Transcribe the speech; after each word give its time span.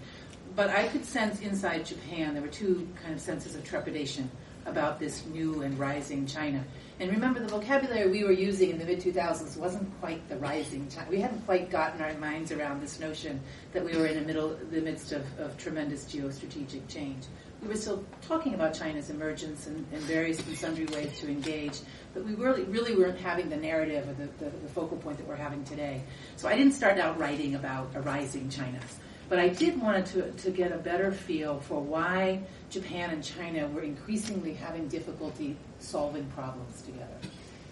But 0.55 0.71
I 0.71 0.87
could 0.87 1.05
sense 1.05 1.39
inside 1.41 1.85
Japan 1.85 2.33
there 2.33 2.41
were 2.41 2.47
two 2.47 2.87
kind 3.03 3.13
of 3.13 3.21
senses 3.21 3.53
of 3.53 3.63
trepidation 3.63 4.31
about 4.65 4.99
this 4.99 5.25
new 5.27 5.61
and 5.61 5.77
rising 5.77 6.25
China. 6.25 6.63
And 6.99 7.11
remember, 7.11 7.41
the 7.41 7.47
vocabulary 7.47 8.09
we 8.09 8.23
were 8.23 8.31
using 8.31 8.69
in 8.69 8.79
the 8.79 8.85
mid 8.85 9.01
2000s 9.01 9.57
wasn't 9.57 9.89
quite 9.99 10.27
the 10.29 10.37
rising 10.37 10.87
China. 10.87 11.07
We 11.09 11.19
hadn't 11.19 11.45
quite 11.45 11.69
gotten 11.69 12.01
our 12.01 12.13
minds 12.15 12.51
around 12.51 12.81
this 12.81 12.99
notion 12.99 13.41
that 13.73 13.83
we 13.83 13.97
were 13.97 14.05
in 14.05 14.15
the 14.15 14.25
middle, 14.25 14.57
the 14.71 14.81
midst 14.81 15.11
of, 15.11 15.25
of 15.39 15.57
tremendous 15.57 16.05
geostrategic 16.05 16.87
change. 16.87 17.25
We 17.61 17.67
were 17.67 17.75
still 17.75 18.03
talking 18.21 18.53
about 18.53 18.73
China's 18.73 19.09
emergence 19.09 19.67
and, 19.67 19.85
and, 19.91 20.01
various 20.03 20.45
and 20.45 20.57
sundry 20.57 20.85
ways 20.85 21.19
to 21.19 21.27
engage, 21.27 21.79
but 22.13 22.23
we 22.23 22.35
really, 22.35 22.63
really 22.63 22.95
weren't 22.95 23.19
having 23.19 23.49
the 23.49 23.57
narrative 23.57 24.07
or 24.07 24.13
the, 24.13 24.29
the, 24.43 24.57
the 24.57 24.69
focal 24.69 24.97
point 24.97 25.17
that 25.17 25.27
we're 25.27 25.35
having 25.35 25.63
today. 25.63 26.03
So 26.35 26.47
I 26.47 26.55
didn't 26.55 26.73
start 26.73 26.99
out 26.99 27.17
writing 27.19 27.55
about 27.55 27.89
a 27.95 28.01
rising 28.01 28.49
China. 28.49 28.79
But 29.27 29.39
I 29.39 29.49
did 29.49 29.81
want 29.81 30.05
to, 30.07 30.31
to 30.31 30.51
get 30.51 30.71
a 30.71 30.77
better 30.77 31.11
feel 31.11 31.59
for 31.59 31.81
why 31.81 32.41
Japan 32.69 33.09
and 33.09 33.23
China 33.23 33.67
were 33.67 33.81
increasingly 33.81 34.53
having 34.53 34.87
difficulty 34.87 35.55
solving 35.79 36.25
problems 36.35 36.81
together. 36.83 37.17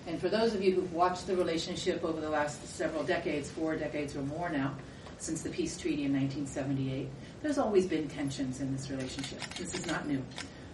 And 0.07 0.19
for 0.19 0.29
those 0.29 0.53
of 0.53 0.63
you 0.63 0.73
who've 0.73 0.93
watched 0.93 1.27
the 1.27 1.35
relationship 1.35 2.03
over 2.03 2.19
the 2.19 2.29
last 2.29 2.65
several 2.67 3.03
decades, 3.03 3.49
four 3.49 3.75
decades 3.75 4.15
or 4.15 4.21
more 4.23 4.49
now, 4.49 4.75
since 5.17 5.41
the 5.41 5.49
peace 5.49 5.77
treaty 5.77 6.03
in 6.03 6.11
1978, 6.13 7.07
there's 7.41 7.57
always 7.57 7.85
been 7.85 8.09
tensions 8.09 8.59
in 8.59 8.73
this 8.75 8.89
relationship. 8.89 9.41
This 9.55 9.73
is 9.73 9.85
not 9.87 10.07
new. 10.07 10.21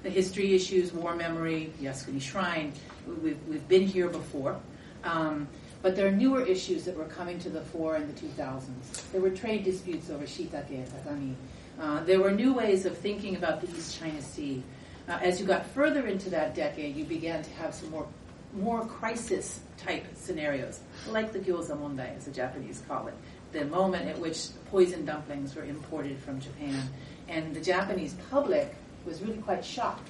The 0.01 0.09
history 0.09 0.55
issues, 0.55 0.93
war 0.93 1.15
memory, 1.15 1.71
Yasukuni 1.81 2.21
Shrine, 2.21 2.73
we've, 3.21 3.37
we've 3.47 3.67
been 3.67 3.85
here 3.85 4.07
before. 4.07 4.59
Um, 5.03 5.47
but 5.81 5.95
there 5.95 6.07
are 6.07 6.11
newer 6.11 6.41
issues 6.41 6.83
that 6.85 6.95
were 6.95 7.05
coming 7.05 7.39
to 7.39 7.49
the 7.49 7.61
fore 7.61 7.95
in 7.95 8.07
the 8.07 8.13
2000s. 8.13 9.11
There 9.11 9.21
were 9.21 9.29
trade 9.29 9.63
disputes 9.63 10.09
over 10.09 10.25
shiitake, 10.25 10.89
tatami. 10.91 11.35
Uh, 11.79 12.03
there 12.03 12.19
were 12.19 12.31
new 12.31 12.53
ways 12.53 12.85
of 12.85 12.97
thinking 12.97 13.35
about 13.35 13.61
the 13.61 13.69
East 13.69 13.99
China 13.99 14.21
Sea. 14.21 14.61
Uh, 15.07 15.17
as 15.21 15.39
you 15.39 15.45
got 15.45 15.65
further 15.67 16.07
into 16.07 16.29
that 16.29 16.53
decade, 16.53 16.95
you 16.95 17.05
began 17.05 17.41
to 17.41 17.49
have 17.51 17.73
some 17.73 17.89
more 17.89 18.07
more 18.53 18.83
crisis 18.85 19.59
type 19.77 20.05
scenarios, 20.15 20.79
like 21.09 21.31
the 21.31 21.39
gyoza 21.39 21.77
mondai, 21.77 22.15
as 22.17 22.25
the 22.25 22.31
Japanese 22.31 22.81
call 22.87 23.07
it, 23.07 23.13
the 23.51 23.63
moment 23.65 24.07
at 24.07 24.17
which 24.17 24.47
poison 24.71 25.05
dumplings 25.05 25.55
were 25.55 25.63
imported 25.63 26.17
from 26.17 26.39
Japan. 26.39 26.81
And 27.27 27.55
the 27.55 27.61
Japanese 27.61 28.15
public 28.31 28.73
was 29.05 29.21
really 29.21 29.37
quite 29.37 29.63
shocked 29.63 30.09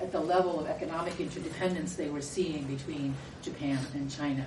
at 0.00 0.12
the 0.12 0.20
level 0.20 0.60
of 0.60 0.66
economic 0.66 1.18
interdependence 1.20 1.94
they 1.94 2.10
were 2.10 2.20
seeing 2.20 2.64
between 2.64 3.14
Japan 3.42 3.78
and 3.94 4.10
China. 4.10 4.44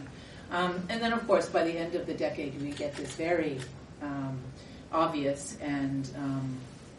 Um, 0.51 0.83
and 0.89 1.01
then, 1.01 1.13
of 1.13 1.25
course, 1.27 1.47
by 1.47 1.63
the 1.63 1.77
end 1.77 1.95
of 1.95 2.07
the 2.07 2.13
decade, 2.13 2.59
we 2.61 2.71
get 2.71 2.95
this 2.95 3.13
very 3.13 3.59
um, 4.01 4.39
obvious 4.91 5.57
and 5.61 6.09
um, 6.17 6.57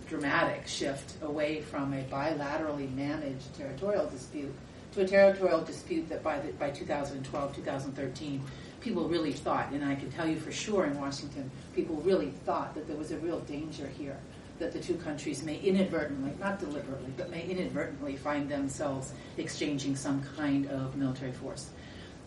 dramatic 0.08 0.66
shift 0.66 1.14
away 1.22 1.60
from 1.60 1.92
a 1.94 2.02
bilaterally 2.04 2.92
managed 2.94 3.54
territorial 3.56 4.06
dispute 4.06 4.54
to 4.92 5.02
a 5.02 5.06
territorial 5.06 5.60
dispute 5.60 6.08
that 6.08 6.22
by, 6.22 6.38
the, 6.38 6.52
by 6.54 6.70
2012, 6.70 7.56
2013, 7.56 8.42
people 8.80 9.08
really 9.08 9.32
thought, 9.32 9.70
and 9.72 9.84
I 9.84 9.94
can 9.94 10.10
tell 10.10 10.28
you 10.28 10.36
for 10.36 10.50
sure 10.50 10.84
in 10.86 10.98
Washington, 10.98 11.50
people 11.74 11.96
really 11.96 12.30
thought 12.44 12.74
that 12.74 12.86
there 12.86 12.96
was 12.96 13.12
a 13.12 13.18
real 13.18 13.40
danger 13.40 13.86
here 13.86 14.16
that 14.58 14.72
the 14.72 14.80
two 14.80 14.94
countries 14.96 15.42
may 15.42 15.58
inadvertently, 15.58 16.32
not 16.38 16.58
deliberately, 16.58 17.10
but 17.16 17.30
may 17.30 17.42
inadvertently 17.46 18.16
find 18.16 18.48
themselves 18.48 19.12
exchanging 19.38 19.96
some 19.96 20.22
kind 20.36 20.68
of 20.68 20.96
military 20.96 21.32
force. 21.32 21.70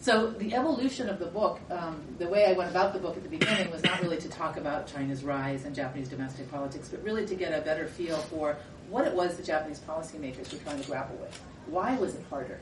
So 0.03 0.31
the 0.31 0.53
evolution 0.53 1.07
of 1.07 1.17
the 1.17 1.27
book, 1.27 1.61
um, 1.71 2.01
the 2.19 2.27
way 2.27 2.45
I 2.45 2.51
went 2.51 2.69
about 2.69 2.91
the 2.91 2.99
book 2.99 3.15
at 3.15 3.23
the 3.23 3.29
beginning 3.29 3.71
was 3.71 3.81
not 3.83 4.01
really 4.01 4.17
to 4.17 4.27
talk 4.27 4.57
about 4.57 4.85
China's 4.85 5.23
rise 5.23 5.63
and 5.63 5.73
Japanese 5.73 6.09
domestic 6.09 6.51
politics, 6.51 6.89
but 6.89 7.01
really 7.05 7.25
to 7.25 7.35
get 7.35 7.57
a 7.57 7.63
better 7.63 7.87
feel 7.87 8.17
for 8.17 8.57
what 8.89 9.07
it 9.07 9.13
was 9.13 9.37
the 9.37 9.43
Japanese 9.43 9.79
policymakers 9.79 10.51
were 10.51 10.59
trying 10.59 10.81
to 10.81 10.87
grapple 10.89 11.15
with. 11.15 11.41
Why 11.67 11.95
was 11.95 12.15
it 12.15 12.25
harder? 12.29 12.59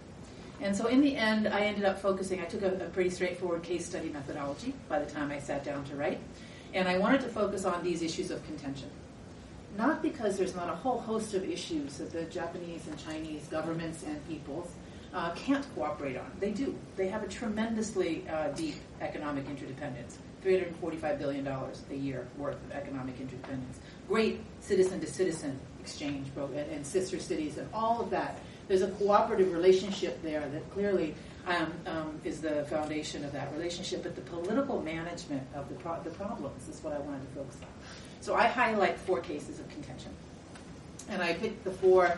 And 0.62 0.76
so 0.76 0.86
in 0.86 1.02
the 1.02 1.16
end, 1.18 1.48
I 1.48 1.62
ended 1.62 1.84
up 1.84 2.00
focusing, 2.00 2.40
I 2.42 2.46
took 2.46 2.62
a, 2.62 2.76
a 2.76 2.90
pretty 2.90 3.10
straightforward 3.10 3.64
case 3.64 3.88
study 3.88 4.10
methodology 4.10 4.76
by 4.88 5.00
the 5.00 5.10
time 5.10 5.32
I 5.32 5.40
sat 5.40 5.64
down 5.64 5.84
to 5.86 5.96
write, 5.96 6.20
and 6.76 6.88
I 6.88 7.00
wanted 7.00 7.22
to 7.22 7.28
focus 7.28 7.66
on 7.66 7.84
these 7.84 8.04
issues 8.04 8.30
of 8.30 8.46
contention. 8.46 8.92
Not 9.76 10.04
because 10.04 10.38
there's 10.38 10.56
not 10.56 10.70
a 10.70 10.76
whole 10.76 11.00
host 11.00 11.34
of 11.34 11.44
issues 11.50 11.98
that 11.98 12.12
the 12.12 12.26
Japanese 12.26 12.86
and 12.86 13.04
Chinese 13.04 13.48
governments 13.48 14.04
and 14.04 14.28
peoples 14.28 14.76
uh, 15.14 15.32
can't 15.32 15.66
cooperate 15.76 16.18
on. 16.18 16.32
They 16.40 16.52
do. 16.52 16.78
They 16.96 17.08
have 17.08 17.24
a 17.24 17.28
tremendously 17.28 18.24
uh, 18.30 18.50
deep 18.50 18.76
economic 19.02 19.48
interdependence. 19.48 20.18
$345 20.44 21.20
billion 21.20 21.48
a 21.48 21.94
year 21.94 22.28
worth 22.38 22.56
of 22.56 22.72
economic 22.72 23.20
interdependence. 23.20 23.80
Great 24.08 24.42
citizen 24.60 25.00
to 25.00 25.08
citizen 25.08 25.60
exchange 25.80 26.28
and, 26.36 26.56
and 26.56 26.86
sister 26.86 27.20
cities 27.20 27.58
and 27.58 27.68
all 27.74 28.02
of 28.02 28.10
that. 28.10 28.40
There's 28.68 28.82
a 28.82 28.92
cooperative 28.92 29.52
relationship 29.52 30.22
there 30.24 30.48
that 30.48 30.72
clearly 30.72 31.16
um, 31.48 31.74
um, 31.86 32.22
is 32.24 32.40
the 32.40 32.66
foundation 32.66 33.26
of 33.26 33.32
that 33.34 33.52
relationship, 33.54 34.04
but 34.04 34.16
the 34.16 34.22
political 34.22 34.82
management 34.82 35.44
of 35.56 35.68
the, 35.70 35.76
pro- 35.76 36.02
the 36.04 36.12
problems 36.12 36.68
is 36.70 36.84
what 36.84 36.94
I 36.94 37.00
wanted 37.00 37.28
to 37.28 37.36
focus 37.36 37.58
on. 37.62 37.68
So 38.22 38.36
I 38.36 38.48
highlight 38.48 38.98
four 39.00 39.20
cases 39.20 39.60
of 39.60 39.68
contention. 39.70 40.12
And 41.10 41.22
I 41.22 41.34
picked 41.34 41.64
the 41.64 41.72
four 41.72 42.18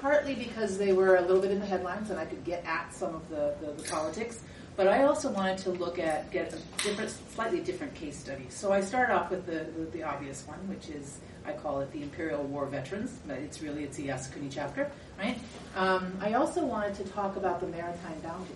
partly 0.00 0.34
because 0.34 0.78
they 0.78 0.92
were 0.92 1.16
a 1.16 1.22
little 1.22 1.40
bit 1.40 1.50
in 1.50 1.60
the 1.60 1.66
headlines 1.66 2.10
and 2.10 2.18
I 2.18 2.24
could 2.24 2.44
get 2.44 2.64
at 2.64 2.92
some 2.94 3.14
of 3.14 3.28
the, 3.28 3.54
the, 3.60 3.72
the 3.72 3.88
politics. 3.88 4.40
But 4.76 4.86
I 4.86 5.02
also 5.04 5.28
wanted 5.30 5.58
to 5.58 5.70
look 5.70 5.98
at 5.98 6.30
get 6.30 6.54
a 6.54 6.82
different, 6.82 7.10
slightly 7.34 7.58
different 7.58 7.94
case 7.94 8.16
study. 8.16 8.46
So 8.48 8.72
I 8.72 8.80
started 8.80 9.12
off 9.12 9.30
with 9.30 9.44
the, 9.44 9.66
the, 9.76 9.90
the 9.90 10.02
obvious 10.04 10.46
one, 10.46 10.58
which 10.68 10.88
is 10.88 11.18
I 11.44 11.52
call 11.52 11.80
it 11.80 11.90
the 11.92 12.02
Imperial 12.02 12.44
War 12.44 12.66
Veterans, 12.66 13.18
but 13.26 13.38
it's 13.38 13.60
really 13.60 13.82
it's 13.82 13.98
a 13.98 14.02
Yasukuni 14.02 14.48
chapter, 14.50 14.90
right? 15.18 15.38
Um, 15.74 16.12
I 16.20 16.34
also 16.34 16.64
wanted 16.64 16.94
to 16.96 17.04
talk 17.04 17.36
about 17.36 17.60
the 17.60 17.66
maritime 17.66 18.20
boundary 18.22 18.54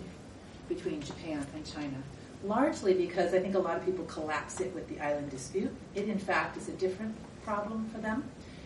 between 0.69 1.01
Japan 1.01 1.45
and 1.55 1.65
China, 1.65 1.97
largely 2.43 2.93
because 2.93 3.33
I 3.33 3.39
think 3.39 3.55
a 3.55 3.59
lot 3.59 3.77
of 3.77 3.83
people 3.83 4.05
collapse 4.05 4.61
it 4.61 4.73
with 4.73 4.87
the 4.87 4.99
island 5.01 5.31
dispute. 5.31 5.75
It 5.95 6.07
in 6.07 6.19
fact 6.19 6.55
is 6.55 6.69
a 6.69 6.73
different 6.73 7.15
problem 7.43 7.89
for 7.89 7.97
them. 7.97 8.23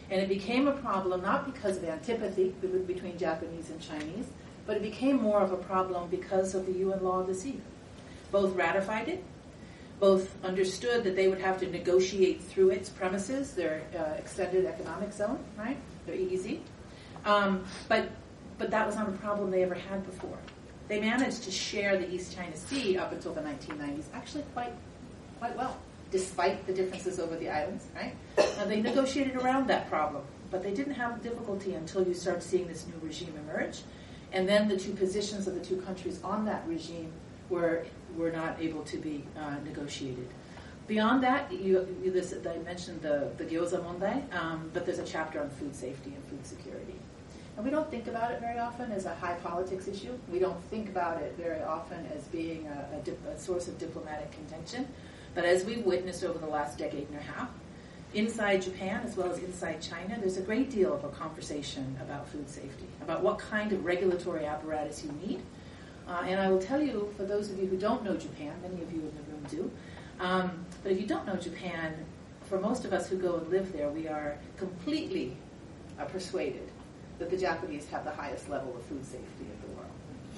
And 0.09 0.21
it 0.21 0.29
became 0.29 0.67
a 0.67 0.71
problem 0.71 1.21
not 1.21 1.51
because 1.51 1.77
of 1.77 1.83
antipathy 1.83 2.49
between 2.87 3.17
Japanese 3.17 3.69
and 3.69 3.81
Chinese, 3.81 4.27
but 4.65 4.77
it 4.77 4.83
became 4.83 5.21
more 5.21 5.41
of 5.41 5.51
a 5.51 5.57
problem 5.57 6.09
because 6.09 6.55
of 6.55 6.65
the 6.65 6.73
UN 6.79 7.03
Law 7.03 7.19
of 7.19 7.27
the 7.27 7.35
Sea. 7.35 7.59
Both 8.31 8.55
ratified 8.55 9.09
it, 9.09 9.23
both 9.99 10.43
understood 10.43 11.03
that 11.03 11.15
they 11.15 11.27
would 11.27 11.41
have 11.41 11.59
to 11.59 11.69
negotiate 11.69 12.41
through 12.41 12.69
its 12.69 12.89
premises, 12.89 13.53
their 13.53 13.81
uh, 13.97 14.13
extended 14.17 14.65
economic 14.65 15.11
zone, 15.11 15.39
right, 15.57 15.77
their 16.05 16.15
EEZ. 16.15 16.59
Um, 17.25 17.65
but, 17.89 18.09
but 18.57 18.69
that 18.71 18.85
was 18.85 18.95
not 18.95 19.09
a 19.09 19.13
problem 19.13 19.51
they 19.51 19.63
ever 19.63 19.75
had 19.75 20.05
before. 20.05 20.37
They 20.87 21.01
managed 21.01 21.43
to 21.43 21.51
share 21.51 21.97
the 21.97 22.09
East 22.09 22.33
China 22.33 22.55
Sea 22.55 22.97
up 22.97 23.11
until 23.11 23.33
the 23.33 23.41
1990s 23.41 24.05
actually 24.13 24.43
quite, 24.53 24.71
quite 25.39 25.57
well 25.57 25.77
despite 26.11 26.65
the 26.67 26.73
differences 26.73 27.19
over 27.19 27.35
the 27.35 27.49
islands, 27.49 27.85
right? 27.95 28.15
Now 28.57 28.65
they 28.65 28.81
negotiated 28.81 29.35
around 29.35 29.67
that 29.67 29.89
problem, 29.89 30.23
but 30.51 30.63
they 30.63 30.73
didn't 30.73 30.93
have 30.93 31.21
difficulty 31.21 31.73
until 31.73 32.07
you 32.07 32.13
start 32.13 32.43
seeing 32.43 32.67
this 32.67 32.85
new 32.87 32.99
regime 33.01 33.33
emerge. 33.45 33.81
And 34.33 34.47
then 34.47 34.67
the 34.67 34.77
two 34.77 34.93
positions 34.93 35.47
of 35.47 35.55
the 35.55 35.63
two 35.63 35.77
countries 35.81 36.21
on 36.23 36.45
that 36.45 36.67
regime 36.67 37.11
were, 37.49 37.85
were 38.15 38.31
not 38.31 38.57
able 38.59 38.83
to 38.83 38.97
be 38.97 39.23
uh, 39.37 39.55
negotiated. 39.63 40.27
Beyond 40.87 41.23
that, 41.23 41.51
you, 41.51 41.97
you 42.01 42.11
this, 42.11 42.33
I 42.33 42.57
mentioned 42.59 43.01
the, 43.01 43.29
the 43.37 43.43
gyoza 43.43 43.83
mondai, 43.83 44.33
um, 44.33 44.69
but 44.73 44.85
there's 44.85 44.99
a 44.99 45.05
chapter 45.05 45.41
on 45.41 45.49
food 45.49 45.75
safety 45.75 46.13
and 46.15 46.23
food 46.25 46.45
security. 46.45 46.95
And 47.57 47.65
we 47.65 47.71
don't 47.71 47.89
think 47.89 48.07
about 48.07 48.31
it 48.31 48.39
very 48.39 48.59
often 48.59 48.91
as 48.91 49.05
a 49.05 49.15
high 49.15 49.33
politics 49.43 49.87
issue. 49.87 50.13
We 50.31 50.39
don't 50.39 50.61
think 50.65 50.89
about 50.89 51.21
it 51.21 51.35
very 51.37 51.61
often 51.61 52.05
as 52.15 52.23
being 52.25 52.67
a, 52.67 52.97
a, 52.97 52.99
dip, 53.01 53.19
a 53.27 53.37
source 53.37 53.67
of 53.67 53.77
diplomatic 53.79 54.31
contention. 54.31 54.87
But 55.37 55.45
as 55.45 55.63
we've 55.65 55.85
witnessed 55.85 56.23
over 56.23 56.39
the 56.39 56.47
last 56.47 56.79
decade 56.79 57.07
and 57.09 57.19
a 57.19 57.21
half, 57.21 57.49
inside 58.15 58.63
Japan 58.63 59.01
as 59.05 59.15
well 59.15 59.31
as 59.31 59.37
inside 59.37 59.79
China, 59.83 60.17
there's 60.19 60.37
a 60.37 60.41
great 60.41 60.71
deal 60.71 60.91
of 60.91 61.03
a 61.03 61.09
conversation 61.09 61.95
about 62.01 62.27
food 62.27 62.49
safety, 62.49 62.87
about 63.03 63.21
what 63.21 63.37
kind 63.37 63.71
of 63.71 63.85
regulatory 63.85 64.47
apparatus 64.47 65.05
you 65.05 65.11
need. 65.23 65.43
Uh, 66.07 66.23
and 66.25 66.39
I 66.41 66.49
will 66.49 66.59
tell 66.59 66.81
you, 66.81 67.13
for 67.15 67.23
those 67.23 67.51
of 67.51 67.59
you 67.59 67.67
who 67.67 67.77
don't 67.77 68.03
know 68.03 68.17
Japan, 68.17 68.51
many 68.63 68.81
of 68.81 68.91
you 68.91 68.97
in 68.97 69.11
the 69.15 69.31
room 69.31 69.45
do, 69.47 69.71
um, 70.19 70.65
but 70.81 70.91
if 70.91 70.99
you 70.99 71.05
don't 71.05 71.27
know 71.27 71.35
Japan, 71.35 71.93
for 72.49 72.59
most 72.59 72.83
of 72.83 72.91
us 72.91 73.07
who 73.07 73.17
go 73.17 73.35
and 73.35 73.47
live 73.51 73.71
there, 73.73 73.91
we 73.91 74.07
are 74.07 74.39
completely 74.57 75.37
uh, 75.99 76.05
persuaded 76.05 76.67
that 77.19 77.29
the 77.29 77.37
Japanese 77.37 77.87
have 77.89 78.05
the 78.05 78.11
highest 78.11 78.49
level 78.49 78.75
of 78.75 78.81
food 78.85 79.05
safety. 79.05 79.45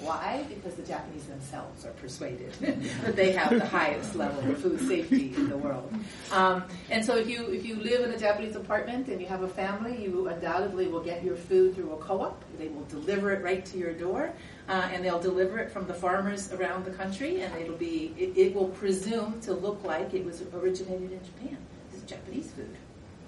Why? 0.02 0.44
Because 0.48 0.74
the 0.76 0.82
Japanese 0.82 1.24
themselves 1.24 1.84
are 1.84 1.92
persuaded 1.92 2.52
that 3.04 3.16
they 3.16 3.32
have 3.32 3.50
the 3.50 3.66
highest 3.66 4.14
level 4.14 4.50
of 4.50 4.58
food 4.58 4.80
safety 4.88 5.34
in 5.36 5.50
the 5.50 5.58
world. 5.58 5.92
Um, 6.32 6.64
and 6.88 7.04
so, 7.04 7.16
if 7.16 7.28
you 7.28 7.46
if 7.48 7.66
you 7.66 7.76
live 7.76 8.02
in 8.02 8.10
a 8.10 8.18
Japanese 8.18 8.56
apartment 8.56 9.08
and 9.08 9.20
you 9.20 9.26
have 9.26 9.42
a 9.42 9.48
family, 9.48 10.02
you 10.02 10.28
undoubtedly 10.28 10.88
will 10.88 11.02
get 11.02 11.22
your 11.22 11.36
food 11.36 11.74
through 11.74 11.92
a 11.92 11.96
co-op. 11.98 12.42
They 12.58 12.68
will 12.68 12.84
deliver 12.84 13.32
it 13.32 13.42
right 13.42 13.64
to 13.66 13.78
your 13.78 13.92
door, 13.92 14.32
uh, 14.68 14.88
and 14.92 15.04
they'll 15.04 15.20
deliver 15.20 15.58
it 15.58 15.70
from 15.70 15.86
the 15.86 15.94
farmers 15.94 16.50
around 16.52 16.86
the 16.86 16.92
country, 16.92 17.42
and 17.42 17.54
it'll 17.56 17.76
be 17.76 18.14
it, 18.16 18.36
it 18.38 18.54
will 18.54 18.68
presume 18.68 19.38
to 19.42 19.52
look 19.52 19.84
like 19.84 20.14
it 20.14 20.24
was 20.24 20.42
originated 20.54 21.12
in 21.12 21.20
Japan. 21.24 21.58
This 21.90 22.00
is 22.02 22.08
Japanese 22.08 22.50
food, 22.52 22.74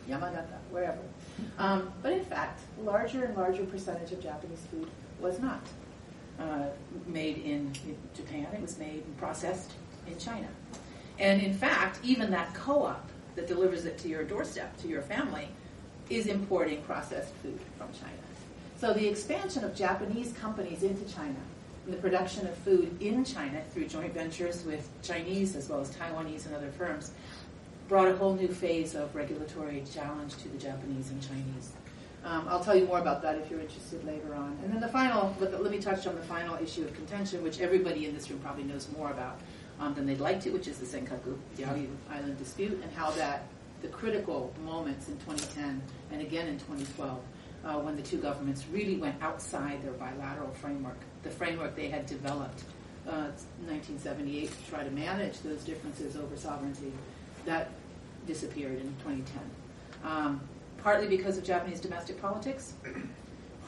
Yamagata, 0.08 0.58
wherever. 0.70 1.02
Um, 1.58 1.92
but 2.00 2.12
in 2.12 2.24
fact, 2.24 2.60
larger 2.80 3.24
and 3.24 3.36
larger 3.36 3.64
percentage 3.64 4.12
of 4.12 4.22
Japanese 4.22 4.64
food 4.70 4.88
was 5.20 5.38
not 5.38 5.60
uh, 6.38 6.66
made 7.06 7.38
in 7.38 7.72
Japan. 8.14 8.46
It 8.52 8.60
was 8.60 8.78
made 8.78 9.02
and 9.04 9.16
processed 9.18 9.72
in 10.06 10.18
China. 10.18 10.48
And 11.18 11.40
in 11.42 11.54
fact, 11.54 11.98
even 12.02 12.30
that 12.30 12.54
co-op 12.54 13.08
that 13.36 13.46
delivers 13.46 13.84
it 13.84 13.98
to 13.98 14.08
your 14.08 14.24
doorstep, 14.24 14.76
to 14.78 14.88
your 14.88 15.02
family, 15.02 15.48
is 16.10 16.26
importing 16.26 16.82
processed 16.82 17.32
food 17.36 17.58
from 17.78 17.88
China. 17.92 18.12
So 18.78 18.92
the 18.92 19.06
expansion 19.06 19.64
of 19.64 19.74
Japanese 19.74 20.32
companies 20.32 20.82
into 20.82 21.04
China 21.14 21.38
and 21.86 21.94
the 21.94 21.98
production 21.98 22.46
of 22.46 22.54
food 22.58 23.00
in 23.00 23.24
China 23.24 23.62
through 23.72 23.86
joint 23.86 24.12
ventures 24.12 24.64
with 24.64 24.88
Chinese 25.02 25.56
as 25.56 25.68
well 25.68 25.80
as 25.80 25.90
Taiwanese 25.90 26.46
and 26.46 26.54
other 26.54 26.70
firms 26.72 27.12
brought 27.88 28.08
a 28.08 28.16
whole 28.16 28.34
new 28.34 28.48
phase 28.48 28.94
of 28.94 29.14
regulatory 29.14 29.84
challenge 29.92 30.36
to 30.38 30.48
the 30.48 30.58
Japanese 30.58 31.10
and 31.10 31.22
Chinese. 31.22 31.72
Um, 32.24 32.46
I'll 32.48 32.62
tell 32.62 32.76
you 32.76 32.86
more 32.86 33.00
about 33.00 33.20
that 33.22 33.36
if 33.36 33.50
you're 33.50 33.60
interested 33.60 34.04
later 34.04 34.34
on. 34.34 34.56
And 34.62 34.72
then 34.72 34.80
the 34.80 34.88
final, 34.88 35.34
let, 35.40 35.70
me 35.70 35.78
touch 35.78 36.06
on 36.06 36.14
the 36.14 36.22
final 36.22 36.56
issue 36.62 36.82
of 36.84 36.94
contention, 36.94 37.42
which 37.42 37.60
everybody 37.60 38.06
in 38.06 38.14
this 38.14 38.30
room 38.30 38.38
probably 38.40 38.62
knows 38.62 38.88
more 38.96 39.10
about 39.10 39.40
um, 39.80 39.94
than 39.94 40.06
they'd 40.06 40.20
like 40.20 40.40
to, 40.42 40.50
which 40.50 40.68
is 40.68 40.78
the 40.78 40.86
Senkaku 40.86 41.36
Diaoyu 41.56 41.88
Island 42.10 42.38
dispute, 42.38 42.80
and 42.82 42.92
how 42.92 43.10
that 43.12 43.44
the 43.82 43.88
critical 43.88 44.52
moments 44.64 45.08
in 45.08 45.16
2010 45.18 45.82
and 46.12 46.20
again 46.20 46.46
in 46.46 46.58
2012, 46.60 47.20
uh, 47.64 47.74
when 47.80 47.96
the 47.96 48.02
two 48.02 48.18
governments 48.18 48.64
really 48.70 48.96
went 48.96 49.20
outside 49.20 49.82
their 49.82 49.92
bilateral 49.92 50.50
framework, 50.54 50.98
the 51.24 51.30
framework 51.30 51.74
they 51.74 51.88
had 51.88 52.06
developed 52.06 52.62
uh, 53.08 53.30
1978 53.66 54.48
to 54.50 54.70
try 54.70 54.84
to 54.84 54.90
manage 54.90 55.40
those 55.40 55.64
differences 55.64 56.16
over 56.16 56.36
sovereignty, 56.36 56.92
that 57.44 57.70
disappeared 58.26 58.78
in 58.78 58.94
2010. 59.02 59.40
Um, 60.04 60.40
partly 60.82 61.06
because 61.06 61.38
of 61.38 61.44
Japanese 61.44 61.80
domestic 61.80 62.20
politics, 62.20 62.74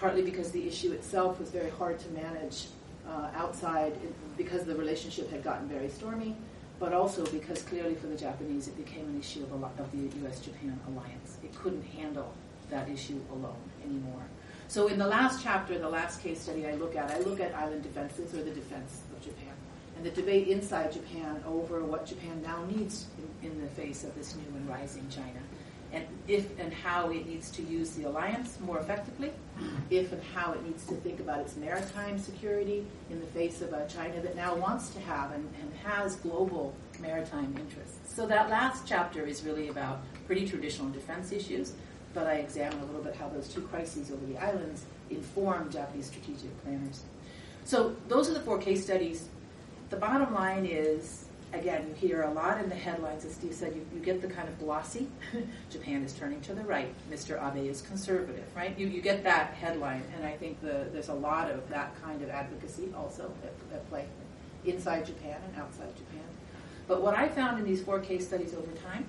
partly 0.01 0.23
because 0.23 0.51
the 0.51 0.67
issue 0.67 0.93
itself 0.93 1.39
was 1.39 1.51
very 1.51 1.71
hard 1.71 1.99
to 2.01 2.09
manage 2.11 2.67
uh, 3.09 3.29
outside 3.35 3.95
because 4.37 4.65
the 4.65 4.75
relationship 4.75 5.31
had 5.31 5.43
gotten 5.45 5.69
very 5.69 5.89
stormy, 5.89 6.37
but 6.81 6.93
also 6.93 7.25
because 7.27 7.63
clearly 7.63 7.95
for 7.95 8.09
the 8.09 8.17
Japanese 8.17 8.67
it 8.67 8.77
became 8.77 9.05
an 9.07 9.19
issue 9.19 9.43
of, 9.45 9.53
of 9.53 9.93
the 9.93 10.19
U.S.-Japan 10.21 10.75
alliance. 10.89 11.39
It 11.45 11.55
couldn't 11.55 11.85
handle 11.85 12.33
that 12.71 12.89
issue 12.89 13.21
alone 13.31 13.71
anymore. 13.85 14.23
So 14.67 14.89
in 14.89 14.99
the 14.99 15.07
last 15.07 15.43
chapter, 15.43 15.79
the 15.79 15.89
last 15.89 16.23
case 16.23 16.41
study 16.41 16.67
I 16.67 16.75
look 16.75 16.97
at, 16.97 17.11
I 17.11 17.19
look 17.21 17.39
at 17.39 17.55
island 17.55 17.83
defenses 17.83 18.35
or 18.35 18.43
the 18.43 18.51
defense 18.51 19.03
of 19.15 19.23
Japan 19.23 19.53
and 19.97 20.05
the 20.05 20.11
debate 20.11 20.49
inside 20.49 20.93
Japan 20.93 21.43
over 21.47 21.85
what 21.85 22.07
Japan 22.07 22.43
now 22.43 22.65
needs 22.65 23.07
in, 23.43 23.51
in 23.51 23.61
the 23.61 23.69
face 23.69 24.03
of 24.03 24.15
this 24.17 24.35
new 24.35 24.57
and 24.57 24.69
rising 24.69 25.07
China 25.11 25.44
and 25.95 26.05
if 26.27 26.59
and 26.59 26.73
how 26.73 27.11
it 27.11 27.27
needs 27.27 27.51
to 27.53 27.63
use 27.63 27.91
the 27.91 28.05
alliance 28.05 28.59
more 28.61 28.79
effectively, 28.79 29.31
if 29.91 30.13
and 30.13 30.23
how 30.35 30.53
it 30.53 30.63
needs 30.67 30.85
to 30.87 30.95
think 30.97 31.21
about 31.21 31.41
its 31.41 31.57
maritime 31.57 32.19
security 32.19 32.85
in 33.11 33.21
the 33.21 33.27
face 33.29 33.63
of 33.63 33.73
a 33.73 33.87
China 33.89 34.21
that 34.21 34.35
now 34.35 34.55
wants 34.55 34.91
to 34.91 35.01
have 35.01 35.33
and, 35.33 35.49
and 35.61 35.73
has 35.85 36.17
global 36.17 36.75
maritime 37.01 37.55
interests. 37.59 38.13
So 38.13 38.27
that 38.27 38.51
last 38.51 38.87
chapter 38.87 39.25
is 39.25 39.45
really 39.45 39.69
about 39.69 40.01
pretty 40.27 40.49
traditional 40.49 40.91
defense 40.91 41.31
issues, 41.31 41.73
but 42.13 42.27
I 42.27 42.35
examine 42.35 42.81
a 42.81 42.85
little 42.87 43.03
bit 43.03 43.15
how 43.15 43.29
those 43.29 43.49
two 43.49 43.63
crises 43.63 44.11
over 44.11 44.25
the 44.27 44.39
islands 44.39 44.85
inform 45.11 45.71
Japanese 45.71 46.07
strategic 46.07 46.63
planners. 46.63 47.03
So 47.65 47.95
those 48.09 48.29
are 48.29 48.35
the 48.35 48.41
four 48.41 48.59
case 48.59 48.83
studies. 48.85 49.29
The 49.91 49.97
bottom 49.97 50.35
line 50.35 50.67
is 50.67 51.27
again, 51.53 51.87
you 51.89 51.95
hear 51.95 52.23
a 52.23 52.31
lot 52.31 52.61
in 52.63 52.69
the 52.69 52.75
headlines, 52.75 53.25
as 53.25 53.35
Steve 53.35 53.55
said, 53.55 53.75
you, 53.75 53.87
you 53.95 54.01
get 54.01 54.21
the 54.21 54.29
kind 54.29 54.49
of 54.49 54.59
glossy, 54.59 55.09
Japan 55.71 56.03
is 56.03 56.13
turning 56.13 56.41
to 56.43 56.55
the 56.55 56.63
right, 56.63 56.93
Mr. 57.11 57.41
Abe 57.41 57.69
is 57.71 57.83
conservative, 57.83 58.45
right? 58.57 58.77
You, 58.79 58.87
you 58.87 59.01
get 59.01 59.23
that 59.25 59.55
headline, 59.55 60.03
and 60.17 60.27
I 60.27 60.33
think 60.33 60.61
the, 60.61 60.89
there's 60.93 61.09
a 61.09 61.15
lot 61.15 61.51
of 61.51 61.69
that 61.71 62.01
kind 62.03 62.23
of 62.23 62.31
advocacy 62.31 62.93
also 62.97 63.33
at, 63.43 63.77
at 63.77 63.89
play 63.89 64.07
inside 64.65 65.07
Japan 65.07 65.39
and 65.47 65.63
outside 65.63 65.95
Japan. 65.97 66.25
But 66.87 67.03
what 67.03 67.15
I 67.15 67.29
found 67.29 67.59
in 67.59 67.65
these 67.65 67.83
four 67.83 68.01
case 68.01 68.27
studies 68.27 68.55
over 68.55 68.71
time 68.73 69.07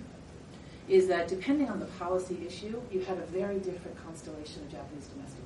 is 0.88 1.08
that 1.08 1.28
depending 1.28 1.70
on 1.70 1.80
the 1.80 1.86
policy 1.86 2.38
issue, 2.46 2.80
you 2.92 3.02
had 3.02 3.18
a 3.18 3.26
very 3.26 3.60
different 3.60 3.98
constellation 4.06 4.62
of 4.62 4.72
Japanese 4.72 5.08
domestic 5.08 5.44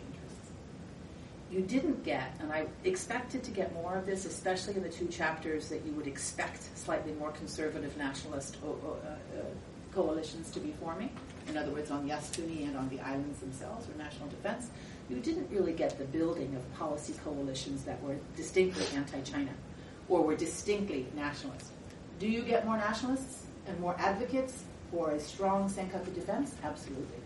you 1.52 1.62
didn't 1.62 2.04
get, 2.04 2.36
and 2.40 2.52
I 2.52 2.68
expected 2.84 3.44
to 3.44 3.52
get 3.52 3.74
more 3.74 3.96
of 3.96 4.06
this, 4.06 4.26
especially 4.26 4.76
in 4.76 4.84
the 4.84 4.90
two 4.90 5.08
chapters 5.08 5.70
that 5.70 5.84
you 5.86 5.92
would 5.94 6.08
expect 6.08 6.78
slightly 6.78 7.14
more 7.14 7.32
conservative 7.32 7.98
nationalist 7.98 8.58
uh, 8.64 8.70
uh, 8.70 9.16
coalitions 9.92 10.52
to 10.52 10.60
be 10.60 10.74
forming. 10.80 11.10
In 11.48 11.58
other 11.58 11.72
words, 11.72 11.90
on 11.90 12.08
Yasukuni 12.08 12.68
and 12.68 12.78
on 12.78 12.88
the 12.90 13.00
islands 13.00 13.40
themselves, 13.40 13.88
or 13.90 13.98
national 13.98 14.30
defense. 14.30 14.70
You 15.10 15.20
didn't 15.20 15.50
really 15.50 15.74
get 15.74 15.98
the 15.98 16.06
building 16.06 16.56
of 16.56 16.74
policy 16.78 17.14
coalitions 17.24 17.84
that 17.84 18.02
were 18.04 18.18
distinctly 18.36 18.86
anti-China 18.96 19.50
or 20.08 20.22
were 20.22 20.36
distinctly 20.36 21.08
nationalist. 21.16 21.72
Do 22.20 22.28
you 22.28 22.44
get 22.44 22.66
more 22.66 22.78
nationalists 22.78 23.46
and 23.68 23.80
more 23.80 23.96
advocates 23.98 24.64
for 24.92 25.12
a 25.12 25.20
strong 25.20 25.68
Senkaku 25.68 26.14
defense? 26.14 26.54
Absolutely. 26.64 27.18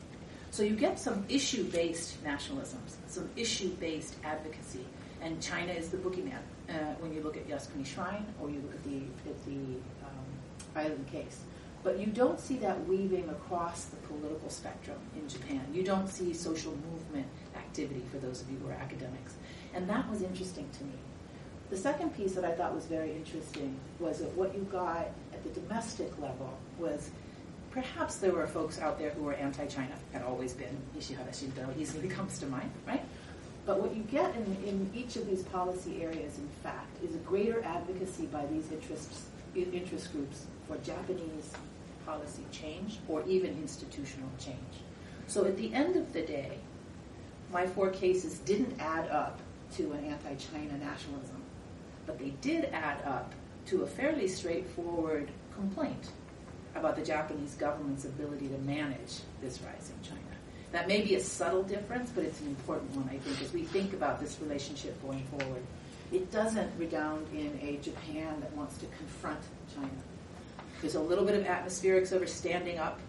So 0.54 0.62
you 0.62 0.76
get 0.76 1.00
some 1.00 1.26
issue-based 1.30 2.24
nationalisms, 2.24 2.98
some 3.08 3.28
issue-based 3.36 4.18
advocacy, 4.24 4.86
and 5.20 5.42
China 5.42 5.74
is 5.74 5.90
the 5.90 5.98
boogeyman 5.98 6.44
uh, 6.70 6.94
when 7.00 7.12
you 7.12 7.24
look 7.24 7.36
at 7.38 7.48
Yasukuni 7.48 7.84
Shrine 7.84 8.24
or 8.40 8.52
you 8.52 8.62
look 8.62 8.76
at 8.76 8.84
the 8.84 8.98
at 9.32 9.46
the 9.46 9.58
um, 10.06 10.30
island 10.76 11.08
case. 11.08 11.40
But 11.84 11.98
you 11.98 12.06
don't 12.06 12.40
see 12.40 12.58
that 12.58 12.88
weaving 12.88 13.30
across 13.30 13.86
the 13.86 13.96
political 14.06 14.48
spectrum 14.52 15.00
in 15.16 15.28
Japan. 15.28 15.66
You 15.74 15.82
don't 15.82 16.08
see 16.08 16.36
social 16.36 16.78
movement 16.92 17.26
activity 17.56 18.04
for 18.12 18.18
those 18.18 18.42
of 18.42 18.52
you 18.52 18.58
who 18.60 18.70
are 18.70 18.74
academics, 18.74 19.34
and 19.74 19.90
that 19.90 20.08
was 20.08 20.22
interesting 20.22 20.70
to 20.78 20.84
me. 20.84 21.00
The 21.72 21.78
second 21.78 22.16
piece 22.16 22.34
that 22.34 22.46
I 22.46 22.52
thought 22.52 22.76
was 22.76 22.86
very 22.86 23.16
interesting 23.16 23.76
was 24.00 24.20
that 24.20 24.32
what 24.36 24.54
you 24.54 24.62
got 24.72 25.08
at 25.34 25.44
the 25.44 25.60
domestic 25.62 26.12
level 26.20 26.54
was 26.78 27.10
perhaps 27.74 28.18
there 28.18 28.32
were 28.32 28.46
folks 28.46 28.80
out 28.80 29.00
there 29.00 29.10
who 29.10 29.24
were 29.24 29.34
anti-China, 29.34 29.96
had 30.14 30.22
always 30.22 30.54
been. 30.54 30.78
Ishihara 30.98 31.32
Shintaro 31.32 31.76
easily 31.78 32.08
comes 32.18 32.38
to 32.40 32.46
mind, 32.46 32.72
right? 32.88 33.04
But 33.66 33.82
what 33.82 33.96
you 33.96 34.04
get 34.04 34.36
in, 34.36 34.46
in 34.68 34.92
each 34.94 35.16
of 35.16 35.26
these 35.26 35.44
policy 35.44 36.04
areas, 36.04 36.38
in 36.38 36.48
fact, 36.62 37.04
is 37.04 37.16
a 37.16 37.20
greater 37.20 37.64
advocacy 37.64 38.28
by 38.28 38.46
these 38.46 38.72
interests, 38.72 39.26
interest 39.56 40.12
groups 40.12 40.46
for 40.68 40.78
Japanese 40.78 41.52
policy 42.06 42.44
change 42.52 43.00
or 43.08 43.24
even 43.26 43.52
institutional 43.62 44.30
change. 44.38 44.58
So 45.28 45.46
at 45.46 45.58
the 45.58 45.74
end 45.74 45.96
of 45.96 46.12
the 46.14 46.22
day, 46.22 46.58
my 47.52 47.66
four 47.66 47.90
cases 47.90 48.40
didn't 48.40 48.80
add 48.80 49.08
up 49.10 49.40
to 49.76 49.92
an 49.94 50.04
anti-China 50.06 50.78
nationalism, 50.78 51.42
but 52.06 52.20
they 52.20 52.32
did 52.42 52.66
add 52.66 53.02
up 53.06 53.34
to 53.68 53.84
a 53.84 53.88
fairly 53.88 54.28
straightforward 54.28 55.30
complaint 55.56 56.10
about 56.76 56.96
the 56.96 57.04
Japanese 57.04 57.56
government's 57.56 58.06
ability 58.06 58.48
to 58.48 58.58
manage 58.60 59.20
this 59.42 59.60
rise 59.62 59.92
in 59.92 60.10
China. 60.10 60.22
That 60.72 60.88
may 60.88 61.02
be 61.02 61.16
a 61.16 61.20
subtle 61.20 61.64
difference, 61.64 62.10
but 62.10 62.24
it's 62.24 62.42
an 62.42 62.48
important 62.48 62.96
one, 62.96 63.08
I 63.08 63.20
think, 63.20 63.42
as 63.42 63.54
we 63.54 63.64
think 63.64 63.94
about 63.94 64.20
this 64.20 64.40
relationship 64.42 65.00
going 65.04 65.24
forward. 65.26 65.62
It 66.12 66.32
doesn't 66.32 66.72
redound 66.78 67.28
in 67.34 67.60
a 67.62 67.78
Japan 67.78 68.40
that 68.42 68.52
wants 68.56 68.78
to 68.78 68.88
confront 68.98 69.40
China. 69.76 69.90
There's 70.82 70.96
a 70.96 71.00
little 71.00 71.26
bit 71.26 71.36
of 71.36 71.46
atmospherics 71.46 72.12
over 72.12 72.26
standing 72.28 72.80
up 72.80 73.00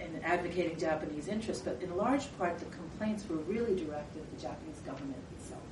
and 0.00 0.22
advocating 0.22 0.78
Japanese 0.78 1.28
interests, 1.28 1.62
but 1.64 1.80
in 1.82 1.96
large 1.96 2.26
part, 2.38 2.58
the 2.58 2.66
complaints 2.66 3.24
were 3.28 3.36
really 3.36 3.74
directed 3.74 4.22
at 4.22 4.36
the 4.36 4.42
Japanese 4.42 4.78
government 4.84 5.16
itself 5.38 5.62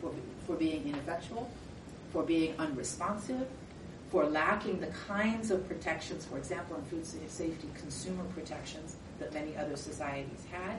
for, 0.00 0.12
for 0.46 0.56
being 0.56 0.88
ineffectual, 0.88 1.48
for 2.12 2.24
being 2.24 2.54
unresponsive, 2.58 3.46
for 4.10 4.26
lacking 4.26 4.80
the 4.80 4.88
kinds 4.88 5.50
of 5.50 5.66
protections, 5.68 6.26
for 6.26 6.36
example, 6.36 6.76
in 6.76 6.82
food 6.84 7.06
safety, 7.06 7.68
consumer 7.78 8.24
protections 8.34 8.96
that 9.20 9.32
many 9.32 9.56
other 9.56 9.76
societies 9.76 10.44
had. 10.50 10.78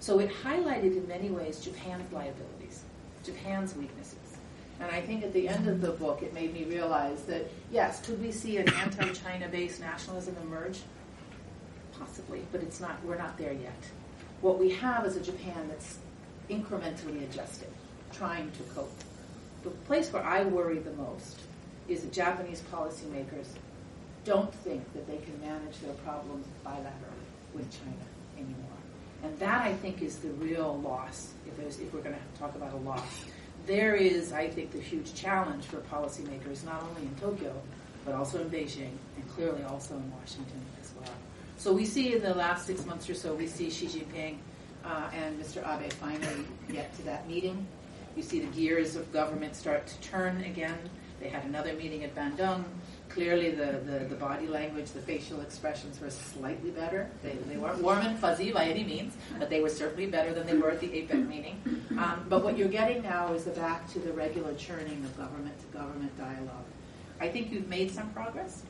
So 0.00 0.18
it 0.18 0.30
highlighted 0.42 0.96
in 0.96 1.06
many 1.06 1.30
ways 1.30 1.60
Japan's 1.60 2.12
liabilities, 2.12 2.82
Japan's 3.24 3.76
weaknesses. 3.76 4.18
And 4.80 4.90
I 4.90 5.00
think 5.00 5.22
at 5.22 5.32
the 5.32 5.48
end 5.48 5.68
of 5.68 5.80
the 5.80 5.92
book, 5.92 6.22
it 6.22 6.34
made 6.34 6.52
me 6.52 6.64
realize 6.64 7.22
that, 7.24 7.48
yes, 7.70 8.04
could 8.04 8.20
we 8.20 8.32
see 8.32 8.56
an 8.56 8.68
anti-China 8.74 9.46
based 9.48 9.80
nationalism 9.80 10.36
emerge? 10.42 10.80
Possibly, 11.96 12.44
but 12.50 12.62
it's 12.62 12.80
not, 12.80 12.96
we're 13.04 13.16
not 13.16 13.38
there 13.38 13.52
yet. 13.52 13.78
What 14.40 14.58
we 14.58 14.70
have 14.70 15.06
is 15.06 15.14
a 15.14 15.20
Japan 15.20 15.68
that's 15.68 15.98
incrementally 16.50 17.22
adjusting, 17.22 17.70
trying 18.12 18.50
to 18.50 18.62
cope. 18.74 18.90
The 19.62 19.70
place 19.70 20.12
where 20.12 20.24
I 20.24 20.42
worry 20.42 20.80
the 20.80 20.92
most 20.94 21.42
is 21.88 22.02
that 22.02 22.12
Japanese 22.12 22.62
policymakers 22.72 23.46
don't 24.24 24.54
think 24.54 24.92
that 24.92 25.06
they 25.06 25.18
can 25.18 25.40
manage 25.40 25.78
their 25.80 25.94
problems 25.94 26.46
bilaterally 26.64 27.26
with 27.54 27.70
China 27.70 27.96
anymore. 28.36 28.56
And 29.24 29.38
that, 29.38 29.62
I 29.62 29.74
think, 29.74 30.02
is 30.02 30.18
the 30.18 30.30
real 30.30 30.80
loss, 30.82 31.32
if, 31.46 31.58
if 31.58 31.92
we're 31.92 32.00
going 32.00 32.14
to 32.14 32.40
talk 32.40 32.54
about 32.54 32.72
a 32.72 32.76
loss. 32.76 33.24
There 33.66 33.94
is, 33.94 34.32
I 34.32 34.48
think, 34.48 34.72
the 34.72 34.80
huge 34.80 35.14
challenge 35.14 35.64
for 35.64 35.78
policymakers, 35.78 36.64
not 36.64 36.82
only 36.82 37.02
in 37.02 37.14
Tokyo, 37.20 37.54
but 38.04 38.14
also 38.14 38.40
in 38.40 38.50
Beijing, 38.50 38.90
and 39.16 39.28
clearly 39.34 39.62
also 39.64 39.94
in 39.94 40.10
Washington 40.12 40.60
as 40.80 40.90
well. 40.98 41.14
So 41.56 41.72
we 41.72 41.84
see 41.84 42.14
in 42.14 42.22
the 42.22 42.34
last 42.34 42.66
six 42.66 42.84
months 42.84 43.08
or 43.08 43.14
so, 43.14 43.34
we 43.34 43.46
see 43.46 43.70
Xi 43.70 43.86
Jinping 43.86 44.36
uh, 44.84 45.10
and 45.14 45.40
Mr. 45.40 45.58
Abe 45.58 45.92
finally 45.92 46.44
get 46.72 46.94
to 46.96 47.02
that 47.02 47.28
meeting. 47.28 47.66
You 48.16 48.22
see 48.22 48.40
the 48.40 48.48
gears 48.48 48.96
of 48.96 49.12
government 49.12 49.54
start 49.54 49.86
to 49.86 50.00
turn 50.00 50.42
again. 50.42 50.76
They 51.22 51.28
had 51.28 51.44
another 51.44 51.72
meeting 51.74 52.02
at 52.02 52.16
Bandung. 52.16 52.64
Clearly, 53.08 53.52
the, 53.52 53.80
the, 53.84 54.06
the 54.06 54.16
body 54.16 54.48
language, 54.48 54.90
the 54.90 55.00
facial 55.00 55.40
expressions 55.40 56.00
were 56.00 56.10
slightly 56.10 56.70
better. 56.70 57.08
They, 57.22 57.34
they 57.48 57.56
weren't 57.58 57.80
warm 57.80 58.00
and 58.00 58.18
fuzzy 58.18 58.50
by 58.50 58.64
any 58.64 58.82
means, 58.82 59.14
but 59.38 59.48
they 59.48 59.60
were 59.60 59.68
certainly 59.68 60.06
better 60.06 60.34
than 60.34 60.46
they 60.46 60.56
were 60.56 60.70
at 60.70 60.80
the 60.80 60.88
APEC 60.88 61.28
meeting. 61.28 61.60
Um, 61.92 62.26
but 62.28 62.42
what 62.42 62.58
you're 62.58 62.68
getting 62.68 63.02
now 63.02 63.32
is 63.34 63.44
the 63.44 63.50
back 63.52 63.88
to 63.92 64.00
the 64.00 64.12
regular 64.12 64.54
churning 64.54 65.04
of 65.04 65.16
government 65.16 65.54
to 65.60 65.66
government 65.78 66.16
dialogue. 66.18 66.64
I 67.20 67.28
think 67.28 67.52
you've 67.52 67.68
made 67.68 67.90
some 67.90 68.08
progress 68.10 68.64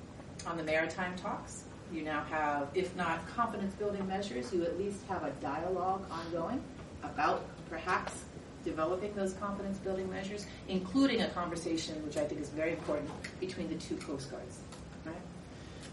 on 0.47 0.56
the 0.56 0.62
maritime 0.62 1.16
talks. 1.16 1.64
You 1.92 2.02
now 2.02 2.25
have, 2.25 2.68
if 2.75 2.94
not 2.97 3.26
confidence 3.28 3.75
building 3.76 4.06
measures, 4.06 4.52
you 4.52 4.64
at 4.64 4.76
least 4.78 5.06
have 5.09 5.23
a 5.23 5.30
dialogue 5.40 6.04
ongoing 6.11 6.61
about 7.02 7.44
perhaps 7.71 8.25
developing 8.64 9.14
those 9.14 9.33
confidence 9.35 9.78
building 9.78 10.11
measures, 10.11 10.47
including 10.69 11.23
a 11.23 11.28
conversation, 11.28 11.95
which 12.04 12.16
I 12.16 12.25
think 12.25 12.40
is 12.40 12.49
very 12.50 12.73
important, 12.73 13.11
between 13.40 13.69
the 13.69 13.76
two 13.76 13.97
Coast 13.97 14.31
Guards. 14.31 14.59
Right? 15.04 15.14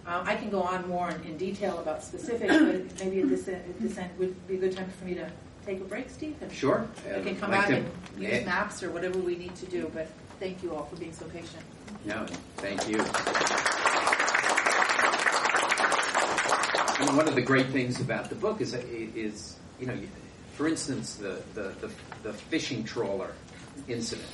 Um, 0.07 0.27
I 0.27 0.35
can 0.35 0.49
go 0.49 0.61
on 0.61 0.87
more 0.87 1.09
in, 1.09 1.21
in, 1.23 1.37
detail 1.37 1.79
about 1.79 2.03
specifics, 2.03 2.53
but 2.53 3.05
maybe 3.05 3.21
at 3.21 3.29
this, 3.29 3.47
at 3.47 3.79
this 3.79 3.97
end 3.97 4.11
would 4.17 4.47
be 4.47 4.55
a 4.55 4.57
good 4.57 4.75
time 4.75 4.89
for 4.97 5.05
me 5.05 5.15
to 5.15 5.29
take 5.65 5.81
a 5.81 5.83
break, 5.83 6.09
Steve? 6.09 6.35
And 6.41 6.51
sure. 6.51 6.87
I 7.07 7.19
can 7.21 7.35
come 7.35 7.51
like 7.51 7.67
back 7.67 7.69
and 7.71 7.91
use 8.17 8.45
maps 8.45 8.83
or 8.83 8.91
whatever 8.91 9.19
we 9.19 9.35
need 9.35 9.55
to 9.55 9.65
do, 9.65 9.91
but 9.93 10.07
thank 10.39 10.63
you 10.63 10.75
all 10.75 10.85
for 10.85 10.95
being 10.95 11.13
so 11.13 11.25
patient. 11.25 11.63
No, 12.05 12.25
thank 12.57 12.87
you. 12.87 12.99
And 16.99 17.15
one 17.15 17.27
of 17.29 17.35
the 17.35 17.41
great 17.41 17.67
things 17.67 18.01
about 18.01 18.29
the 18.29 18.35
book 18.35 18.59
is, 18.59 18.73
is 18.73 19.55
you 19.79 19.85
know, 19.87 19.97
for 20.59 20.67
instance, 20.67 21.15
the, 21.15 21.41
the, 21.53 21.73
the, 21.79 21.89
the 22.21 22.33
fishing 22.33 22.83
trawler 22.83 23.31
incident. 23.87 24.27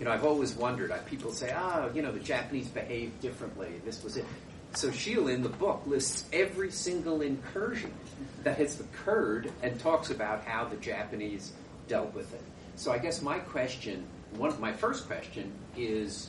You 0.00 0.06
know, 0.06 0.10
I've 0.10 0.24
always 0.24 0.56
wondered. 0.56 0.90
I, 0.90 0.98
people 0.98 1.30
say, 1.30 1.52
"Ah, 1.54 1.84
oh, 1.84 1.94
you 1.94 2.02
know, 2.02 2.10
the 2.10 2.18
Japanese 2.18 2.66
behaved 2.66 3.20
differently. 3.20 3.80
This 3.84 4.02
was 4.02 4.16
it." 4.16 4.24
So 4.74 4.90
Sheila 4.90 5.30
in 5.30 5.44
the 5.44 5.48
book 5.48 5.80
lists 5.86 6.24
every 6.32 6.72
single 6.72 7.20
incursion 7.20 7.92
that 8.42 8.58
has 8.58 8.80
occurred 8.80 9.52
and 9.62 9.78
talks 9.78 10.10
about 10.10 10.42
how 10.42 10.64
the 10.64 10.74
Japanese 10.78 11.52
dealt 11.86 12.12
with 12.12 12.34
it. 12.34 12.42
So 12.74 12.90
I 12.90 12.98
guess 12.98 13.22
my 13.22 13.38
question, 13.38 14.04
one 14.32 14.60
my 14.60 14.72
first 14.72 15.06
question 15.06 15.52
is, 15.76 16.28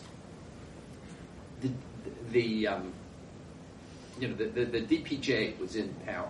the 1.62 1.72
the 2.32 2.68
um, 2.68 2.94
you 4.20 4.28
know 4.28 4.36
the, 4.36 4.46
the, 4.46 4.66
the 4.66 4.82
DPJ 4.82 5.58
was 5.58 5.76
in 5.76 5.92
power. 6.06 6.30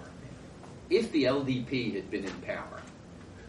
If 0.89 1.11
the 1.11 1.25
LDP 1.25 1.95
had 1.95 2.09
been 2.09 2.23
in 2.23 2.41
power, 2.43 2.79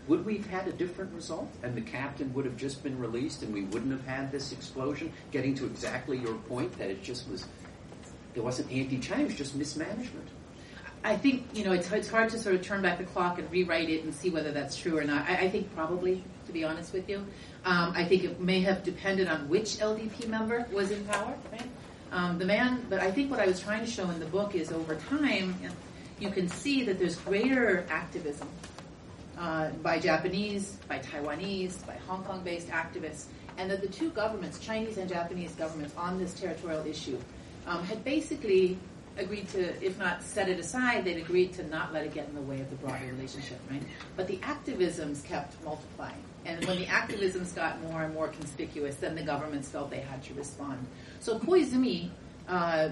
would 0.09 0.25
we 0.25 0.37
have 0.39 0.47
had 0.47 0.69
a 0.69 0.73
different 0.73 1.13
result? 1.15 1.49
And 1.63 1.75
the 1.75 1.81
captain 1.81 2.33
would 2.35 2.45
have 2.45 2.57
just 2.57 2.83
been 2.83 2.99
released 2.99 3.43
and 3.43 3.53
we 3.53 3.63
wouldn't 3.63 3.93
have 3.93 4.07
had 4.07 4.33
this 4.33 4.53
explosion? 4.53 5.13
Getting 5.31 5.55
to 5.57 5.67
exactly 5.67 6.19
your 6.19 6.35
point 6.35 6.77
that 6.79 6.91
it 6.91 7.03
just 7.03 7.29
was, 7.29 7.47
there 8.35 8.43
wasn't 8.43 8.71
anti-China, 8.73 9.23
it 9.23 9.27
was 9.27 9.35
just 9.35 9.55
mismanagement. 9.55 10.29
I 11.03 11.17
think, 11.17 11.47
you 11.55 11.65
know, 11.65 11.73
it's, 11.73 11.91
it's 11.93 12.11
hard 12.11 12.29
to 12.31 12.39
sort 12.39 12.55
of 12.55 12.63
turn 12.63 12.83
back 12.83 12.99
the 12.99 13.05
clock 13.05 13.39
and 13.39 13.51
rewrite 13.51 13.89
it 13.89 14.05
and 14.05 14.15
see 14.15 14.29
whether 14.29 14.53
that's 14.53 14.77
true 14.77 14.99
or 14.99 15.05
not. 15.05 15.29
I, 15.29 15.37
I 15.37 15.51
think 15.51 15.75
probably, 15.75 16.23
to 16.47 16.53
be 16.53 16.63
honest 16.63 16.93
with 16.93 17.09
you. 17.09 17.25
Um, 17.65 17.93
I 17.95 18.05
think 18.05 18.25
it 18.25 18.41
may 18.41 18.61
have 18.61 18.83
depended 18.83 19.29
on 19.29 19.49
which 19.49 19.77
LDP 19.79 20.29
member 20.29 20.67
was 20.73 20.91
in 20.91 21.03
power, 21.05 21.35
right? 21.53 21.69
Um, 22.13 22.39
the 22.39 22.45
man, 22.45 22.85
but 22.91 23.01
I 23.01 23.11
think 23.11 23.31
what 23.31 23.41
I 23.41 23.47
was 23.47 23.61
trying 23.61 23.85
to 23.85 23.91
show 23.91 24.11
in 24.11 24.19
the 24.19 24.27
book 24.27 24.55
is 24.55 24.73
over 24.73 24.97
time, 24.97 25.55
you 26.19 26.31
can 26.31 26.49
see 26.49 26.85
that 26.85 26.99
there's 26.99 27.17
greater 27.17 27.87
activism 27.89 28.49
uh, 29.41 29.71
by 29.83 29.99
Japanese, 29.99 30.77
by 30.87 30.99
Taiwanese, 30.99 31.85
by 31.87 31.95
Hong 32.07 32.23
Kong 32.25 32.45
based 32.45 32.69
activists, 32.69 33.25
and 33.57 33.71
that 33.71 33.81
the 33.81 33.89
two 33.89 34.11
governments, 34.11 34.59
Chinese 34.59 34.99
and 34.99 35.09
Japanese 35.09 35.53
governments, 35.53 35.95
on 35.97 36.19
this 36.19 36.35
territorial 36.35 36.87
issue 36.87 37.19
um, 37.67 37.83
had 37.85 38.05
basically 38.05 38.79
agreed 39.17 39.49
to, 39.49 39.85
if 39.85 39.99
not 39.99 40.23
set 40.23 40.49
it 40.49 40.59
aside, 40.59 41.05
they'd 41.05 41.17
agreed 41.17 41.53
to 41.55 41.67
not 41.69 41.93
let 41.93 42.05
it 42.05 42.13
get 42.15 42.29
in 42.29 42.35
the 42.35 42.43
way 42.43 42.61
of 42.61 42.69
the 42.71 42.77
broader 42.77 43.05
relationship, 43.07 43.59
right? 43.71 43.83
But 44.17 44.29
the 44.29 44.37
activisms 44.39 45.25
kept 45.25 45.63
multiplying. 45.65 46.23
And 46.45 46.65
when 46.67 46.79
the 46.79 46.87
activisms 46.87 47.55
got 47.55 47.81
more 47.83 48.03
and 48.03 48.15
more 48.15 48.29
conspicuous, 48.29 48.97
then 48.97 49.15
the 49.15 49.23
governments 49.23 49.69
felt 49.69 49.91
they 49.91 50.01
had 50.01 50.23
to 50.25 50.35
respond. 50.35 50.87
So 51.21 51.39
Koizumi 51.39 52.11
uh, 52.49 52.91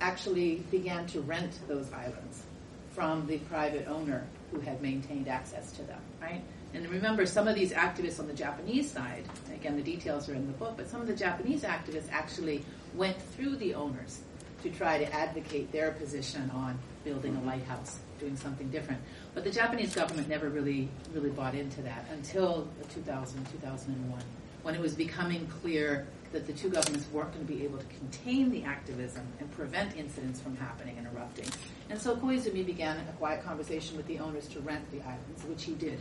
actually 0.00 0.56
began 0.70 1.06
to 1.08 1.20
rent 1.20 1.58
those 1.66 1.92
islands 1.92 2.42
from 2.90 3.26
the 3.26 3.38
private 3.38 3.86
owner 3.88 4.24
who 4.50 4.60
had 4.60 4.80
maintained 4.80 5.28
access 5.28 5.72
to 5.72 5.82
them, 5.82 6.00
right? 6.20 6.42
And 6.74 6.86
remember, 6.88 7.24
some 7.26 7.48
of 7.48 7.54
these 7.54 7.72
activists 7.72 8.20
on 8.20 8.26
the 8.26 8.34
Japanese 8.34 8.90
side, 8.90 9.24
again, 9.54 9.76
the 9.76 9.82
details 9.82 10.28
are 10.28 10.34
in 10.34 10.46
the 10.46 10.52
book, 10.52 10.74
but 10.76 10.88
some 10.88 11.00
of 11.00 11.06
the 11.06 11.16
Japanese 11.16 11.62
activists 11.62 12.10
actually 12.10 12.64
went 12.94 13.20
through 13.20 13.56
the 13.56 13.74
owners 13.74 14.20
to 14.62 14.70
try 14.70 14.98
to 14.98 15.12
advocate 15.14 15.70
their 15.72 15.92
position 15.92 16.50
on 16.50 16.78
building 17.04 17.36
a 17.36 17.42
lighthouse, 17.42 18.00
doing 18.18 18.36
something 18.36 18.68
different. 18.70 19.00
But 19.34 19.44
the 19.44 19.50
Japanese 19.50 19.94
government 19.94 20.28
never 20.28 20.48
really, 20.48 20.88
really 21.14 21.30
bought 21.30 21.54
into 21.54 21.80
that 21.82 22.04
until 22.12 22.68
2000, 22.92 23.44
2001, 23.52 24.22
when 24.62 24.74
it 24.74 24.80
was 24.80 24.94
becoming 24.94 25.46
clear 25.62 26.06
that 26.32 26.46
the 26.46 26.52
two 26.52 26.68
governments 26.68 27.06
weren't 27.12 27.32
going 27.32 27.46
to 27.46 27.52
be 27.52 27.64
able 27.64 27.78
to 27.78 27.86
contain 27.98 28.50
the 28.50 28.62
activism 28.64 29.26
and 29.40 29.50
prevent 29.52 29.96
incidents 29.96 30.40
from 30.40 30.56
happening 30.56 30.96
and 30.98 31.06
erupting. 31.14 31.46
And 31.90 32.00
so 32.00 32.16
Koizumi 32.16 32.64
began 32.66 32.96
a 32.96 33.12
quiet 33.12 33.42
conversation 33.44 33.96
with 33.96 34.06
the 34.06 34.18
owners 34.18 34.46
to 34.48 34.60
rent 34.60 34.90
the 34.90 35.00
islands, 35.02 35.44
which 35.44 35.64
he 35.64 35.74
did 35.74 36.00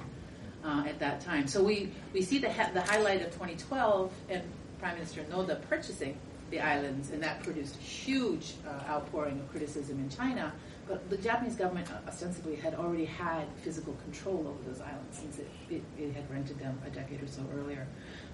uh, 0.66 0.84
at 0.86 1.00
that 1.00 1.22
time. 1.22 1.48
So 1.48 1.64
we, 1.64 1.92
we 2.14 2.22
see 2.22 2.40
the, 2.40 2.52
ha- 2.52 2.72
the 2.74 2.82
highlight 2.82 3.22
of 3.22 3.32
2012 3.32 4.12
and 4.30 4.44
Prime 4.80 4.96
Minister 4.96 5.24
Noda 5.24 5.62
purchasing 5.70 6.18
the 6.50 6.60
islands, 6.60 7.12
and 7.12 7.22
that 7.24 7.44
produced 7.44 7.76
huge 7.78 8.54
uh, 8.66 8.90
outpouring 8.90 9.40
of 9.40 9.50
criticism 9.52 10.00
in 10.00 10.10
China. 10.10 10.54
But 10.88 11.10
the 11.10 11.18
Japanese 11.18 11.56
government 11.56 11.92
uh, 11.92 12.08
ostensibly 12.08 12.56
had 12.56 12.74
already 12.76 13.06
had 13.06 13.46
physical 13.64 13.94
control 14.06 14.48
over 14.48 14.70
those 14.70 14.82
islands 14.82 15.18
since 15.18 15.40
it, 15.40 15.50
it, 15.70 15.84
it 15.98 16.14
had 16.14 16.30
rented 16.32 16.60
them 16.60 16.80
a 16.86 16.90
decade 16.90 17.22
or 17.22 17.28
so 17.28 17.44
earlier. 17.58 17.86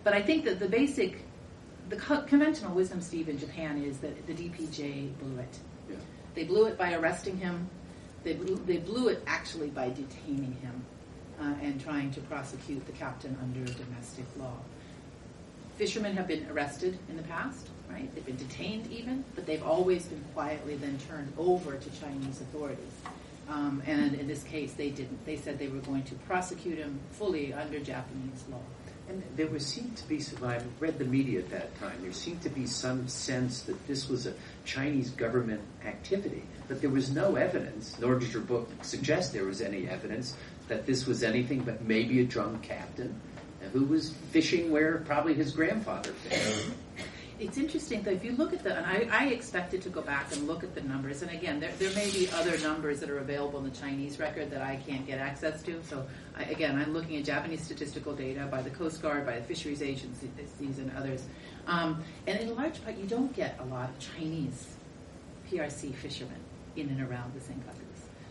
But 0.04 0.14
I 0.14 0.22
think 0.22 0.46
that 0.46 0.60
the 0.60 0.68
basic 0.68 1.26
the 1.90 1.96
co- 1.96 2.22
conventional 2.22 2.74
wisdom, 2.74 3.02
Steve, 3.02 3.30
in 3.30 3.38
Japan 3.38 3.82
is 3.84 3.98
that 4.00 4.26
the 4.28 4.34
DPJ 4.34 5.18
blew 5.20 5.40
it. 5.40 5.58
Yeah. 5.90 5.96
They 6.36 6.44
blew 6.44 6.66
it 6.66 6.78
by 6.78 6.94
arresting 6.94 7.38
him. 7.38 7.70
They 8.24 8.34
blew, 8.34 8.56
they 8.66 8.78
blew 8.78 9.10
it 9.10 9.22
actually 9.28 9.70
by 9.70 9.90
detaining 9.90 10.58
him 10.62 10.86
uh, 11.40 11.54
and 11.62 11.82
trying 11.82 12.12
to 12.12 12.22
prosecute 12.22 12.86
the 12.86 12.94
captain 12.94 13.38
under 13.42 13.66
domestic 13.74 14.26
law. 14.40 14.56
Fishermen 15.78 16.16
have 16.16 16.28
been 16.28 16.48
arrested 16.50 16.98
in 17.10 17.18
the 17.18 17.24
past, 17.24 17.68
right? 17.90 18.14
They've 18.14 18.26
been 18.26 18.38
detained 18.38 18.92
even, 18.92 19.26
but 19.36 19.46
they've 19.46 19.64
always 19.64 20.06
been 20.06 20.24
quietly 20.34 20.76
then 20.76 20.98
turned 21.10 21.34
over 21.38 21.76
to 21.76 21.90
Chinese 22.00 22.42
authorities. 22.42 22.94
Um, 23.50 23.82
and 23.86 24.14
in 24.14 24.28
this 24.28 24.44
case, 24.44 24.74
they 24.74 24.90
didn't. 24.90 25.26
They 25.26 25.36
said 25.36 25.60
they 25.60 25.68
were 25.68 25.80
going 25.80 26.04
to 26.04 26.16
prosecute 26.16 26.78
him 26.78 27.00
fully 27.12 27.54
under 27.54 27.80
Japanese 27.80 28.44
law. 28.50 28.62
And 29.10 29.22
there 29.36 29.48
was 29.48 29.66
seemed 29.66 29.98
to 29.98 30.08
be 30.08 30.20
some. 30.20 30.44
I 30.44 30.62
read 30.80 30.98
the 30.98 31.06
media 31.06 31.40
at 31.40 31.50
that 31.52 31.78
time. 31.80 31.98
There 32.02 32.14
seemed 32.14 32.42
to 32.44 32.50
be 32.50 32.66
some 32.66 33.08
sense 33.08 33.64
that 33.64 33.88
this 33.88 34.08
was 34.08 34.28
a 34.28 34.34
Chinese 34.66 35.10
government 35.10 35.62
activity, 35.86 36.44
but 36.68 36.80
there 36.80 36.90
was 36.90 37.12
no 37.12 37.36
evidence. 37.36 37.98
Nor 38.00 38.20
does 38.20 38.32
your 38.34 38.44
book 38.44 38.70
suggest 38.82 39.34
there 39.34 39.46
was 39.46 39.62
any 39.62 39.90
evidence 39.90 40.36
that 40.70 40.86
this 40.86 41.06
was 41.06 41.22
anything 41.22 41.62
but 41.62 41.84
maybe 41.84 42.22
a 42.22 42.26
drunk 42.26 42.64
captain 42.64 43.20
who 43.72 43.86
was 43.86 44.14
fishing 44.32 44.72
where 44.72 45.00
probably 45.00 45.34
his 45.34 45.52
grandfather 45.52 46.12
fished 46.12 46.72
it's 47.40 47.58
interesting 47.58 48.02
though 48.04 48.12
if 48.12 48.24
you 48.24 48.34
look 48.34 48.54
at 48.54 48.64
the 48.64 48.76
and 48.76 48.86
I, 48.86 49.08
I 49.12 49.26
expected 49.28 49.82
to 49.84 49.90
go 49.90 50.02
back 50.02 50.32
and 50.32 50.48
look 50.48 50.64
at 50.64 50.76
the 50.76 50.82
numbers 50.82 51.22
and 51.22 51.32
again 51.32 51.60
there, 51.60 51.72
there 51.80 51.94
may 51.94 52.10
be 52.12 52.30
other 52.32 52.58
numbers 52.60 53.00
that 53.00 53.10
are 53.10 53.20
available 53.20 53.60
in 53.60 53.66
the 53.66 53.76
chinese 53.76 54.20
record 54.20 54.52
that 54.52 54.62
i 54.62 54.76
can't 54.88 55.06
get 55.06 55.20
access 55.20 55.62
to 55.64 55.84
so 55.84 56.06
I, 56.38 56.44
again 56.44 56.78
i'm 56.78 56.94
looking 56.94 57.18
at 57.18 57.26
japanese 57.26 57.64
statistical 57.64 58.14
data 58.14 58.48
by 58.50 58.62
the 58.62 58.70
coast 58.70 59.02
guard 59.02 59.26
by 59.26 59.40
the 59.40 59.44
fisheries 59.44 59.82
agencies 59.82 60.80
and 60.80 60.92
others. 60.98 61.24
Um, 61.68 62.04
and 62.28 62.40
in 62.40 62.56
large 62.56 62.84
part 62.84 62.98
you 62.98 63.06
don't 63.06 63.34
get 63.36 63.60
a 63.60 63.66
lot 63.66 63.90
of 63.90 64.00
chinese 64.00 64.76
prc 65.50 65.94
fishermen 65.96 66.40
in 66.76 66.90
and 66.90 67.02
around 67.02 67.34
the 67.34 67.42
st. 67.42 67.62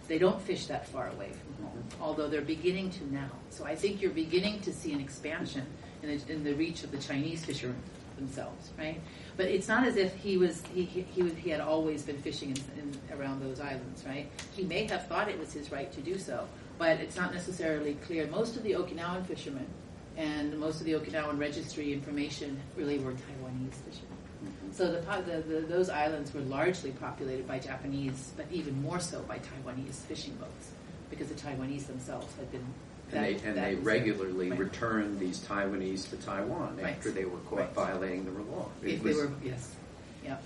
They 0.09 0.19
don't 0.19 0.41
fish 0.43 0.67
that 0.67 0.87
far 0.89 1.09
away 1.09 1.31
from 1.31 1.65
home, 1.65 1.85
although 2.01 2.29
they're 2.29 2.43
beginning 2.43 2.91
to 2.91 3.15
now. 3.15 3.31
So 3.51 3.65
I 3.65 3.75
think 3.77 4.03
you're 4.03 4.11
beginning 4.11 4.61
to 4.63 4.73
see 4.73 4.93
an 4.93 5.01
expansion 5.01 5.65
in 6.03 6.19
the, 6.19 6.33
in 6.33 6.45
the 6.45 6.55
reach 6.55 6.83
of 6.83 6.91
the 6.91 6.99
Chinese 6.99 7.45
fishermen 7.45 7.81
themselves, 8.23 8.71
right? 8.79 9.01
But 9.37 9.47
it's 9.47 9.69
not 9.69 9.87
as 9.87 9.97
if 9.97 10.15
he 10.17 10.37
was 10.37 10.63
he 10.75 10.85
he, 10.85 11.03
he, 11.15 11.23
was, 11.23 11.33
he 11.35 11.51
had 11.51 11.61
always 11.61 12.03
been 12.03 12.19
fishing 12.19 12.51
in, 12.51 12.59
in, 12.81 13.19
around 13.19 13.41
those 13.41 13.61
islands, 13.61 14.05
right? 14.07 14.27
He 14.57 14.63
may 14.65 14.87
have 14.87 15.07
thought 15.09 15.29
it 15.29 15.39
was 15.39 15.53
his 15.53 15.73
right 15.73 15.91
to 15.93 16.01
do 16.01 16.19
so, 16.19 16.47
but 16.79 17.01
it's 17.01 17.17
not 17.17 17.35
necessarily 17.35 17.95
clear. 18.07 18.27
Most 18.29 18.57
of 18.57 18.63
the 18.63 18.73
Okinawan 18.73 19.27
fishermen 19.27 19.67
and 20.17 20.59
most 20.59 20.81
of 20.81 20.87
the 20.87 20.93
Okinawan 20.93 21.39
registry 21.39 21.93
information 21.93 22.61
really 22.77 22.99
were 22.99 23.13
Taiwanese 23.13 23.79
fishermen. 23.87 24.19
Mm-hmm. 24.45 24.73
So 24.73 24.93
the, 24.93 25.01
the, 25.01 25.37
the, 25.41 25.61
those 25.67 25.89
islands 25.89 26.35
were 26.35 26.41
largely 26.43 26.91
populated 26.93 27.47
by 27.47 27.59
Japanese, 27.59 28.33
but 28.37 28.47
even 28.51 28.81
more 28.83 29.01
so 29.01 29.21
by 29.23 29.39
Taiwanese 29.39 29.95
fishing 30.07 30.35
boats, 30.35 30.71
because 31.11 31.29
the 31.29 31.35
Taiwanese 31.35 31.87
themselves 31.87 32.35
had 32.37 32.51
been. 32.51 32.67
And 33.13 33.25
they, 33.25 33.35
and 33.47 33.57
they 33.57 33.75
regularly 33.77 34.51
right. 34.51 34.59
returned 34.59 35.19
these 35.19 35.41
Taiwanese 35.41 36.09
to 36.11 36.17
Taiwan 36.17 36.77
right. 36.77 36.95
after 36.97 37.11
they 37.11 37.25
were 37.25 37.39
caught 37.41 37.59
right. 37.59 37.75
violating 37.75 38.25
the 38.25 38.31
law. 38.31 38.69
It 38.83 38.95
if 38.95 39.03
was, 39.03 39.17
they 39.17 39.23
were, 39.23 39.33
yes, 39.45 39.75
yeah. 40.25 40.37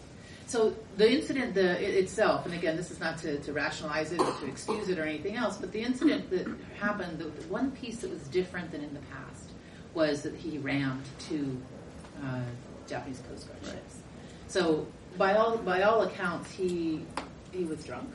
So 0.46 0.74
the 0.96 1.12
incident 1.12 1.54
the, 1.54 1.98
itself, 1.98 2.46
and 2.46 2.54
again, 2.54 2.76
this 2.76 2.90
is 2.90 3.00
not 3.00 3.18
to, 3.18 3.38
to, 3.40 3.52
rationalize 3.52 4.12
it 4.12 4.20
or 4.20 4.32
to 4.32 4.46
excuse 4.46 4.88
it 4.88 4.98
or 4.98 5.02
anything 5.02 5.34
else, 5.34 5.56
but 5.56 5.72
the 5.72 5.80
incident 5.80 6.30
that 6.30 6.46
happened, 6.78 7.18
the, 7.18 7.24
the 7.24 7.48
one 7.48 7.72
piece 7.72 7.98
that 7.98 8.10
was 8.10 8.22
different 8.28 8.70
than 8.70 8.82
in 8.82 8.94
the 8.94 9.00
past 9.00 9.50
was 9.94 10.22
that 10.22 10.34
he 10.34 10.58
rammed 10.58 11.02
two 11.18 11.60
uh, 12.24 12.40
Japanese 12.86 13.22
Coast 13.28 13.48
Guard 13.48 13.64
ships. 13.64 13.98
So 14.46 14.86
by 15.18 15.34
all 15.34 15.58
by 15.58 15.82
all 15.82 16.02
accounts, 16.02 16.50
he 16.50 17.04
he 17.50 17.64
was 17.64 17.84
drunk. 17.84 18.08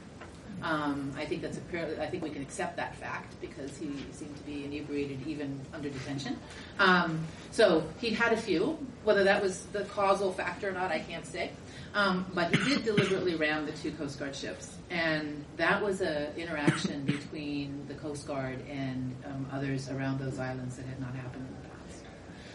Um, 0.64 1.12
I 1.18 1.26
think 1.26 1.42
that's 1.42 1.58
a, 1.58 2.02
I 2.02 2.08
think 2.08 2.24
we 2.24 2.30
can 2.30 2.42
accept 2.42 2.78
that 2.78 2.96
fact 2.96 3.40
because 3.42 3.78
he 3.78 3.92
seemed 4.12 4.36
to 4.38 4.44
be 4.44 4.66
inebriated 4.66 5.26
even 5.28 5.60
under 5.74 5.90
detention. 5.90 6.38
Um, 6.80 7.26
so 7.52 7.84
he 8.00 8.12
had 8.12 8.34
a 8.34 8.38
few. 8.38 8.78
Whether 9.04 9.24
that 9.24 9.42
was 9.42 9.64
the 9.68 9.84
causal 9.86 10.32
factor 10.32 10.70
or 10.70 10.74
not, 10.74 10.92
I 10.92 11.00
can't 11.00 11.26
say. 11.26 11.52
Um, 11.94 12.26
but 12.34 12.56
he 12.56 12.76
did 12.76 12.86
deliberately 12.86 13.36
ram 13.36 13.66
the 13.66 13.74
two 13.74 13.92
Coast 13.92 14.18
Guard 14.18 14.36
ships, 14.36 14.76
and 14.90 15.44
that 15.58 15.84
was 15.84 16.00
an 16.02 16.34
interaction 16.38 17.04
between 17.04 17.86
the 17.88 17.96
Coast 17.96 18.28
Guard 18.28 18.60
and 18.70 19.14
um, 19.26 19.46
others 19.52 19.90
around 19.90 20.20
those 20.20 20.40
islands 20.40 20.78
that 20.78 20.86
had 20.86 21.02
not 21.02 21.14
happened 21.16 21.46
in 21.48 21.54
the 21.62 21.68
past. 21.68 21.81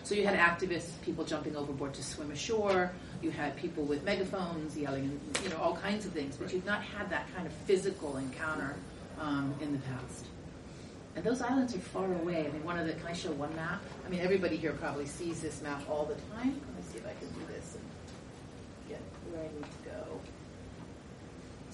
So 0.07 0.15
you 0.15 0.25
had 0.25 0.39
activists, 0.39 0.91
people 1.03 1.25
jumping 1.25 1.57
overboard 1.57 1.93
to 1.95 2.03
swim 2.05 2.31
ashore. 2.31 2.93
You 3.23 3.33
had 3.33 3.57
people 3.57 3.83
with 3.83 4.05
megaphones 4.05 4.79
yelling, 4.79 5.03
and 5.03 5.41
you 5.43 5.49
know, 5.51 5.57
all 5.57 5.75
kinds 5.75 6.07
of 6.07 6.13
things, 6.13 6.37
but 6.37 6.53
you've 6.53 6.65
not 6.65 6.81
had 6.81 7.11
that 7.11 7.27
kind 7.35 7.45
of 7.45 7.53
physical 7.53 8.17
encounter 8.17 8.77
um, 9.21 9.53
in 9.61 9.73
the 9.73 9.81
past. 9.81 10.27
And 11.17 11.25
those 11.25 11.43
islands 11.43 11.75
are 11.75 11.81
far 11.81 12.05
away. 12.05 12.47
I 12.47 12.53
mean, 12.53 12.63
one 12.63 12.79
of 12.79 12.87
the, 12.87 12.93
can 12.93 13.09
I 13.09 13.15
show 13.15 13.33
one 13.33 13.53
map? 13.57 13.83
I 14.07 14.09
mean, 14.09 14.21
everybody 14.21 14.57
here 14.57 14.75
probably 14.75 15.07
sees 15.07 15.41
this 15.41 15.61
map 15.61 15.83
all 15.91 16.05
the 16.05 16.15
time. 16.37 16.55
Let 16.55 16.77
me 16.77 16.83
see 16.89 16.99
if 16.99 17.05
I 17.05 17.15
can 17.19 17.29
do 17.31 17.53
this 17.53 17.75
and 17.75 17.85
get 18.89 19.01
where 19.33 19.43
I 19.43 19.49
need 19.49 19.65
to. 19.86 19.86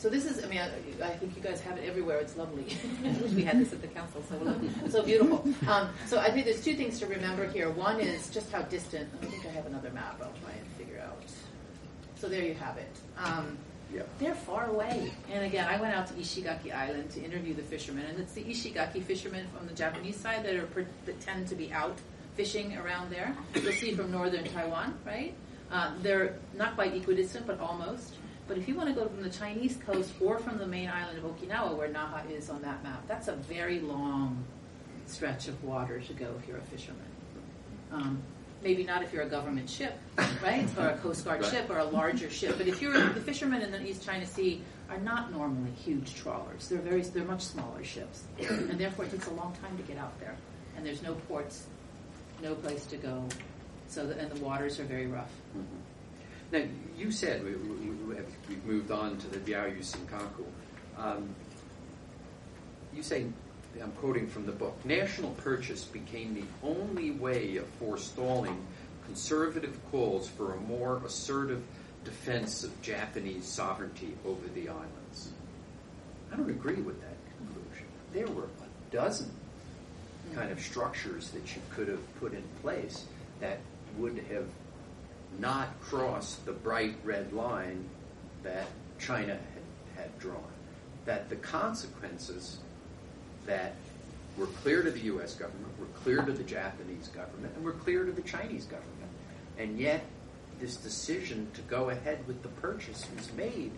So 0.03 0.09
this 0.09 0.25
is, 0.25 0.43
I 0.43 0.49
mean, 0.49 0.59
I, 0.59 1.05
I, 1.05 1.17
think 1.17 1.37
you 1.37 1.43
guys 1.43 1.61
have 1.61 1.79
it 1.79 1.89
everywhere. 1.89 2.19
It's 2.19 2.37
lovely. 2.37 2.67
we 3.37 3.45
had 3.45 3.61
this 3.61 3.73
at 3.73 3.81
the 3.83 3.87
council, 3.87 4.21
so 4.29 4.37
lovely, 4.39 4.69
so 4.91 5.05
beautiful. 5.05 5.47
Um, 5.69 5.91
so 6.09 6.19
I 6.19 6.29
think 6.29 6.45
there's 6.45 6.65
two 6.65 6.75
things 6.75 6.99
to 6.99 7.07
remember 7.07 7.47
here. 7.47 7.71
One 7.71 8.01
is 8.01 8.29
just 8.29 8.51
how 8.51 8.63
distant. 8.63 9.09
I 9.23 9.27
think 9.27 9.47
I 9.47 9.51
have 9.51 9.67
another 9.67 9.91
map. 9.91 10.21
I'll 10.21 10.33
try 10.43 10.55
and 10.59 10.67
figure 10.77 11.01
out. 11.07 11.23
So 12.17 12.29
there 12.29 12.43
you 12.43 12.55
have 12.55 12.79
it. 12.79 12.91
Um, 13.17 13.57
yeah. 13.95 14.03
They're 14.19 14.35
far 14.35 14.67
away. 14.67 15.13
And 15.31 15.45
again, 15.45 15.69
I 15.69 15.81
went 15.81 15.95
out 15.95 16.09
to 16.09 16.15
Ishigaki 16.15 16.75
Island 16.75 17.13
to 17.13 17.23
interview 17.23 17.55
the 17.55 17.63
fishermen, 17.63 18.07
and 18.07 18.19
it's 18.19 18.33
the 18.33 18.43
Ishigaki 18.43 19.05
fishermen 19.05 19.47
from 19.57 19.69
the 19.69 19.75
Japanese 19.75 20.17
side 20.17 20.45
that 20.45 20.57
are 20.57 20.69
that 21.07 21.21
tend 21.21 21.47
to 21.47 21.55
be 21.55 21.73
out 21.73 21.97
fishing 22.35 22.77
around 22.77 23.13
there. 23.13 23.37
You'll 23.55 23.73
see 23.73 23.95
from 23.95 24.11
northern 24.11 24.49
Taiwan, 24.49 24.99
right? 25.07 25.33
Uh, 25.71 25.93
they're 26.03 26.35
not 26.55 26.75
quite 26.75 26.93
equidistant, 26.93 27.47
but 27.47 27.61
almost. 27.61 28.15
But 28.53 28.61
if 28.61 28.69
you 28.69 28.75
want 28.75 28.91
to 28.91 28.95
go 28.95 29.09
from 29.09 29.23
the 29.23 29.31
Chinese 29.31 29.79
coast 29.87 30.13
or 30.21 30.39
from 30.39 30.59
the 30.59 30.67
main 30.67 30.91
island 30.91 31.17
of 31.17 31.25
Okinawa, 31.25 31.75
where 31.75 31.89
Naha 31.89 32.31
is 32.31 32.51
on 32.51 32.61
that 32.61 32.83
map, 32.83 33.03
that's 33.09 33.29
a 33.29 33.33
very 33.33 33.81
long 33.81 34.45
stretch 35.07 35.49
of 35.49 35.65
water 35.65 36.01
to 36.01 36.13
go 36.13 36.35
if 36.39 36.47
you're 36.47 36.59
a 36.59 36.65
fisherman. 36.65 37.01
Um, 37.91 38.23
maybe 38.63 38.85
not 38.85 39.03
if 39.03 39.11
you're 39.11 39.23
a 39.23 39.29
government 39.29 39.71
ship, 39.71 39.99
right, 40.43 40.69
or 40.77 40.91
a 40.91 40.99
Coast 40.99 41.25
Guard 41.25 41.41
right. 41.41 41.51
ship 41.51 41.71
or 41.71 41.79
a 41.79 41.85
larger 41.85 42.29
ship. 42.29 42.57
But 42.59 42.69
if 42.69 42.83
you're 42.83 42.93
the 42.93 43.23
fishermen 43.23 43.63
in 43.63 43.71
the 43.71 43.83
East 43.83 44.05
China 44.05 44.27
Sea 44.27 44.61
are 44.91 44.99
not 44.99 45.33
normally 45.33 45.71
huge 45.71 46.15
trawlers. 46.15 46.69
They're 46.69 46.79
very 46.79 47.01
they're 47.01 47.25
much 47.25 47.41
smaller 47.41 47.83
ships, 47.83 48.25
and 48.39 48.79
therefore 48.79 49.07
it 49.07 49.13
takes 49.13 49.29
a 49.29 49.33
long 49.33 49.57
time 49.63 49.79
to 49.79 49.83
get 49.85 49.97
out 49.97 50.21
there. 50.21 50.37
And 50.77 50.85
there's 50.85 51.03
no 51.03 51.15
ports, 51.15 51.69
no 52.43 52.55
place 52.55 52.85
to 52.85 52.99
go, 52.99 53.27
so 53.89 54.07
the, 54.07 54.19
and 54.19 54.31
the 54.31 54.45
waters 54.45 54.79
are 54.79 54.85
very 54.85 55.07
rough. 55.07 55.33
Mm-hmm. 55.57 55.82
Now 56.53 56.63
you 56.99 57.11
said 57.11 57.43
we, 57.43 57.55
we, 57.55 58.17
have 58.17 58.27
moved 58.67 58.91
on 58.91 59.17
to 59.17 59.27
the 59.29 59.39
Diaoyu 59.39 59.81
Senkaku. 59.81 60.45
Um, 60.99 61.35
you 62.95 63.03
say 63.03 63.25
I'm 63.83 63.93
quoting 63.93 64.27
from 64.27 64.45
the 64.45 64.53
book, 64.53 64.77
national 64.85 65.31
purchase 65.31 65.85
became 65.85 66.35
the 66.35 66.45
only 66.63 67.11
way 67.13 67.57
of 67.57 67.67
forestalling 67.79 68.67
conservative 69.07 69.79
calls 69.91 70.29
for 70.29 70.53
a 70.53 70.61
more 70.61 71.01
assertive 71.07 71.63
defense 72.05 72.65
of 72.65 72.83
Japanese 72.83 73.47
sovereignty 73.47 74.15
over 74.27 74.47
the 74.55 74.69
islands. 74.69 75.31
I 76.31 76.37
don't 76.37 76.51
agree 76.51 76.83
with 76.83 77.01
that 77.01 77.17
conclusion. 77.39 77.87
There 78.13 78.27
were 78.27 78.45
a 78.45 78.95
dozen 78.95 79.31
kind 80.35 80.53
of 80.53 80.61
structures 80.61 81.31
that 81.31 81.57
you 81.57 81.63
could 81.71 81.89
have 81.89 82.21
put 82.21 82.35
in 82.35 82.43
place 82.61 83.07
that 83.41 83.59
would 83.97 84.19
have 84.31 84.47
not 85.39 85.81
cross 85.81 86.37
the 86.45 86.53
bright 86.53 86.95
red 87.05 87.33
line 87.33 87.85
that 88.43 88.67
China 88.99 89.35
had, 89.35 90.03
had 90.03 90.19
drawn. 90.19 90.43
That 91.05 91.29
the 91.29 91.37
consequences 91.37 92.59
that 93.47 93.75
were 94.37 94.47
clear 94.47 94.83
to 94.83 94.91
the 94.91 95.01
U.S. 95.01 95.35
government, 95.35 95.79
were 95.79 95.87
clear 96.03 96.23
to 96.23 96.33
the 96.33 96.45
Japanese 96.45 97.09
government, 97.09 97.53
and 97.55 97.65
were 97.65 97.73
clear 97.73 98.05
to 98.05 98.13
the 98.13 98.23
Chinese 98.23 98.65
government. 98.65 98.89
And 99.59 99.79
yet, 99.79 100.05
this 100.61 100.77
decision 100.77 101.51
to 101.55 101.61
go 101.63 101.91
ahead 101.91 102.27
with 102.27 102.43
the 102.43 102.49
purchase 102.49 103.07
was 103.17 103.33
made 103.35 103.73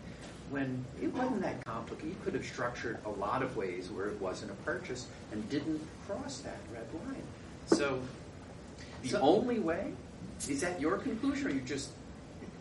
when 0.50 0.84
it 1.02 1.12
wasn't 1.14 1.42
that 1.42 1.64
complicated. 1.64 2.10
You 2.10 2.16
could 2.24 2.34
have 2.34 2.44
structured 2.44 2.98
a 3.06 3.10
lot 3.10 3.42
of 3.42 3.56
ways 3.56 3.90
where 3.90 4.06
it 4.06 4.20
wasn't 4.20 4.50
a 4.52 4.54
purchase 4.56 5.06
and 5.32 5.48
didn't 5.48 5.80
cross 6.06 6.38
that 6.40 6.58
red 6.72 6.86
line. 7.06 7.22
So, 7.66 8.00
the 9.02 9.10
so, 9.10 9.20
only 9.20 9.58
way 9.58 9.92
is 10.48 10.60
that 10.60 10.80
your 10.80 10.98
conclusion, 10.98 11.46
or 11.46 11.50
you 11.50 11.60
just 11.60 11.90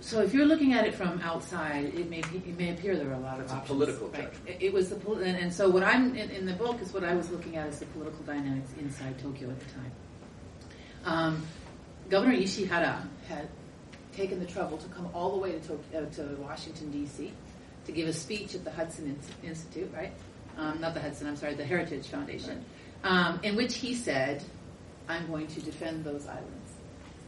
so 0.04 0.22
if 0.22 0.34
you're 0.34 0.46
looking 0.46 0.74
at 0.74 0.86
it 0.86 0.94
from 0.94 1.22
outside, 1.22 1.86
it 1.86 2.10
may 2.10 2.20
it 2.20 2.58
may 2.58 2.72
appear 2.72 2.98
there 2.98 3.10
are 3.10 3.14
a 3.14 3.20
lot 3.20 3.36
of 3.36 3.46
it's 3.46 3.54
options. 3.54 3.68
political 3.68 4.08
right? 4.10 4.34
It, 4.46 4.58
it, 4.60 4.74
was 4.74 4.90
the 4.90 5.12
and, 5.14 5.38
and, 5.38 5.54
so 5.54 5.70
what 5.70 5.82
I'm 5.82 6.14
in, 6.14 6.30
in, 6.30 6.46
the 6.46 6.54
book 6.54 6.82
is 6.82 6.94
what 6.94 7.06
I 7.06 7.16
was 7.16 7.32
looking 7.32 7.56
at 7.56 7.70
is 7.70 7.80
the 7.80 7.86
political 7.86 8.22
dynamics 8.26 8.70
inside 8.80 9.18
Tokyo 9.20 9.50
at 9.50 9.60
the 9.62 9.66
time. 9.66 9.92
Um, 11.06 11.48
Governor 12.10 12.36
Ishihara 12.36 13.08
had 13.30 13.48
taken 14.12 14.40
the 14.40 14.46
trouble 14.46 14.78
to 14.78 14.88
come 14.90 15.08
all 15.14 15.32
the 15.32 15.38
way 15.38 15.54
to, 15.54 15.60
Tokyo, 15.60 16.04
uh, 16.04 16.14
to 16.16 16.36
Washington 16.42 16.92
D.C. 16.92 17.32
to 17.86 17.92
give 17.94 18.10
a 18.10 18.14
speech 18.14 18.56
at 18.56 18.66
the 18.66 18.72
Hudson 18.72 19.18
Institute, 19.42 19.90
right? 19.96 20.12
Um, 20.58 20.82
not 20.82 20.94
the 20.94 21.00
Hudson, 21.00 21.28
I'm 21.28 21.38
sorry, 21.38 21.56
the 21.56 21.66
Heritage 21.66 22.08
Foundation, 22.08 22.64
right. 23.06 23.10
um, 23.10 23.40
in 23.42 23.56
which 23.56 23.76
he 23.76 23.96
said, 23.96 24.44
"I'm 25.08 25.28
going 25.28 25.48
to 25.48 25.62
defend 25.62 26.04
those 26.04 26.28
islands." 26.28 26.63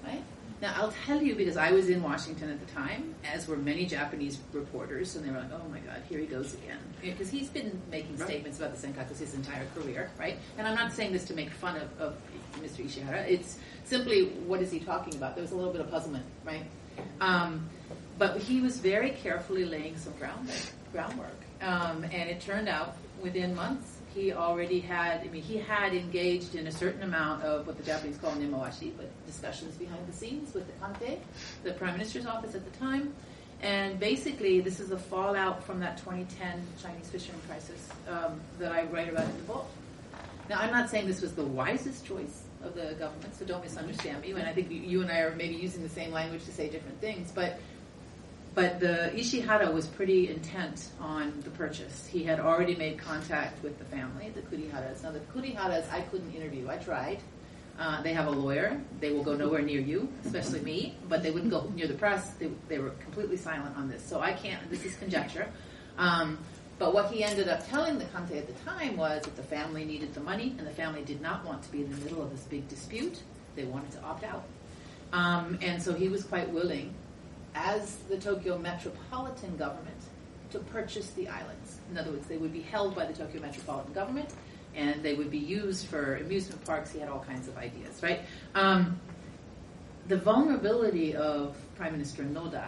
Right? 0.05 0.23
Now, 0.61 0.73
I'll 0.77 0.93
tell 1.05 1.21
you 1.21 1.35
because 1.35 1.57
I 1.57 1.71
was 1.71 1.89
in 1.89 2.01
Washington 2.01 2.49
at 2.49 2.65
the 2.65 2.73
time, 2.73 3.13
as 3.25 3.47
were 3.47 3.57
many 3.57 3.85
Japanese 3.85 4.39
reporters, 4.53 5.15
and 5.15 5.25
they 5.25 5.29
were 5.29 5.39
like, 5.39 5.51
oh 5.51 5.67
my 5.69 5.79
God, 5.79 6.01
here 6.07 6.19
he 6.19 6.25
goes 6.25 6.53
again. 6.53 6.79
Because 7.01 7.29
he's 7.29 7.49
been 7.49 7.81
making 7.91 8.17
right. 8.17 8.27
statements 8.27 8.59
about 8.59 8.75
the 8.75 8.87
Senkakus 8.87 9.19
his 9.19 9.33
entire 9.33 9.65
career, 9.75 10.09
right? 10.17 10.37
And 10.57 10.65
I'm 10.65 10.75
not 10.75 10.93
saying 10.93 11.11
this 11.11 11.25
to 11.25 11.33
make 11.33 11.49
fun 11.51 11.75
of, 11.75 11.99
of 11.99 12.17
Mr. 12.61 12.85
Ishihara. 12.85 13.29
It's 13.29 13.59
simply, 13.83 14.29
what 14.47 14.61
is 14.61 14.71
he 14.71 14.79
talking 14.79 15.15
about? 15.15 15.35
There 15.35 15.41
was 15.41 15.51
a 15.51 15.55
little 15.55 15.73
bit 15.73 15.81
of 15.81 15.91
puzzlement, 15.91 16.25
right? 16.45 16.63
Um, 17.19 17.69
but 18.17 18.37
he 18.37 18.61
was 18.61 18.79
very 18.79 19.11
carefully 19.11 19.65
laying 19.65 19.97
some 19.97 20.13
groundwork. 20.13 20.55
groundwork. 20.93 21.37
Um, 21.61 22.05
and 22.05 22.29
it 22.29 22.39
turned 22.39 22.69
out 22.69 22.95
within 23.21 23.55
months 23.55 23.94
he 24.15 24.31
already 24.31 24.79
had, 24.79 25.21
I 25.21 25.27
mean, 25.27 25.43
he 25.43 25.57
had 25.57 25.93
engaged 25.93 26.55
in 26.55 26.67
a 26.67 26.71
certain 26.71 27.03
amount 27.03 27.43
of 27.43 27.67
what 27.67 27.77
the 27.77 27.83
Japanese 27.83 28.17
call 28.17 28.31
nemawashi, 28.31 28.93
but 28.95 29.09
discussions 29.27 29.75
behind 29.75 30.07
the 30.07 30.13
scenes 30.13 30.53
with 30.53 30.65
the 30.67 30.73
Kantei, 30.85 31.19
the 31.63 31.73
Prime 31.73 31.93
Minister's 31.93 32.25
office 32.25 32.55
at 32.55 32.63
the 32.63 32.79
time. 32.79 33.13
And 33.61 33.99
basically, 33.99 34.61
this 34.61 34.79
is 34.79 34.91
a 34.91 34.97
fallout 34.97 35.63
from 35.63 35.81
that 35.81 35.97
2010 35.97 36.65
Chinese 36.81 37.09
fishermen 37.09 37.41
crisis 37.47 37.89
um, 38.09 38.39
that 38.57 38.71
I 38.71 38.83
write 38.83 39.09
about 39.09 39.25
in 39.25 39.35
the 39.35 39.43
book. 39.43 39.67
Now, 40.49 40.59
I'm 40.59 40.71
not 40.71 40.89
saying 40.89 41.07
this 41.07 41.21
was 41.21 41.33
the 41.33 41.43
wisest 41.43 42.05
choice 42.05 42.43
of 42.63 42.73
the 42.73 42.95
government, 42.97 43.35
so 43.35 43.45
don't 43.45 43.63
misunderstand 43.63 44.21
me. 44.21 44.31
And 44.31 44.43
I 44.43 44.53
think 44.53 44.71
you 44.71 45.01
and 45.01 45.11
I 45.11 45.19
are 45.19 45.35
maybe 45.35 45.55
using 45.55 45.83
the 45.83 45.89
same 45.89 46.11
language 46.11 46.45
to 46.45 46.51
say 46.51 46.69
different 46.69 47.01
things, 47.01 47.31
but 47.33 47.59
but 48.55 48.79
the 48.79 49.11
Ishihara 49.13 49.71
was 49.71 49.85
pretty 49.85 50.29
intent 50.29 50.89
on 50.99 51.41
the 51.43 51.49
purchase. 51.51 52.07
He 52.07 52.23
had 52.23 52.39
already 52.39 52.75
made 52.75 52.97
contact 52.97 53.61
with 53.61 53.77
the 53.77 53.85
family, 53.85 54.29
the 54.33 54.41
Kuriharas. 54.41 55.03
Now, 55.03 55.11
the 55.11 55.19
Kuriharas, 55.19 55.91
I 55.91 56.01
couldn't 56.01 56.33
interview. 56.33 56.69
I 56.69 56.77
tried. 56.77 57.19
Uh, 57.77 58.01
they 58.01 58.13
have 58.13 58.27
a 58.27 58.31
lawyer. 58.31 58.81
They 59.01 59.11
will 59.11 59.23
go 59.23 59.35
nowhere 59.35 59.61
near 59.61 59.81
you, 59.81 60.07
especially 60.23 60.61
me, 60.61 60.95
but 61.09 61.21
they 61.21 61.31
wouldn't 61.31 61.51
go 61.51 61.69
near 61.75 61.87
the 61.87 61.93
press. 61.93 62.29
They, 62.39 62.49
they 62.69 62.79
were 62.79 62.91
completely 62.91 63.35
silent 63.35 63.75
on 63.75 63.89
this. 63.89 64.01
So 64.01 64.21
I 64.21 64.31
can't, 64.31 64.69
this 64.69 64.85
is 64.85 64.95
conjecture. 64.95 65.49
Um, 65.97 66.39
but 66.79 66.93
what 66.93 67.11
he 67.11 67.23
ended 67.23 67.49
up 67.49 67.67
telling 67.67 67.99
the 67.99 68.05
Kantei 68.05 68.37
at 68.37 68.47
the 68.47 68.53
time 68.65 68.95
was 68.95 69.23
that 69.23 69.35
the 69.35 69.43
family 69.43 69.83
needed 69.83 70.13
the 70.13 70.21
money, 70.21 70.55
and 70.57 70.65
the 70.65 70.71
family 70.71 71.03
did 71.03 71.21
not 71.21 71.45
want 71.45 71.63
to 71.63 71.71
be 71.71 71.83
in 71.83 71.89
the 71.89 71.97
middle 71.97 72.21
of 72.21 72.31
this 72.31 72.43
big 72.43 72.67
dispute. 72.69 73.21
They 73.55 73.65
wanted 73.65 73.91
to 73.91 74.03
opt 74.03 74.23
out. 74.23 74.43
Um, 75.11 75.57
and 75.61 75.81
so 75.81 75.93
he 75.93 76.09
was 76.09 76.23
quite 76.23 76.49
willing, 76.49 76.93
as 77.55 77.95
the 78.09 78.17
Tokyo 78.17 78.57
metropolitan 78.57 79.55
government, 79.57 79.95
to 80.51 80.59
purchase 80.59 81.09
the 81.11 81.27
islands. 81.27 81.79
In 81.89 81.97
other 81.97 82.11
words, 82.11 82.27
they 82.27 82.37
would 82.37 82.53
be 82.53 82.61
held 82.61 82.95
by 82.95 83.05
the 83.05 83.13
Tokyo 83.13 83.41
metropolitan 83.41 83.93
government, 83.93 84.29
and 84.75 85.01
they 85.01 85.15
would 85.15 85.31
be 85.31 85.39
used 85.39 85.87
for 85.87 86.17
amusement 86.17 86.63
parks. 86.65 86.91
He 86.91 86.99
had 86.99 87.09
all 87.09 87.19
kinds 87.21 87.47
of 87.47 87.57
ideas, 87.57 88.01
right? 88.03 88.21
Um, 88.53 88.99
the 90.07 90.17
vulnerability 90.17 91.15
of 91.15 91.57
Prime 91.75 91.93
Minister 91.93 92.23
Noda 92.23 92.67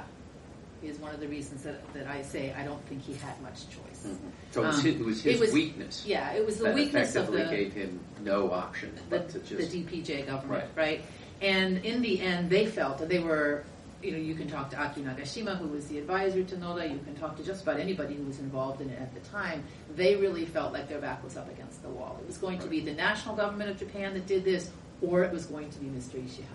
is 0.84 0.98
one 1.00 1.14
of 1.14 1.20
the 1.20 1.28
reasons 1.28 1.64
that, 1.64 1.82
that 1.94 2.08
I 2.08 2.22
say 2.22 2.54
I 2.58 2.64
don't 2.64 2.84
think 2.88 3.02
he 3.04 3.14
had 3.14 3.40
much 3.42 3.68
choice. 3.70 4.06
Mm-hmm. 4.08 4.28
So 4.52 4.64
it 4.64 4.68
was 4.68 4.78
Um, 4.80 4.86
his, 4.86 4.96
it 4.96 5.06
was 5.06 5.22
his 5.24 5.36
it 5.36 5.40
was- 5.42 5.54
weakness. 5.54 6.04
Yeah, 6.06 6.32
it 6.34 6.46
was 6.46 6.58
the 6.58 6.72
weakness 6.72 7.16
of 7.16 7.30
effectively 7.30 7.44
the 7.58 7.64
gave 7.64 7.74
him 7.74 8.00
no 8.24 8.52
option 8.52 8.94
the, 8.96 9.02
but 9.10 9.30
to 9.30 9.40
just 9.40 9.72
the 9.72 9.84
DPJ 9.84 10.26
government, 10.28 10.66
Right. 10.76 11.02
right. 11.02 11.06
And 11.42 11.78
in 11.86 12.02
the 12.02 12.20
end, 12.22 12.50
they 12.50 12.66
felt 12.66 12.98
that 13.00 13.10
they 13.10 13.20
were, 13.20 13.64
you 14.02 14.12
know, 14.12 14.18
you 14.18 14.36
can 14.36 14.48
talk 14.48 14.70
to 14.72 14.78
Aki 14.78 15.02
Nagashima, 15.02 15.58
who 15.58 15.68
was 15.68 15.88
the 15.88 15.98
advisor 15.98 16.44
to 16.44 16.56
Noda, 16.56 16.92
you 16.92 17.00
can 17.00 17.16
talk 17.16 17.36
to 17.38 17.44
just 17.44 17.64
about 17.64 17.80
anybody 17.80 18.14
who 18.16 18.24
was 18.24 18.40
involved 18.40 18.82
in 18.82 18.90
it 18.90 19.00
at 19.02 19.14
the 19.14 19.20
time. 19.30 19.64
They 19.96 20.16
really 20.16 20.46
felt 20.46 20.74
like 20.74 20.88
their 20.88 21.00
back 21.00 21.24
was 21.24 21.36
up 21.36 21.50
against 21.52 21.82
the 21.82 21.90
wall. 21.90 22.18
It 22.22 22.28
was 22.28 22.38
going 22.38 22.60
to 22.60 22.68
be 22.68 22.80
the 22.80 22.94
national 22.94 23.36
government 23.36 23.72
of 23.72 23.80
Japan 23.80 24.14
that 24.14 24.28
did 24.28 24.44
this, 24.44 24.72
or 25.02 25.24
it 25.24 25.32
was 25.32 25.46
going 25.46 25.70
to 25.72 25.80
be 25.80 25.88
Mr. 25.88 26.24
Ishihara. 26.24 26.46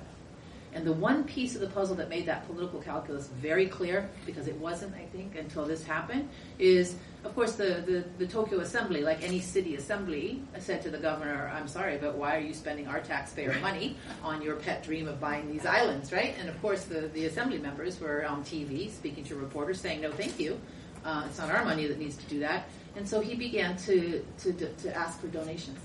And 0.74 0.86
the 0.86 0.92
one 0.92 1.24
piece 1.24 1.54
of 1.54 1.60
the 1.60 1.66
puzzle 1.66 1.96
that 1.96 2.08
made 2.08 2.26
that 2.26 2.46
political 2.46 2.80
calculus 2.80 3.26
very 3.26 3.66
clear, 3.66 4.08
because 4.24 4.46
it 4.46 4.56
wasn't, 4.56 4.94
I 4.94 5.04
think, 5.06 5.36
until 5.36 5.66
this 5.66 5.84
happened, 5.84 6.28
is, 6.58 6.96
of 7.24 7.34
course, 7.34 7.52
the, 7.52 7.82
the, 7.86 8.04
the 8.18 8.26
Tokyo 8.26 8.60
Assembly, 8.60 9.02
like 9.02 9.22
any 9.22 9.40
city 9.40 9.76
assembly, 9.76 10.42
said 10.58 10.82
to 10.82 10.90
the 10.90 10.98
governor, 10.98 11.52
I'm 11.54 11.68
sorry, 11.68 11.96
but 11.96 12.16
why 12.16 12.36
are 12.36 12.40
you 12.40 12.52
spending 12.52 12.88
our 12.88 13.00
taxpayer 13.00 13.56
money 13.60 13.96
on 14.22 14.42
your 14.42 14.56
pet 14.56 14.82
dream 14.82 15.06
of 15.06 15.20
buying 15.20 15.50
these 15.50 15.64
islands, 15.64 16.12
right? 16.12 16.34
And 16.40 16.48
of 16.48 16.60
course, 16.60 16.84
the, 16.84 17.02
the 17.14 17.26
assembly 17.26 17.58
members 17.58 18.00
were 18.00 18.26
on 18.26 18.42
TV 18.42 18.90
speaking 18.90 19.24
to 19.24 19.36
reporters 19.36 19.80
saying, 19.80 20.00
no, 20.00 20.10
thank 20.10 20.40
you. 20.40 20.60
Uh, 21.04 21.24
it's 21.26 21.38
not 21.38 21.50
our 21.50 21.64
money 21.64 21.86
that 21.86 21.98
needs 21.98 22.16
to 22.16 22.24
do 22.26 22.40
that. 22.40 22.68
And 22.96 23.08
so 23.08 23.20
he 23.20 23.34
began 23.34 23.76
to, 23.78 24.24
to, 24.38 24.52
to 24.52 24.96
ask 24.96 25.20
for 25.20 25.28
donations. 25.28 25.78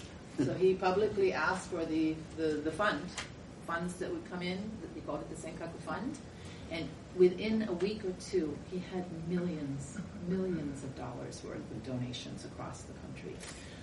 So 0.44 0.54
he 0.54 0.74
publicly 0.76 1.34
asked 1.34 1.70
for 1.70 1.86
the, 1.86 2.16
the, 2.36 2.62
the 2.64 2.72
fund 2.72 3.02
funds 3.66 3.96
that 3.96 4.10
would 4.12 4.30
come 4.30 4.42
in, 4.42 4.58
that 4.82 4.94
we 4.96 5.02
called 5.02 5.22
it 5.22 5.30
the 5.30 5.36
Senkaku 5.36 5.80
Fund. 5.80 6.18
And 6.72 6.88
within 7.18 7.68
a 7.68 7.74
week 7.74 8.04
or 8.06 8.14
two, 8.20 8.58
he 8.72 8.82
had 8.94 9.06
millions, 9.28 9.98
millions 10.28 10.84
of 10.84 10.96
dollars 10.96 11.42
worth 11.44 11.56
of 11.58 11.84
donations 11.86 12.46
across 12.46 12.82
the 12.84 12.94
country. 12.94 13.36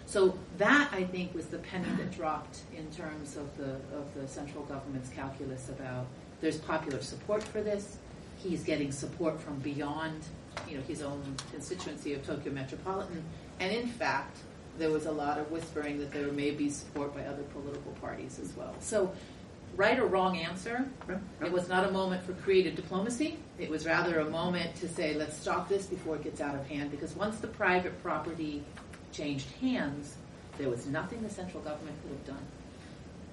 So 0.07 0.38
that, 0.59 0.90
I 0.92 1.05
think, 1.05 1.35
was 1.35 1.47
the 1.47 1.59
penny 1.59 1.88
that 1.97 2.12
dropped 2.12 2.61
in 2.77 2.88
terms 2.90 3.37
of 3.37 3.57
the, 3.57 3.75
of 3.97 4.14
the 4.14 4.29
central 4.29 4.64
government's 4.64 5.09
calculus 5.11 5.68
about 5.68 6.07
there's 6.40 6.59
popular 6.59 7.01
support 7.01 7.42
for 7.42 7.62
this. 7.62 7.97
He's 8.37 8.62
getting 8.62 8.92
support 8.92 9.40
from 9.40 9.59
beyond, 9.61 10.23
you 10.68 10.77
know, 10.77 10.83
his 10.83 11.03
own 11.03 11.23
constituency 11.51 12.12
of 12.12 12.27
Tokyo 12.27 12.53
Metropolitan. 12.53 13.25
And 13.61 13.73
in 13.73 13.88
fact, 13.88 14.38
there 14.79 14.90
was 14.90 15.07
a 15.07 15.12
lot 15.12 15.38
of 15.38 15.51
whispering 15.51 15.99
that 16.01 16.12
there 16.12 16.27
may 16.33 16.51
be 16.51 16.68
support 16.68 17.14
by 17.14 17.25
other 17.25 17.42
political 17.44 17.92
parties 17.92 18.38
as 18.38 18.55
well. 18.57 18.75
So 18.81 19.12
right 19.76 19.98
or 19.98 20.06
wrong 20.06 20.37
answer. 20.38 20.87
It 21.40 21.50
was 21.50 21.68
not 21.68 21.88
a 21.88 21.90
moment 21.90 22.22
for 22.22 22.32
creative 22.34 22.76
diplomacy. 22.76 23.38
It 23.58 23.68
was 23.70 23.87
rather 23.87 24.20
a 24.20 24.30
moment 24.30 24.74
to 24.76 24.88
say, 24.88 25.14
let's 25.14 25.37
stop 25.37 25.68
this 25.68 25.87
before 25.87 26.16
it 26.16 26.24
gets 26.24 26.40
out 26.40 26.54
of 26.54 26.66
hand. 26.66 26.90
Because 26.90 27.14
once 27.14 27.38
the 27.38 27.48
private 27.48 28.00
property 28.02 28.62
changed 29.12 29.50
hands, 29.60 30.16
there 30.58 30.68
was 30.68 30.87
nothing 30.87 31.22
the 31.22 31.30
central 31.30 31.62
government 31.62 31.96
could 32.02 32.12
have 32.12 32.26
done 32.26 32.46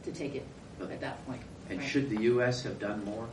to 0.04 0.12
take 0.12 0.36
it 0.36 0.46
at 0.82 1.00
that 1.02 1.26
point. 1.28 1.42
And 1.70 1.80
right? 1.80 1.88
should 1.88 2.10
the 2.10 2.22
U.S. 2.24 2.64
have 2.64 2.80
done 2.80 3.06
more? 3.06 3.28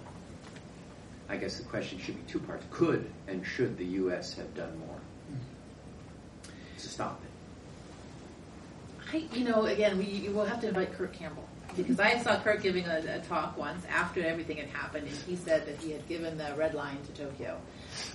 I 1.31 1.37
guess 1.37 1.57
the 1.57 1.65
question 1.65 1.99
should 1.99 2.17
be 2.17 2.31
two 2.31 2.41
parts. 2.41 2.65
Could 2.71 3.11
and 3.27 3.45
should 3.45 3.77
the 3.79 3.85
U.S. 3.85 4.35
have 4.35 4.55
done 4.55 4.79
more 4.81 4.99
to 6.79 6.89
stop 6.89 7.21
it? 7.23 7.29
I, 9.11 9.37
you 9.37 9.45
know, 9.45 9.65
again, 9.65 9.97
we 9.99 10.05
you 10.05 10.31
will 10.31 10.45
have 10.45 10.61
to 10.61 10.69
invite 10.69 10.93
Kurt 10.93 11.13
Campbell 11.15 11.48
because 11.79 12.01
I 12.01 12.19
saw 12.19 12.39
Kurt 12.41 12.63
giving 12.63 12.85
a, 12.87 12.99
a 12.99 13.21
talk 13.21 13.57
once 13.57 13.85
after 13.89 14.23
everything 14.23 14.57
had 14.57 14.69
happened, 14.69 15.07
and 15.07 15.17
he 15.17 15.37
said 15.37 15.65
that 15.67 15.77
he 15.77 15.93
had 15.93 16.07
given 16.09 16.37
the 16.37 16.53
red 16.57 16.75
line 16.75 16.99
to 17.07 17.25
Tokyo. 17.25 17.59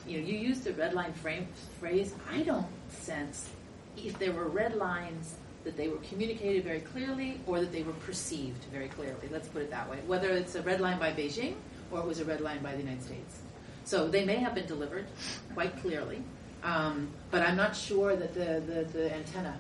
You 0.06 0.20
know, 0.20 0.28
you 0.28 0.38
used 0.38 0.64
the 0.66 0.74
red 0.74 0.94
line 0.94 1.14
frame, 1.14 1.48
phrase. 1.80 2.14
I 2.30 2.44
don't 2.44 2.68
sense 2.90 3.50
if 3.98 4.20
there 4.20 4.32
were 4.32 4.48
red 4.48 4.76
lines 4.76 5.36
that 5.64 5.78
they 5.78 5.88
were 5.88 5.98
communicated 6.10 6.64
very 6.64 6.82
clearly 6.82 7.40
or 7.48 7.62
that 7.62 7.72
they 7.72 7.84
were 7.84 7.94
perceived 7.94 8.64
very 8.66 8.90
clearly. 8.90 9.30
Let's 9.32 9.48
put 9.48 9.62
it 9.62 9.72
that 9.72 9.90
way. 9.90 10.00
Whether 10.08 10.30
it's 10.30 10.56
a 10.56 10.62
red 10.62 10.82
line 10.82 11.00
by 11.00 11.14
Beijing 11.14 11.56
or 11.90 12.00
it 12.00 12.06
was 12.06 12.20
a 12.20 12.26
red 12.26 12.42
line 12.42 12.62
by 12.62 12.74
the 12.74 12.80
United 12.80 13.04
States. 13.04 13.40
So 13.86 14.10
they 14.10 14.26
may 14.26 14.38
have 14.38 14.56
been 14.56 14.66
delivered 14.66 15.06
quite 15.54 15.80
clearly, 15.82 16.22
um, 16.64 17.10
but 17.32 17.42
I'm 17.42 17.56
not 17.56 17.76
sure 17.76 18.16
that 18.16 18.34
the, 18.34 18.62
the, 18.66 18.84
the 18.92 19.14
antenna 19.14 19.58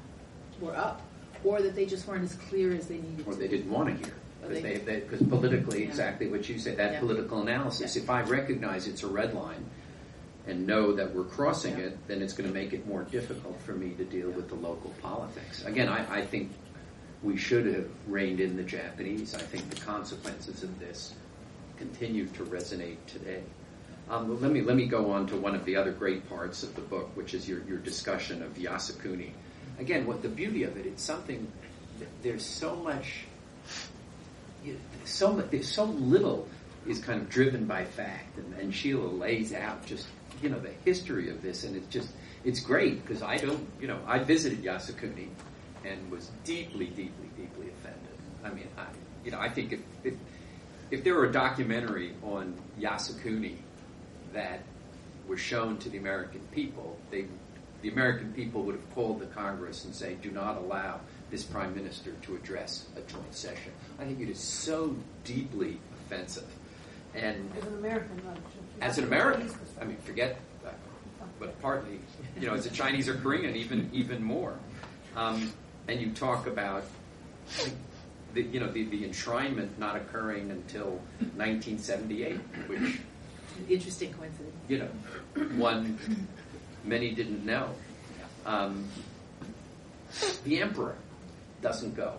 were 0.59 0.75
up 0.75 1.01
or 1.43 1.61
that 1.61 1.75
they 1.75 1.85
just 1.85 2.07
weren't 2.07 2.23
as 2.23 2.35
clear 2.49 2.73
as 2.73 2.87
they 2.87 2.97
needed 2.97 3.25
Or 3.27 3.33
to 3.33 3.39
they 3.39 3.47
didn't 3.47 3.69
want 3.71 3.89
to 3.89 4.05
hear. 4.05 4.15
Because 4.41 4.61
they- 4.61 4.77
they, 4.77 4.99
because 4.99 5.25
politically, 5.27 5.83
Yeah. 5.83 5.89
exactly 5.89 6.27
what 6.27 6.47
you 6.49 6.59
said, 6.59 6.77
that 6.77 6.93
Yeah. 6.93 6.99
political 6.99 7.41
analysis. 7.41 7.95
If 7.95 8.09
I 8.09 8.21
recognize 8.23 8.87
it's 8.87 9.03
a 9.03 9.07
red 9.07 9.33
line 9.33 9.65
and 10.47 10.67
know 10.67 10.91
that 10.93 11.15
we're 11.15 11.23
crossing 11.23 11.77
Yeah. 11.77 11.85
it, 11.85 12.07
then 12.07 12.21
it's 12.21 12.33
going 12.33 12.49
to 12.49 12.53
make 12.53 12.73
it 12.73 12.85
more 12.85 13.03
difficult 13.03 13.59
for 13.61 13.73
me 13.73 13.91
to 13.97 14.03
deal 14.03 14.29
with 14.29 14.49
the 14.49 14.55
local 14.55 14.93
politics. 15.01 15.63
Again, 15.65 15.87
I, 15.87 16.19
I 16.19 16.25
think 16.25 16.51
we 17.21 17.37
should 17.37 17.65
have 17.67 17.87
reined 18.07 18.41
in 18.41 18.57
the 18.57 18.63
Japanese. 18.63 19.33
I 19.33 19.39
think 19.39 19.69
the 19.69 19.79
consequences 19.79 20.61
of 20.63 20.77
this 20.79 21.13
continue 21.77 22.25
to 22.27 22.43
resonate 22.43 22.97
today. 23.07 23.43
Um, 24.09 24.41
let 24.41 24.51
me 24.51 24.61
let 24.61 24.75
me 24.75 24.85
go 24.85 25.11
on 25.11 25.27
to 25.27 25.37
one 25.37 25.55
of 25.55 25.63
the 25.63 25.77
other 25.77 25.93
great 25.93 26.27
parts 26.27 26.61
of 26.63 26.75
the 26.75 26.81
book, 26.81 27.15
which 27.15 27.33
is 27.33 27.47
your, 27.47 27.61
your 27.63 27.77
discussion 27.77 28.43
of 28.43 28.55
Yasukuni. 28.55 29.29
Again, 29.79 30.05
what 30.05 30.21
the 30.21 30.29
beauty 30.29 30.63
of 30.63 30.77
it, 30.77 30.85
it's 30.85 31.03
something. 31.03 31.51
There's 32.21 32.45
so 32.45 32.75
much. 32.75 33.25
So 35.05 35.33
much. 35.33 35.63
So 35.63 35.85
little 35.85 36.47
is 36.87 36.99
kind 36.99 37.21
of 37.21 37.29
driven 37.29 37.65
by 37.65 37.85
fact, 37.85 38.37
and, 38.37 38.53
and 38.55 38.73
Sheila 38.73 39.07
lays 39.07 39.53
out 39.53 39.85
just 39.85 40.07
you 40.41 40.49
know 40.49 40.59
the 40.59 40.71
history 40.85 41.29
of 41.29 41.41
this, 41.41 41.63
and 41.63 41.75
it's 41.75 41.87
just 41.87 42.09
it's 42.43 42.59
great 42.59 43.05
because 43.05 43.21
I 43.21 43.37
don't 43.37 43.67
you 43.79 43.87
know 43.87 43.99
I 44.05 44.19
visited 44.19 44.63
Yasukuni 44.63 45.29
and 45.85 46.11
was 46.11 46.31
deeply, 46.43 46.87
deeply, 46.87 47.29
deeply 47.37 47.69
offended. 47.69 48.17
I 48.43 48.49
mean, 48.49 48.67
I 48.77 48.85
you 49.23 49.31
know 49.31 49.39
I 49.39 49.49
think 49.49 49.73
if 49.73 49.79
if, 50.03 50.13
if 50.91 51.03
there 51.03 51.15
were 51.15 51.25
a 51.25 51.31
documentary 51.31 52.13
on 52.23 52.53
Yasukuni 52.79 53.57
that 54.33 54.63
was 55.27 55.39
shown 55.39 55.77
to 55.77 55.89
the 55.89 55.97
American 55.97 56.41
people, 56.51 56.97
they, 57.09 57.25
the 57.83 57.89
American 57.89 58.31
people 58.31 58.63
would 58.63 58.75
have 58.75 58.95
called 58.95 59.19
the 59.19 59.25
Congress 59.27 59.83
and 59.83 59.93
say, 59.93 60.15
do 60.21 60.31
not 60.31 60.57
allow 60.57 61.01
this 61.29 61.43
prime 61.43 61.75
minister 61.75 62.13
to 62.21 62.35
address 62.35 62.85
a 62.95 63.01
joint 63.01 63.35
session. 63.35 63.73
I 63.99 64.05
think 64.05 64.21
it 64.21 64.29
is 64.29 64.39
so 64.39 64.95
deeply 65.25 65.79
offensive. 65.93 66.47
And 67.13 67.51
As 67.57 67.67
an 67.67 67.73
American, 67.75 68.21
not 68.25 68.37
a 68.37 68.83
as 68.83 68.97
an 68.97 69.03
American, 69.03 69.51
I 69.81 69.83
mean, 69.83 69.97
forget 69.97 70.39
that, 70.63 70.75
but 71.39 71.61
partly, 71.61 71.99
you 72.39 72.47
know, 72.47 72.53
as 72.53 72.65
a 72.65 72.69
Chinese 72.71 73.09
or 73.09 73.15
Korean, 73.15 73.55
even 73.55 73.89
even 73.93 74.23
more. 74.23 74.57
Um, 75.15 75.51
and 75.87 75.99
you 76.01 76.11
talk 76.11 76.47
about, 76.47 76.85
the, 78.33 78.41
you 78.41 78.59
know, 78.61 78.71
the, 78.71 78.85
the 78.85 79.03
enshrinement 79.03 79.77
not 79.77 79.95
occurring 79.97 80.49
until 80.51 81.01
1978, 81.35 82.37
which 82.67 82.99
Interesting 83.69 84.13
coincidence. 84.13 84.55
you 84.67 84.79
know, 84.79 84.87
one 85.57 85.99
many 86.83 87.11
didn't 87.11 87.45
know. 87.45 87.69
Um, 88.45 88.87
the 90.43 90.61
emperor 90.61 90.95
doesn't 91.61 91.95
go. 91.95 92.15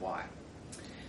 Why? 0.00 0.24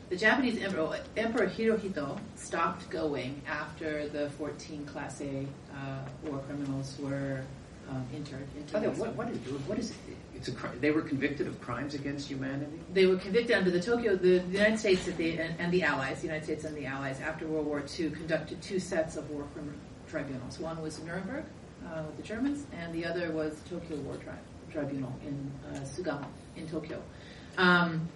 The 0.10 0.16
Japanese 0.16 0.62
emperor, 0.62 1.00
Emperor 1.18 1.48
Hirohito 1.48 2.18
stopped 2.36 2.90
going 2.90 3.42
after 3.46 4.08
the 4.08 4.30
14 4.32 4.86
Class 4.86 5.20
A 5.22 5.46
uh, 5.74 6.00
war 6.24 6.40
criminals 6.48 6.96
were 7.02 7.44
um, 7.90 8.06
into 8.14 8.36
By 8.72 8.80
the 8.80 8.90
way, 8.92 8.96
what, 8.96 9.16
what 9.16 9.30
is 9.30 9.38
what 9.66 9.80
is 9.80 9.92
it? 9.92 9.98
It's 10.36 10.48
a 10.48 10.52
cri- 10.52 10.78
they 10.80 10.92
were 10.92 11.02
convicted 11.02 11.48
of 11.48 11.60
crimes 11.60 11.94
against 11.94 12.30
humanity. 12.30 12.80
They 12.94 13.06
were 13.06 13.18
convicted 13.18 13.58
under 13.58 13.72
the 13.72 13.82
Tokyo, 13.82 14.16
the, 14.16 14.40
the 14.40 14.52
United 14.52 14.78
States 14.80 15.08
and 15.08 15.18
the, 15.18 15.40
and, 15.40 15.60
and 15.60 15.74
the 15.74 15.84
Allies, 15.84 16.20
the 16.20 16.28
United 16.28 16.46
States 16.46 16.64
and 16.64 16.76
the 16.76 16.86
Allies, 16.86 17.20
after 17.20 17.48
World 17.48 17.66
War 17.66 17.84
II, 17.98 18.12
conducted 18.12 18.62
two 18.62 18.80
sets 18.80 19.18
of 19.18 19.30
war, 19.30 19.46
criminal 19.54 19.80
tribunals. 20.08 20.60
One 20.60 20.82
was 20.82 21.02
Nuremberg 21.04 21.44
uh, 21.94 22.04
with 22.04 22.18
the 22.18 22.24
Germans, 22.24 22.66
and 22.80 22.94
the 22.94 23.06
other 23.06 23.32
was 23.32 23.60
Tokyo 23.70 23.98
War 23.98 24.16
tri- 24.18 24.34
Tribunal 24.72 25.14
in 25.26 25.52
uh, 25.70 25.80
Sugamo 25.80 26.26
in 26.56 26.68
Tokyo. 26.68 27.02
Um, 27.58 28.08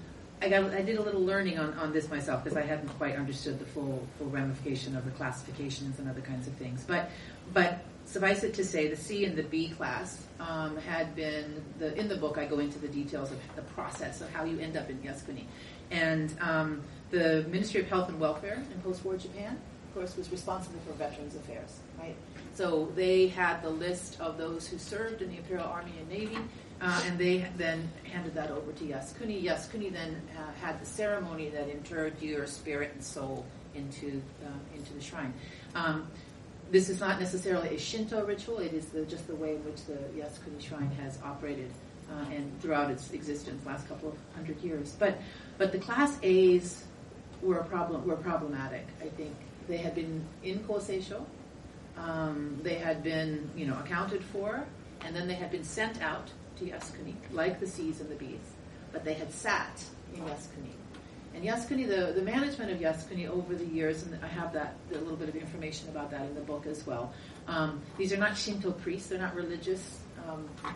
I 0.42 0.50
got 0.50 0.74
I 0.74 0.82
did 0.82 0.98
a 0.98 1.02
little 1.02 1.22
learning 1.22 1.60
on, 1.60 1.74
on 1.76 1.94
this 1.94 2.10
myself 2.10 2.44
because 2.44 2.58
I 2.58 2.64
hadn't 2.64 2.90
quite 2.98 3.16
understood 3.16 3.60
the 3.60 3.66
full 3.66 4.08
full 4.18 4.28
ramification 4.28 4.96
of 4.96 5.06
the 5.06 5.12
classifications 5.12 6.00
and 6.00 6.10
other 6.10 6.22
kinds 6.22 6.48
of 6.48 6.54
things. 6.54 6.84
But 6.86 7.12
but 7.54 7.84
suffice 8.06 8.44
it 8.44 8.54
to 8.56 8.66
say, 8.66 8.88
the 8.88 8.96
C 8.96 9.26
and 9.26 9.36
the 9.36 9.44
B 9.44 9.70
class 9.70 10.26
um, 10.40 10.78
had 10.78 11.16
been 11.16 11.64
the 11.78 11.96
in 11.96 12.08
the 12.08 12.18
book. 12.18 12.38
I 12.38 12.46
go 12.46 12.60
into 12.60 12.80
the 12.80 12.88
details 12.88 13.32
of 13.32 13.40
the 13.56 13.62
process 13.62 14.22
of 14.22 14.32
how 14.32 14.44
you 14.44 14.60
end 14.60 14.78
up 14.78 14.90
in 14.90 14.98
Yasukuni, 15.00 15.46
and 15.92 16.34
um, 16.42 16.82
the 17.12 17.46
Ministry 17.50 17.82
of 17.82 17.88
Health 17.88 18.10
and 18.10 18.20
Welfare 18.20 18.64
in 18.74 18.82
post-war 18.82 19.18
Japan, 19.18 19.60
of 19.91 19.99
course, 19.99 20.15
was 20.15 20.32
responsible 20.32 20.80
for 20.88 20.93
Veterans 20.93 21.36
Affairs, 21.36 21.80
right? 21.99 22.15
So 22.54 22.89
they 22.95 23.27
had 23.27 23.62
the 23.62 23.69
list 23.69 24.21
of 24.21 24.38
those 24.38 24.65
who 24.65 24.77
served 24.77 25.21
in 25.21 25.30
the 25.30 25.38
Imperial 25.38 25.67
Army 25.67 25.91
and 25.99 26.08
Navy, 26.08 26.38
uh, 26.80 27.04
and 27.06 27.19
they 27.19 27.45
then 27.58 27.89
handed 28.04 28.34
that 28.36 28.51
over 28.51 28.71
to 28.71 28.84
Yasukuni. 28.86 29.43
Yasukuni 29.43 29.91
then 29.91 30.21
uh, 30.38 30.65
had 30.65 30.82
the 30.82 30.86
ceremony 30.86 31.49
that 31.49 31.67
interred 31.67 32.13
your 32.21 32.47
spirit 32.47 32.91
and 32.93 33.04
soul 33.04 33.45
into 33.75 34.21
uh, 34.45 34.77
into 34.77 34.93
the 34.93 35.01
shrine. 35.01 35.34
Um, 35.75 36.08
this 36.71 36.88
is 36.88 37.01
not 37.01 37.19
necessarily 37.19 37.75
a 37.75 37.80
Shinto 37.80 38.25
ritual. 38.25 38.60
It 38.60 38.73
is 38.73 38.86
the, 38.86 39.04
just 39.04 39.27
the 39.27 39.36
way 39.36 39.56
in 39.56 39.65
which 39.65 39.84
the 39.88 39.97
Yasukuni 40.17 40.62
Shrine 40.62 40.91
has 41.01 41.19
operated 41.21 41.69
uh, 42.10 42.32
and 42.32 42.62
throughout 42.62 42.89
its 42.89 43.12
existence, 43.12 43.65
last 43.65 43.89
couple 43.89 44.08
of 44.08 44.15
hundred 44.36 44.62
years. 44.62 44.95
But 44.97 45.19
but 45.58 45.73
the 45.73 45.80
Class 45.80 46.17
A's 46.23 46.86
were 47.41 47.58
a 47.60 47.65
problem 47.65 48.06
were 48.06 48.15
problematic. 48.15 48.88
I 49.01 49.10
think 49.10 49.36
they 49.67 49.78
had 49.78 49.95
been 49.95 50.26
in 50.43 50.60
Koseisho. 50.60 51.24
Um, 51.97 52.60
they 52.63 52.76
had 52.76 53.04
been 53.04 53.50
you 53.56 53.65
know 53.67 53.78
accounted 53.80 54.24
for, 54.24 54.65
and 55.02 55.15
then 55.15 55.28
they 55.28 55.36
had 55.36 55.52
been 55.52 55.63
sent 55.63 56.02
out 56.02 56.30
to 56.58 56.65
Yasukuni, 56.65 57.15
like 57.32 57.60
the 57.60 57.67
C's 57.67 58.00
and 58.02 58.10
the 58.10 58.15
bees, 58.15 58.39
But 58.91 59.04
they 59.04 59.13
had 59.13 59.32
sat 59.32 59.84
in 60.13 60.21
Yasukuni. 60.21 60.76
And 61.34 61.45
Yasukuni, 61.45 61.88
the, 61.88 62.12
the 62.13 62.21
management 62.21 62.71
of 62.71 62.80
Yasukuni 62.80 63.28
over 63.30 63.56
the 63.56 63.65
years, 63.65 64.04
and 64.04 64.17
I 64.24 64.28
have 64.28 64.52
that 64.54 64.76
a 64.91 64.97
little 64.97 65.15
bit 65.15 65.30
of 65.30 65.36
information 65.36 65.89
about 65.89 66.12
that 66.12 66.21
in 66.26 66.36
the 66.36 66.41
book 66.41 66.65
as 66.65 66.86
well. 66.86 67.13
Um, 67.47 67.82
these 67.97 68.12
are 68.12 68.17
not 68.17 68.38
Shinto 68.38 68.71
priests; 68.71 69.10
they're 69.10 69.19
not 69.19 69.36
religious. 69.36 70.00
Um, 70.30 70.47
uh, 70.63 70.69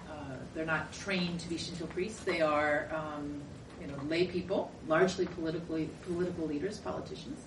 they're 0.54 0.66
not 0.66 0.92
trained 0.94 1.40
to 1.42 1.50
be 1.50 1.58
Shinto 1.58 1.86
priests. 1.88 2.24
They 2.24 2.42
are, 2.42 2.90
um, 2.94 3.42
you 3.82 3.88
know, 3.88 3.96
lay 4.08 4.28
people, 4.28 4.72
largely 4.88 5.26
politically 5.28 5.90
political 6.06 6.48
leaders, 6.48 6.80
politicians. 6.80 7.42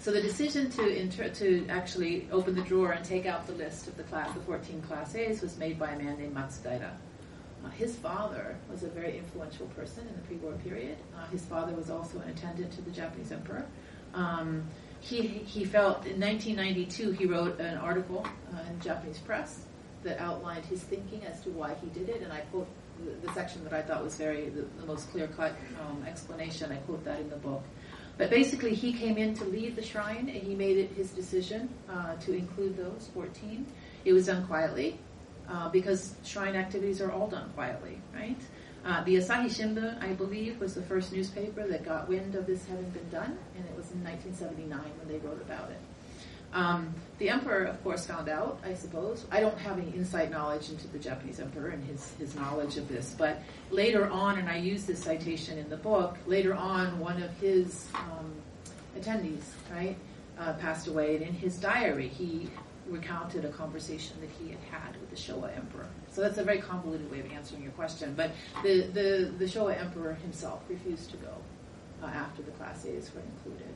So 0.00 0.10
the 0.10 0.22
decision 0.22 0.70
to 0.70 0.98
inter- 0.98 1.28
to 1.28 1.66
actually 1.68 2.26
open 2.32 2.54
the 2.54 2.62
drawer 2.62 2.92
and 2.92 3.04
take 3.04 3.26
out 3.26 3.46
the 3.46 3.52
list 3.52 3.86
of 3.86 3.98
the 3.98 4.02
class, 4.04 4.32
the 4.32 4.40
14 4.40 4.80
class 4.80 5.14
A's, 5.14 5.42
was 5.42 5.58
made 5.58 5.78
by 5.78 5.90
a 5.90 5.98
man 5.98 6.18
named 6.18 6.34
Matsudaira. 6.34 6.90
Uh, 7.62 7.68
his 7.68 7.96
father 7.96 8.56
was 8.70 8.82
a 8.82 8.88
very 8.88 9.18
influential 9.18 9.66
person 9.66 10.08
in 10.08 10.14
the 10.14 10.22
pre-war 10.22 10.52
period. 10.64 10.96
Uh, 11.14 11.26
his 11.26 11.44
father 11.44 11.74
was 11.74 11.90
also 11.90 12.18
an 12.20 12.30
attendant 12.30 12.72
to 12.72 12.80
the 12.80 12.90
Japanese 12.90 13.30
emperor. 13.30 13.66
Um, 14.14 14.64
he, 15.00 15.20
he 15.20 15.66
felt 15.66 16.06
in 16.06 16.18
1992 16.18 17.10
he 17.10 17.26
wrote 17.26 17.60
an 17.60 17.76
article 17.76 18.26
uh, 18.54 18.70
in 18.70 18.80
Japanese 18.80 19.18
press 19.18 19.66
that 20.02 20.18
outlined 20.18 20.64
his 20.64 20.80
thinking 20.80 21.26
as 21.26 21.42
to 21.42 21.50
why 21.50 21.74
he 21.74 21.88
did 21.88 22.08
it, 22.08 22.22
and 22.22 22.32
I 22.32 22.40
quote 22.40 22.68
the, 23.04 23.26
the 23.26 23.34
section 23.34 23.62
that 23.64 23.74
I 23.74 23.82
thought 23.82 24.02
was 24.02 24.16
very 24.16 24.48
the, 24.48 24.62
the 24.80 24.86
most 24.86 25.10
clear-cut 25.10 25.54
um, 25.82 26.04
explanation. 26.06 26.72
I 26.72 26.76
quote 26.76 27.04
that 27.04 27.20
in 27.20 27.28
the 27.28 27.36
book. 27.36 27.62
But 28.20 28.28
basically, 28.28 28.74
he 28.74 28.92
came 28.92 29.16
in 29.16 29.32
to 29.36 29.44
lead 29.46 29.76
the 29.76 29.82
shrine, 29.82 30.28
and 30.28 30.42
he 30.42 30.54
made 30.54 30.76
it 30.76 30.90
his 30.90 31.10
decision 31.10 31.70
uh, 31.88 32.16
to 32.16 32.34
include 32.34 32.76
those 32.76 33.08
14. 33.14 33.66
It 34.04 34.12
was 34.12 34.26
done 34.26 34.46
quietly 34.46 34.98
uh, 35.48 35.70
because 35.70 36.12
shrine 36.22 36.54
activities 36.54 37.00
are 37.00 37.10
all 37.10 37.28
done 37.28 37.48
quietly, 37.54 37.98
right? 38.14 38.36
Uh, 38.84 39.02
the 39.04 39.14
Asahi 39.14 39.46
Shimbun, 39.46 40.02
I 40.02 40.12
believe, 40.12 40.60
was 40.60 40.74
the 40.74 40.82
first 40.82 41.14
newspaper 41.14 41.66
that 41.66 41.82
got 41.82 42.10
wind 42.10 42.34
of 42.34 42.46
this 42.46 42.66
having 42.66 42.90
been 42.90 43.08
done, 43.08 43.38
and 43.56 43.64
it 43.64 43.74
was 43.74 43.90
in 43.92 44.04
1979 44.04 44.78
when 44.98 45.08
they 45.08 45.16
wrote 45.26 45.40
about 45.40 45.70
it. 45.70 45.80
Um, 46.52 46.94
the 47.18 47.28
emperor, 47.28 47.64
of 47.64 47.82
course, 47.84 48.06
found 48.06 48.28
out, 48.28 48.58
I 48.64 48.74
suppose. 48.74 49.24
I 49.30 49.40
don't 49.40 49.58
have 49.58 49.78
any 49.78 49.94
inside 49.94 50.30
knowledge 50.30 50.70
into 50.70 50.88
the 50.88 50.98
Japanese 50.98 51.38
emperor 51.38 51.68
and 51.68 51.84
his, 51.84 52.14
his 52.14 52.34
knowledge 52.34 52.76
of 52.76 52.88
this, 52.88 53.14
but 53.16 53.40
later 53.70 54.08
on, 54.08 54.38
and 54.38 54.48
I 54.48 54.56
use 54.56 54.84
this 54.84 55.02
citation 55.02 55.58
in 55.58 55.68
the 55.68 55.76
book, 55.76 56.16
later 56.26 56.54
on, 56.54 56.98
one 56.98 57.22
of 57.22 57.30
his 57.38 57.86
um, 57.94 58.32
attendees, 58.98 59.44
right, 59.72 59.96
uh, 60.38 60.54
passed 60.54 60.88
away, 60.88 61.16
and 61.16 61.24
in 61.24 61.34
his 61.34 61.58
diary, 61.58 62.08
he 62.08 62.48
recounted 62.88 63.44
a 63.44 63.50
conversation 63.50 64.16
that 64.20 64.30
he 64.40 64.50
had 64.50 64.60
had 64.70 65.00
with 65.00 65.10
the 65.10 65.16
Showa 65.16 65.56
emperor. 65.56 65.86
So 66.10 66.22
that's 66.22 66.38
a 66.38 66.42
very 66.42 66.58
convoluted 66.58 67.08
way 67.10 67.20
of 67.20 67.30
answering 67.30 67.62
your 67.62 67.72
question, 67.72 68.14
but 68.16 68.32
the, 68.64 68.88
the, 68.92 69.32
the 69.38 69.44
Showa 69.44 69.78
emperor 69.78 70.14
himself 70.14 70.62
refused 70.68 71.10
to 71.10 71.16
go 71.18 71.34
uh, 72.02 72.06
after 72.06 72.42
the 72.42 72.50
Class 72.52 72.84
A's 72.86 73.10
were 73.14 73.20
included. 73.20 73.74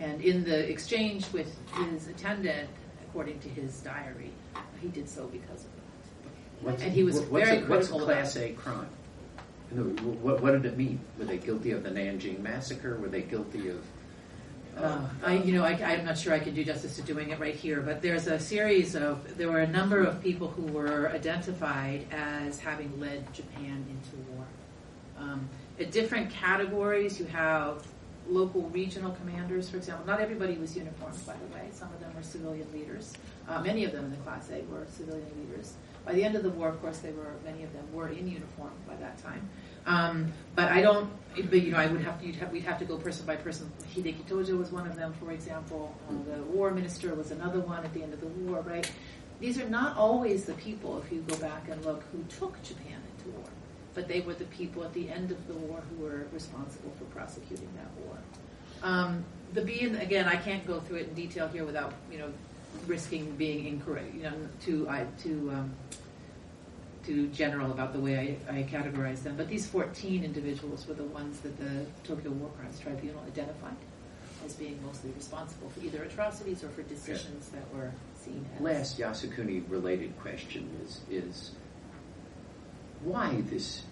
And 0.00 0.20
in 0.20 0.44
the 0.44 0.68
exchange 0.70 1.26
with 1.32 1.56
his 1.90 2.08
attendant, 2.08 2.68
according 3.08 3.40
to 3.40 3.48
his 3.48 3.80
diary, 3.80 4.32
he 4.80 4.88
did 4.88 5.08
so 5.08 5.26
because 5.26 5.64
of 5.64 5.70
that. 5.74 6.62
What's, 6.62 6.82
And 6.82 6.92
he 6.92 7.02
was 7.02 7.20
what's 7.20 7.44
very 7.46 7.58
a, 7.58 7.60
what's 7.66 7.88
critical 7.88 8.00
Class 8.06 8.36
about 8.36 8.48
A 8.48 8.52
crime? 8.52 8.88
What, 10.22 10.40
what 10.40 10.52
did 10.52 10.64
it 10.64 10.78
mean? 10.78 11.00
Were 11.18 11.24
they 11.24 11.36
guilty 11.36 11.72
of 11.72 11.82
the 11.82 11.90
Nanjing 11.90 12.40
massacre? 12.40 12.96
Were 12.96 13.08
they 13.08 13.22
guilty 13.22 13.68
of? 13.68 13.84
Uh, 14.76 15.00
I, 15.24 15.38
you 15.38 15.52
know, 15.52 15.64
I, 15.64 15.72
I'm 15.72 16.04
not 16.04 16.16
sure 16.16 16.32
I 16.32 16.38
can 16.38 16.54
do 16.54 16.64
justice 16.64 16.94
to 16.96 17.02
doing 17.02 17.30
it 17.30 17.40
right 17.40 17.54
here, 17.54 17.80
but 17.80 18.00
there's 18.00 18.28
a 18.28 18.38
series 18.38 18.94
of, 18.94 19.36
there 19.36 19.50
were 19.50 19.58
a 19.58 19.66
number 19.66 20.04
of 20.04 20.22
people 20.22 20.48
who 20.48 20.62
were 20.72 21.10
identified 21.10 22.06
as 22.12 22.60
having 22.60 22.98
led 23.00 23.32
Japan 23.34 23.84
into 23.90 24.30
war. 24.32 24.46
Um, 25.18 25.48
at 25.80 25.90
different 25.90 26.30
categories, 26.30 27.18
you 27.18 27.26
have 27.26 27.84
local 28.28 28.62
regional 28.70 29.12
commanders, 29.12 29.68
for 29.70 29.76
example. 29.76 30.06
Not 30.06 30.20
everybody 30.20 30.56
was 30.56 30.76
uniformed, 30.76 31.24
by 31.26 31.34
the 31.34 31.54
way. 31.54 31.68
Some 31.72 31.92
of 31.92 32.00
them 32.00 32.14
were 32.14 32.22
civilian 32.22 32.70
leaders. 32.72 33.14
Uh, 33.48 33.60
many 33.62 33.84
of 33.84 33.92
them 33.92 34.04
in 34.06 34.10
the 34.10 34.16
Class 34.18 34.50
A 34.50 34.62
were 34.70 34.86
civilian 34.90 35.30
leaders. 35.38 35.74
By 36.04 36.12
the 36.12 36.24
end 36.24 36.36
of 36.36 36.42
the 36.42 36.50
war, 36.50 36.68
of 36.68 36.80
course, 36.80 36.98
they 36.98 37.10
were 37.10 37.34
many 37.44 37.64
of 37.64 37.72
them 37.72 37.84
were 37.92 38.08
in 38.08 38.28
uniform 38.28 38.72
by 38.86 38.96
that 38.96 39.18
time. 39.22 39.48
Um, 39.86 40.32
but 40.54 40.70
I 40.70 40.80
don't. 40.82 41.10
But 41.34 41.62
you 41.62 41.72
know, 41.72 41.78
I 41.78 41.86
would 41.86 42.00
have 42.02 42.20
to. 42.20 42.32
Have, 42.32 42.52
we'd 42.52 42.64
have 42.64 42.78
to 42.78 42.84
go 42.84 42.96
person 42.96 43.26
by 43.26 43.36
person. 43.36 43.70
Hideki 43.94 44.24
Tojo 44.24 44.58
was 44.58 44.72
one 44.72 44.86
of 44.86 44.96
them, 44.96 45.12
for 45.14 45.32
example. 45.32 45.94
Uh, 46.08 46.36
the 46.36 46.42
war 46.44 46.70
minister 46.70 47.14
was 47.14 47.30
another 47.30 47.60
one 47.60 47.84
at 47.84 47.92
the 47.94 48.02
end 48.02 48.12
of 48.12 48.20
the 48.20 48.26
war. 48.26 48.60
Right. 48.60 48.90
These 49.40 49.60
are 49.60 49.68
not 49.68 49.96
always 49.96 50.46
the 50.46 50.54
people, 50.54 51.00
if 51.00 51.12
you 51.12 51.20
go 51.20 51.36
back 51.36 51.68
and 51.70 51.84
look, 51.84 52.02
who 52.10 52.24
took 52.24 52.60
Japan 52.64 52.97
but 53.98 54.06
they 54.06 54.20
were 54.20 54.34
the 54.34 54.44
people 54.44 54.84
at 54.84 54.94
the 54.94 55.10
end 55.10 55.32
of 55.32 55.48
the 55.48 55.54
war 55.54 55.82
who 55.90 56.04
were 56.04 56.28
responsible 56.32 56.92
for 56.96 57.04
prosecuting 57.06 57.68
that 57.74 58.06
war. 58.06 58.16
Um, 58.84 59.24
the 59.54 59.62
B, 59.62 59.80
and 59.80 60.00
again, 60.00 60.26
I 60.26 60.36
can't 60.36 60.64
go 60.64 60.78
through 60.78 60.98
it 60.98 61.08
in 61.08 61.14
detail 61.14 61.48
here 61.48 61.64
without 61.64 61.94
you 62.08 62.18
know 62.18 62.32
risking 62.86 63.34
being 63.34 63.66
incorrect. 63.66 64.14
You 64.14 64.22
know, 64.22 64.34
too 64.60 64.88
I 64.88 65.04
too 65.20 65.50
um, 65.52 65.72
too 67.04 67.26
general 67.30 67.72
about 67.72 67.92
the 67.92 67.98
way 67.98 68.38
I, 68.48 68.58
I 68.58 68.62
categorize 68.62 69.24
them. 69.24 69.34
But 69.36 69.48
these 69.48 69.66
14 69.66 70.22
individuals 70.22 70.86
were 70.86 70.94
the 70.94 71.02
ones 71.02 71.40
that 71.40 71.58
the 71.58 71.84
Tokyo 72.04 72.30
War 72.30 72.50
Crimes 72.56 72.78
Tribunal 72.78 73.20
identified 73.26 73.74
as 74.46 74.52
being 74.52 74.78
mostly 74.86 75.10
responsible 75.16 75.70
for 75.70 75.80
either 75.84 76.04
atrocities 76.04 76.62
or 76.62 76.68
for 76.68 76.82
decisions 76.82 77.48
that 77.48 77.64
were 77.74 77.90
seen 78.22 78.46
as 78.54 78.60
Last 78.62 79.00
Yasukuni 79.00 79.68
related 79.68 80.16
question 80.20 80.70
is 80.84 81.00
is 81.10 81.50
why 83.02 83.42
this 83.50 83.82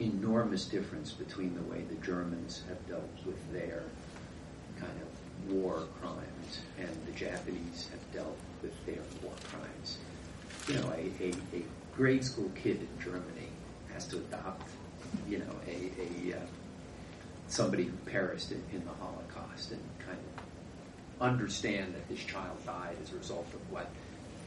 enormous 0.00 0.64
difference 0.64 1.12
between 1.12 1.54
the 1.54 1.62
way 1.62 1.82
the 1.82 2.06
Germans 2.06 2.62
have 2.68 2.86
dealt 2.88 3.10
with 3.24 3.52
their 3.52 3.82
kind 4.78 4.92
of 5.00 5.52
war 5.52 5.82
crimes 6.00 6.60
and 6.78 6.88
the 7.06 7.12
Japanese 7.12 7.88
have 7.90 8.12
dealt 8.12 8.36
with 8.62 8.74
their 8.86 9.02
war 9.22 9.32
crimes. 9.50 9.98
You 10.68 10.74
know, 10.74 10.92
a, 10.96 11.24
a, 11.24 11.30
a 11.56 11.62
grade 11.94 12.24
school 12.24 12.50
kid 12.54 12.80
in 12.80 13.04
Germany 13.04 13.48
has 13.92 14.06
to 14.08 14.16
adopt, 14.16 14.68
you 15.28 15.38
know, 15.38 15.54
a, 15.66 16.32
a 16.32 16.36
uh, 16.36 16.40
somebody 17.48 17.84
who 17.84 17.96
perished 18.10 18.50
in, 18.50 18.62
in 18.72 18.84
the 18.84 18.92
Holocaust 18.92 19.72
and 19.72 19.80
kind 20.06 20.18
of 20.18 21.22
understand 21.22 21.94
that 21.94 22.08
this 22.08 22.20
child 22.20 22.56
died 22.64 22.96
as 23.02 23.12
a 23.12 23.16
result 23.16 23.46
of 23.52 23.60
what 23.70 23.90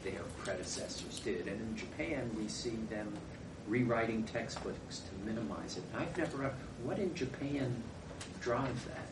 their 0.02 0.22
predecessors 0.38 1.20
did. 1.20 1.46
And 1.46 1.60
in 1.60 1.76
Japan, 1.76 2.30
we 2.36 2.48
see 2.48 2.76
them 2.90 3.12
rewriting 3.68 4.24
textbooks 4.24 5.00
to 5.00 5.26
minimize 5.26 5.76
it. 5.76 5.84
I've 5.96 6.16
never, 6.16 6.52
what 6.82 6.98
in 6.98 7.14
Japan 7.14 7.74
drives 8.40 8.84
that? 8.84 9.06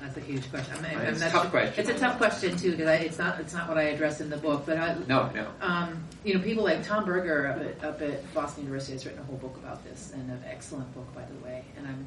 That's 0.00 0.16
a 0.16 0.20
huge 0.20 0.50
question. 0.50 0.76
I 0.84 0.94
mean, 0.94 1.06
it's 1.06 1.22
a 1.22 1.30
tough 1.30 1.50
question. 1.50 1.74
It's 1.78 1.88
a 1.88 1.98
tough 1.98 2.18
question 2.18 2.56
too 2.56 2.72
because 2.72 3.00
it's 3.00 3.18
not 3.18 3.40
it's 3.40 3.54
not 3.54 3.66
what 3.66 3.78
I 3.78 3.84
address 3.84 4.20
in 4.20 4.28
the 4.28 4.36
book. 4.36 4.64
But 4.66 4.76
I, 4.76 4.94
No, 5.08 5.30
no. 5.34 5.48
um, 5.62 6.04
you 6.22 6.34
know, 6.34 6.40
people 6.40 6.64
like 6.64 6.84
Tom 6.84 7.06
Berger 7.06 7.46
up 7.46 7.60
at, 7.60 7.82
up 7.82 8.02
at 8.02 8.34
Boston 8.34 8.64
University 8.64 8.92
has 8.92 9.06
written 9.06 9.20
a 9.22 9.24
whole 9.24 9.38
book 9.38 9.56
about 9.56 9.82
this, 9.84 10.12
and 10.12 10.30
an 10.30 10.42
excellent 10.46 10.92
book, 10.94 11.12
by 11.14 11.22
the 11.24 11.44
way. 11.46 11.64
And 11.78 11.86
I'm 11.86 12.06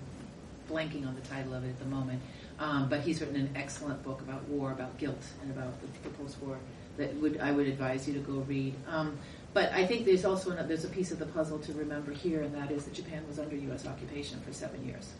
blanking 0.70 1.08
on 1.08 1.16
the 1.16 1.22
title 1.22 1.56
of 1.56 1.64
it 1.64 1.70
at 1.70 1.80
the 1.80 1.86
moment. 1.86 2.22
Um, 2.60 2.90
but 2.90 3.02
he's 3.02 3.22
written 3.22 3.38
an 3.38 3.50
excellent 3.56 4.04
book 4.04 4.22
about 4.22 4.44
war, 4.50 4.72
about 4.72 4.96
guilt, 4.98 5.24
and 5.42 5.50
about 5.50 5.74
the, 5.82 6.10
the 6.10 6.16
post-war 6.16 6.60
that 6.98 7.16
would 7.16 7.40
I 7.40 7.52
would 7.52 7.68
advise 7.68 8.08
you 8.08 8.14
to 8.14 8.20
go 8.20 8.34
read. 8.48 8.76
Um, 8.88 9.18
but 9.54 9.72
I 9.74 9.86
think 9.86 10.06
there's 10.06 10.26
also 10.26 10.52
an, 10.52 10.68
there's 10.68 10.86
a 10.86 10.90
piece 10.90 11.12
of 11.12 11.20
the 11.20 11.26
puzzle 11.26 11.60
to 11.60 11.74
remember 11.74 12.12
here, 12.12 12.42
and 12.42 12.54
that 12.56 12.72
is 12.72 12.86
that 12.86 12.94
Japan 12.94 13.24
was 13.28 13.40
under 13.40 13.56
U.S. 13.56 13.88
occupation 13.88 14.40
for 14.42 14.54
seven 14.54 14.86
years. 14.86 15.12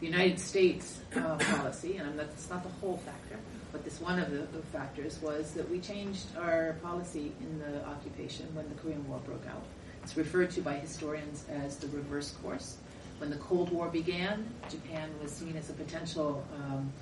The 0.00 0.06
United 0.06 0.38
States 0.38 1.00
uh, 1.16 1.36
policy, 1.40 1.96
and 1.96 2.18
that's 2.18 2.50
not 2.50 2.62
the 2.62 2.68
whole 2.68 2.98
factor, 2.98 3.38
but 3.72 3.84
this 3.84 4.00
one 4.00 4.18
of 4.18 4.30
the, 4.30 4.46
the, 4.56 4.62
factors 4.66 5.18
was 5.20 5.52
that 5.52 5.68
we 5.68 5.80
changed 5.80 6.26
our 6.38 6.76
policy 6.82 7.32
in 7.40 7.58
the 7.58 7.84
occupation 7.86 8.46
when 8.54 8.68
the 8.68 8.74
Korean 8.76 9.06
War 9.08 9.18
broke 9.24 9.46
out. 9.48 9.64
It's 10.02 10.16
referred 10.16 10.50
to 10.52 10.60
by 10.60 10.74
historians 10.74 11.44
as 11.48 11.76
the 11.76 11.88
reverse 11.88 12.32
course. 12.42 12.76
When 13.18 13.30
the 13.30 13.36
Cold 13.36 13.70
War 13.70 13.88
began, 13.88 14.46
Japan 14.68 15.08
was 15.22 15.32
seen 15.32 15.56
as 15.56 15.70
a 15.70 15.72
potential 15.72 16.44
um, 16.56 16.92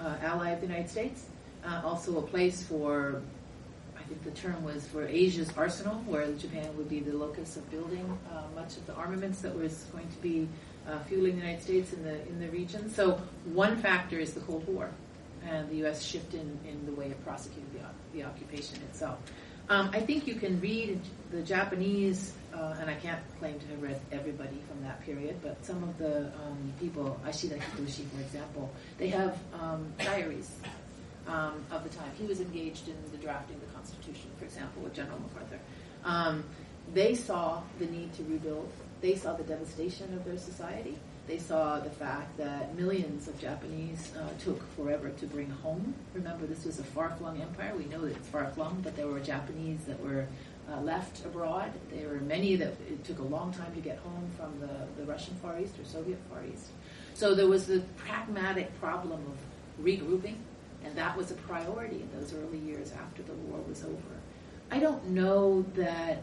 uh, 0.00 0.16
ally 0.22 0.50
of 0.50 0.60
the 0.60 0.66
United 0.66 0.88
States, 0.88 1.26
uh, 1.64 1.82
also 1.84 2.18
a 2.18 2.22
place 2.22 2.62
for, 2.62 3.22
think 4.12 4.34
the 4.34 4.40
term 4.40 4.62
was 4.64 4.86
for 4.86 5.06
Asia's 5.06 5.50
arsenal, 5.56 5.94
where 6.06 6.30
Japan 6.32 6.76
would 6.76 6.88
be 6.88 7.00
the 7.00 7.12
locus 7.12 7.56
of 7.56 7.70
building 7.70 8.18
uh, 8.30 8.42
much 8.54 8.76
of 8.76 8.86
the 8.86 8.94
armaments 8.94 9.40
that 9.40 9.54
was 9.54 9.86
going 9.92 10.08
to 10.08 10.18
be 10.18 10.48
uh, 10.86 10.98
fueling 11.04 11.36
the 11.36 11.42
United 11.42 11.62
States 11.62 11.92
in 11.92 12.02
the 12.02 12.20
in 12.28 12.38
the 12.38 12.48
region. 12.48 12.90
So 12.90 13.20
one 13.44 13.78
factor 13.78 14.18
is 14.18 14.34
the 14.34 14.40
Cold 14.40 14.66
War, 14.66 14.90
and 15.48 15.68
the 15.70 15.76
U.S. 15.76 16.04
shift 16.04 16.34
in, 16.34 16.58
in 16.68 16.84
the 16.86 16.92
way 16.92 17.06
it 17.06 17.24
prosecuted 17.24 17.72
the, 17.72 18.18
the 18.18 18.24
occupation 18.24 18.76
itself. 18.90 19.18
Um, 19.68 19.90
I 19.92 20.00
think 20.00 20.26
you 20.26 20.34
can 20.34 20.60
read 20.60 21.00
the 21.30 21.40
Japanese, 21.40 22.34
uh, 22.52 22.74
and 22.80 22.90
I 22.90 22.94
can't 22.94 23.22
claim 23.38 23.58
to 23.60 23.66
have 23.68 23.82
read 23.82 24.00
everybody 24.10 24.58
from 24.68 24.82
that 24.82 25.00
period, 25.02 25.36
but 25.40 25.64
some 25.64 25.82
of 25.84 25.96
the 25.98 26.26
um, 26.26 26.72
people, 26.80 27.18
Ashida 27.24 27.58
Hitoshi, 27.58 28.04
for 28.10 28.20
example, 28.20 28.70
they 28.98 29.08
have 29.08 29.38
um, 29.58 29.86
diaries 29.98 30.50
um, 31.26 31.64
of 31.70 31.84
the 31.84 31.90
time. 31.90 32.10
He 32.18 32.26
was 32.26 32.40
engaged 32.40 32.88
in 32.88 32.96
the 33.10 33.18
drafting 33.18 33.58
the 33.60 33.71
example, 34.52 34.82
with 34.82 34.94
General 34.94 35.18
MacArthur. 35.20 35.58
Um, 36.04 36.44
they 36.92 37.14
saw 37.14 37.62
the 37.78 37.86
need 37.86 38.12
to 38.14 38.22
rebuild. 38.24 38.70
They 39.00 39.16
saw 39.16 39.34
the 39.34 39.44
devastation 39.44 40.12
of 40.14 40.24
their 40.24 40.38
society. 40.38 40.98
They 41.26 41.38
saw 41.38 41.78
the 41.78 41.90
fact 41.90 42.36
that 42.38 42.74
millions 42.76 43.28
of 43.28 43.40
Japanese 43.40 44.12
uh, 44.18 44.28
took 44.42 44.60
forever 44.76 45.10
to 45.10 45.26
bring 45.26 45.48
home. 45.48 45.94
Remember, 46.14 46.46
this 46.46 46.64
was 46.64 46.80
a 46.80 46.84
far-flung 46.84 47.40
empire. 47.40 47.72
We 47.76 47.84
know 47.84 48.00
that 48.02 48.16
it's 48.16 48.28
far-flung, 48.28 48.80
but 48.82 48.96
there 48.96 49.06
were 49.06 49.20
Japanese 49.20 49.84
that 49.84 50.00
were 50.02 50.26
uh, 50.70 50.80
left 50.80 51.24
abroad. 51.24 51.70
There 51.90 52.08
were 52.08 52.20
many 52.20 52.56
that 52.56 52.74
it 52.90 53.04
took 53.04 53.20
a 53.20 53.24
long 53.24 53.52
time 53.52 53.72
to 53.74 53.80
get 53.80 53.98
home 53.98 54.28
from 54.36 54.58
the, 54.60 55.00
the 55.00 55.06
Russian 55.10 55.34
Far 55.36 55.60
East 55.60 55.78
or 55.78 55.84
Soviet 55.84 56.18
Far 56.28 56.40
East. 56.52 56.66
So 57.14 57.34
there 57.34 57.48
was 57.48 57.66
the 57.66 57.82
pragmatic 57.96 58.78
problem 58.80 59.24
of 59.32 59.84
regrouping, 59.84 60.36
and 60.84 60.94
that 60.96 61.16
was 61.16 61.30
a 61.30 61.34
priority 61.34 62.02
in 62.02 62.10
those 62.18 62.34
early 62.34 62.58
years 62.58 62.92
after 62.92 63.22
the 63.22 63.34
war 63.34 63.60
was 63.68 63.84
over. 63.84 64.21
I 64.72 64.78
don't 64.78 65.08
know 65.08 65.66
that 65.74 66.22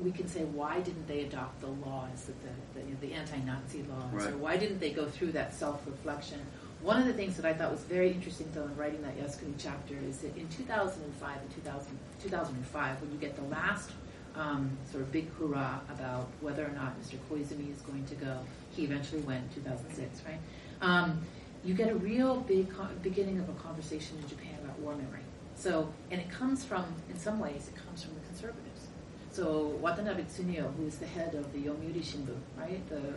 we 0.00 0.12
can 0.12 0.28
say 0.28 0.44
why 0.44 0.78
didn't 0.80 1.08
they 1.08 1.22
adopt 1.22 1.60
the 1.60 1.66
laws, 1.66 2.26
the, 2.26 2.78
the, 2.78 2.86
you 2.86 2.92
know, 2.92 3.00
the 3.00 3.12
anti-Nazi 3.12 3.84
laws, 3.90 4.12
right. 4.12 4.32
or 4.32 4.36
why 4.36 4.56
didn't 4.56 4.78
they 4.78 4.90
go 4.90 5.06
through 5.06 5.32
that 5.32 5.52
self-reflection? 5.52 6.38
One 6.80 7.00
of 7.00 7.08
the 7.08 7.12
things 7.12 7.36
that 7.36 7.44
I 7.44 7.52
thought 7.52 7.72
was 7.72 7.80
very 7.80 8.12
interesting, 8.12 8.48
though, 8.54 8.62
in 8.62 8.76
writing 8.76 9.02
that 9.02 9.18
Yasukuni 9.18 9.54
chapter 9.58 9.94
is 10.08 10.18
that 10.18 10.36
in 10.36 10.48
2005 10.48 11.36
and 11.40 11.50
2000, 11.56 11.98
2005, 12.22 13.00
when 13.00 13.10
you 13.10 13.18
get 13.18 13.34
the 13.34 13.42
last 13.42 13.90
um, 14.36 14.70
sort 14.92 15.02
of 15.02 15.10
big 15.10 15.28
hurrah 15.34 15.80
about 15.90 16.28
whether 16.40 16.64
or 16.64 16.72
not 16.76 16.94
Mr. 17.02 17.18
Koizumi 17.28 17.72
is 17.72 17.82
going 17.82 18.04
to 18.06 18.14
go, 18.14 18.38
he 18.70 18.84
eventually 18.84 19.22
went 19.22 19.42
in 19.56 19.64
2006, 19.64 20.22
right? 20.24 20.38
Um, 20.80 21.20
you 21.64 21.74
get 21.74 21.90
a 21.90 21.96
real 21.96 22.36
big 22.42 22.72
beginning 23.02 23.40
of 23.40 23.48
a 23.48 23.54
conversation 23.54 24.18
in 24.22 24.28
Japan 24.28 24.54
about 24.62 24.78
war 24.78 24.94
memory. 24.94 25.21
So, 25.56 25.92
and 26.10 26.20
it 26.20 26.30
comes 26.30 26.64
from, 26.64 26.84
in 27.08 27.18
some 27.18 27.38
ways, 27.38 27.68
it 27.68 27.76
comes 27.86 28.02
from 28.02 28.14
the 28.14 28.20
conservatives. 28.26 28.86
So 29.30 29.78
Watanabe 29.80 30.24
Tsuneo, 30.24 30.74
who 30.76 30.86
is 30.86 30.98
the 30.98 31.06
head 31.06 31.34
of 31.34 31.52
the 31.52 31.58
Yomiuri 31.60 32.02
Shimbun, 32.02 32.36
right, 32.56 32.86
the, 32.88 32.96
the 32.96 33.14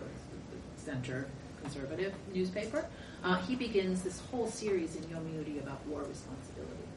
center 0.78 1.28
conservative 1.62 2.14
newspaper, 2.34 2.86
uh, 3.24 3.36
he 3.38 3.56
begins 3.56 4.04
this 4.04 4.20
whole 4.32 4.48
series 4.48 4.96
in 4.96 5.04
Yomiuri 5.04 5.62
about 5.62 5.86
war 5.88 6.04
responsibility, 6.04 6.88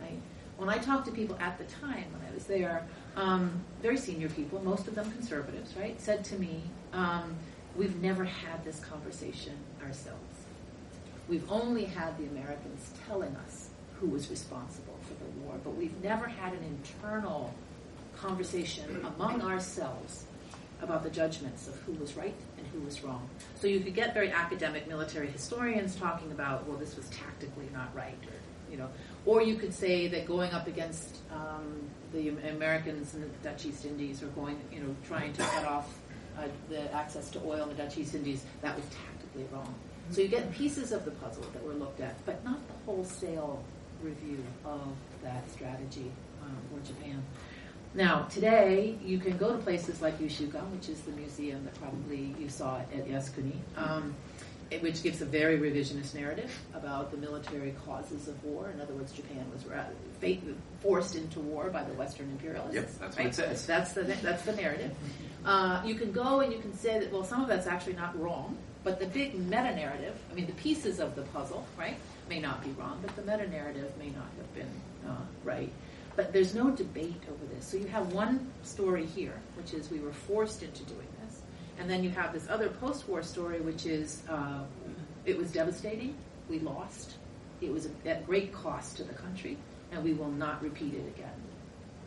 right? 0.00 0.18
When 0.56 0.68
I 0.68 0.78
talked 0.78 1.06
to 1.06 1.12
people 1.12 1.36
at 1.40 1.58
the 1.58 1.64
time 1.64 2.04
when 2.12 2.28
I 2.28 2.34
was 2.34 2.44
there, 2.46 2.84
um, 3.16 3.60
very 3.82 3.96
senior 3.96 4.28
people, 4.30 4.60
most 4.64 4.88
of 4.88 4.94
them 4.94 5.10
conservatives, 5.12 5.74
right, 5.76 6.00
said 6.00 6.24
to 6.24 6.38
me, 6.38 6.62
um, 6.92 7.36
"We've 7.76 8.00
never 8.02 8.24
had 8.24 8.64
this 8.64 8.80
conversation 8.80 9.52
ourselves. 9.84 10.36
We've 11.28 11.48
only 11.50 11.84
had 11.84 12.16
the 12.18 12.24
Americans 12.26 12.90
telling 13.06 13.36
us 13.36 13.57
who 14.00 14.08
was 14.08 14.30
responsible 14.30 14.98
for 15.02 15.14
the 15.14 15.30
war, 15.40 15.54
but 15.64 15.76
we've 15.76 16.02
never 16.02 16.26
had 16.26 16.52
an 16.52 16.64
internal." 16.64 17.54
conversation 18.20 19.04
among 19.16 19.42
ourselves 19.42 20.24
about 20.82 21.02
the 21.02 21.10
judgments 21.10 21.66
of 21.66 21.74
who 21.78 21.92
was 21.94 22.16
right 22.16 22.34
and 22.56 22.66
who 22.68 22.80
was 22.80 23.02
wrong. 23.02 23.28
So 23.56 23.66
you 23.66 23.80
could 23.80 23.94
get 23.94 24.14
very 24.14 24.30
academic 24.30 24.86
military 24.86 25.26
historians 25.28 25.96
talking 25.96 26.30
about, 26.30 26.66
well, 26.68 26.76
this 26.76 26.96
was 26.96 27.08
tactically 27.10 27.68
not 27.72 27.94
right, 27.94 28.18
or 28.26 28.70
you 28.70 28.76
know, 28.76 28.88
or 29.24 29.42
you 29.42 29.56
could 29.56 29.72
say 29.72 30.08
that 30.08 30.26
going 30.26 30.52
up 30.52 30.66
against 30.66 31.18
um, 31.32 31.80
the 32.12 32.28
Americans 32.28 33.14
in 33.14 33.22
the 33.22 33.28
Dutch 33.42 33.66
East 33.66 33.84
Indies, 33.86 34.22
or 34.22 34.26
going, 34.28 34.58
you 34.72 34.80
know, 34.80 34.94
trying 35.06 35.32
to 35.32 35.42
cut 35.42 35.64
off 35.64 35.98
uh, 36.38 36.42
the 36.68 36.92
access 36.94 37.30
to 37.30 37.40
oil 37.44 37.62
in 37.62 37.68
the 37.70 37.74
Dutch 37.74 37.96
East 37.96 38.14
Indies, 38.14 38.44
that 38.60 38.76
was 38.76 38.84
tactically 38.86 39.46
wrong. 39.52 39.74
So 40.10 40.20
you 40.20 40.28
get 40.28 40.50
pieces 40.52 40.92
of 40.92 41.04
the 41.04 41.10
puzzle 41.12 41.44
that 41.52 41.64
were 41.64 41.74
looked 41.74 42.00
at, 42.00 42.14
but 42.24 42.44
not 42.44 42.66
the 42.68 42.74
wholesale 42.84 43.64
review 44.02 44.42
of 44.64 44.94
that 45.22 45.50
strategy 45.50 46.10
um, 46.42 46.56
for 46.70 46.86
Japan. 46.86 47.22
Now, 47.94 48.24
today, 48.30 48.98
you 49.02 49.18
can 49.18 49.36
go 49.38 49.56
to 49.56 49.58
places 49.58 50.02
like 50.02 50.18
Yushukan, 50.18 50.70
which 50.70 50.88
is 50.88 51.00
the 51.00 51.12
museum 51.12 51.64
that 51.64 51.74
probably 51.80 52.34
you 52.38 52.48
saw 52.48 52.76
at 52.78 53.08
Yasukuni, 53.08 53.56
um, 53.76 54.14
which 54.80 55.02
gives 55.02 55.22
a 55.22 55.24
very 55.24 55.58
revisionist 55.58 56.14
narrative 56.14 56.50
about 56.74 57.10
the 57.10 57.16
military 57.16 57.74
causes 57.86 58.28
of 58.28 58.44
war. 58.44 58.70
In 58.70 58.80
other 58.80 58.92
words, 58.92 59.12
Japan 59.12 59.46
was 59.52 59.64
forced 60.80 61.16
into 61.16 61.40
war 61.40 61.70
by 61.70 61.82
the 61.82 61.94
Western 61.94 62.30
imperialists. 62.30 62.74
Yep, 62.74 62.90
that's 63.00 63.16
right? 63.16 63.24
what 63.24 63.32
it 63.32 63.34
says. 63.34 63.66
That's 63.66 63.92
the, 63.94 64.02
that's 64.02 64.42
the 64.42 64.54
narrative. 64.54 64.94
Uh, 65.44 65.82
you 65.84 65.94
can 65.94 66.12
go 66.12 66.40
and 66.40 66.52
you 66.52 66.58
can 66.58 66.74
say 66.74 66.98
that, 67.00 67.10
well, 67.10 67.24
some 67.24 67.40
of 67.40 67.48
that's 67.48 67.66
actually 67.66 67.94
not 67.94 68.20
wrong, 68.20 68.56
but 68.84 69.00
the 69.00 69.06
big 69.06 69.34
meta 69.34 69.74
narrative, 69.74 70.16
I 70.30 70.34
mean, 70.34 70.46
the 70.46 70.52
pieces 70.52 71.00
of 71.00 71.14
the 71.14 71.22
puzzle, 71.22 71.66
right, 71.76 71.96
may 72.28 72.38
not 72.38 72.62
be 72.62 72.70
wrong, 72.70 73.00
but 73.02 73.14
the 73.16 73.22
meta 73.22 73.48
narrative 73.48 73.92
may 73.98 74.10
not 74.10 74.28
have 74.36 74.54
been 74.54 74.70
uh, 75.06 75.16
right. 75.44 75.72
But 76.16 76.32
there's 76.32 76.54
no 76.54 76.70
debate 76.70 77.22
over 77.30 77.54
this. 77.54 77.64
So 77.64 77.76
you 77.76 77.86
have 77.86 78.12
one 78.12 78.50
story 78.62 79.06
here, 79.06 79.40
which 79.56 79.72
is 79.72 79.90
we 79.90 80.00
were 80.00 80.12
forced 80.12 80.62
into 80.62 80.82
doing 80.84 81.06
this. 81.24 81.42
And 81.78 81.88
then 81.88 82.02
you 82.02 82.10
have 82.10 82.32
this 82.32 82.48
other 82.48 82.68
post 82.68 83.08
war 83.08 83.22
story, 83.22 83.60
which 83.60 83.86
is 83.86 84.22
uh, 84.28 84.64
it 85.24 85.38
was 85.38 85.52
devastating. 85.52 86.16
We 86.48 86.58
lost. 86.58 87.14
It 87.60 87.72
was 87.72 87.88
at 88.04 88.26
great 88.26 88.52
cost 88.52 88.96
to 88.96 89.04
the 89.04 89.14
country, 89.14 89.58
and 89.92 90.02
we 90.02 90.12
will 90.12 90.30
not 90.30 90.62
repeat 90.62 90.94
it 90.94 91.06
again. 91.16 91.47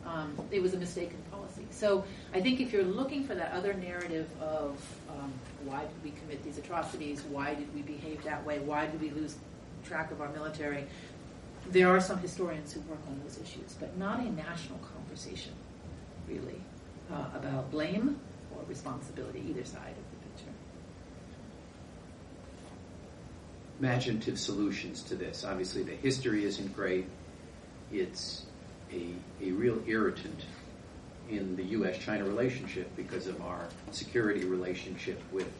Um, 0.04 0.36
it 0.50 0.60
was 0.60 0.74
a 0.74 0.78
mistaken 0.78 1.18
policy. 1.30 1.64
So 1.70 2.04
I 2.34 2.40
think 2.40 2.60
if 2.60 2.72
you're 2.72 2.82
looking 2.82 3.24
for 3.24 3.34
that 3.34 3.52
other 3.52 3.72
narrative 3.74 4.28
of 4.40 4.70
um, 5.08 5.32
why 5.64 5.82
did 5.82 6.04
we 6.04 6.10
commit 6.10 6.42
these 6.42 6.58
atrocities, 6.58 7.22
why 7.22 7.54
did 7.54 7.72
we 7.74 7.82
behave 7.82 8.22
that 8.24 8.44
way, 8.44 8.58
why 8.58 8.86
did 8.86 9.00
we 9.00 9.10
lose 9.10 9.36
track 9.84 10.10
of 10.10 10.20
our 10.20 10.28
military, 10.30 10.86
there 11.70 11.88
are 11.88 12.00
some 12.00 12.18
historians 12.18 12.72
who 12.72 12.80
work 12.82 12.98
on 13.06 13.20
those 13.22 13.38
issues, 13.38 13.74
but 13.78 13.96
not 13.96 14.20
a 14.20 14.30
national 14.32 14.78
conversation, 14.78 15.52
really, 16.28 16.60
uh, 17.10 17.26
about 17.34 17.70
blame 17.70 18.18
or 18.54 18.62
responsibility, 18.68 19.44
either 19.48 19.64
side 19.64 19.90
of 19.90 20.10
the 20.10 20.28
picture. 20.28 20.52
Imaginative 23.78 24.38
solutions 24.38 25.02
to 25.02 25.14
this. 25.14 25.44
Obviously, 25.44 25.82
the 25.82 25.94
history 25.94 26.44
isn't 26.44 26.74
great. 26.74 27.06
It's 27.92 28.46
a, 28.92 29.46
a 29.46 29.52
real 29.52 29.80
irritant 29.86 30.44
in 31.30 31.56
the 31.56 31.64
U.S. 31.64 31.98
China 31.98 32.24
relationship 32.24 32.94
because 32.96 33.26
of 33.26 33.40
our 33.40 33.66
security 33.90 34.44
relationship 34.44 35.20
with 35.32 35.50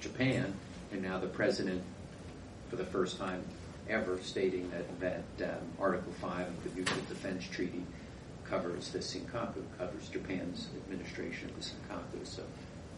Japan, 0.00 0.52
and 0.92 1.02
now 1.02 1.18
the 1.18 1.26
president, 1.26 1.82
for 2.68 2.76
the 2.76 2.84
first 2.84 3.18
time 3.18 3.42
ever 3.88 4.18
stating 4.22 4.70
that, 4.70 5.00
that 5.38 5.50
um, 5.50 5.66
Article 5.80 6.12
5 6.20 6.46
of 6.46 6.64
the 6.64 6.70
Mutual 6.70 7.02
Defense 7.08 7.44
Treaty 7.48 7.82
covers 8.44 8.90
the 8.90 8.98
Senkaku, 8.98 9.62
covers 9.78 10.08
Japan's 10.08 10.68
administration 10.76 11.48
of 11.50 11.56
the 11.56 11.62
Senkaku. 11.62 12.26
So 12.26 12.42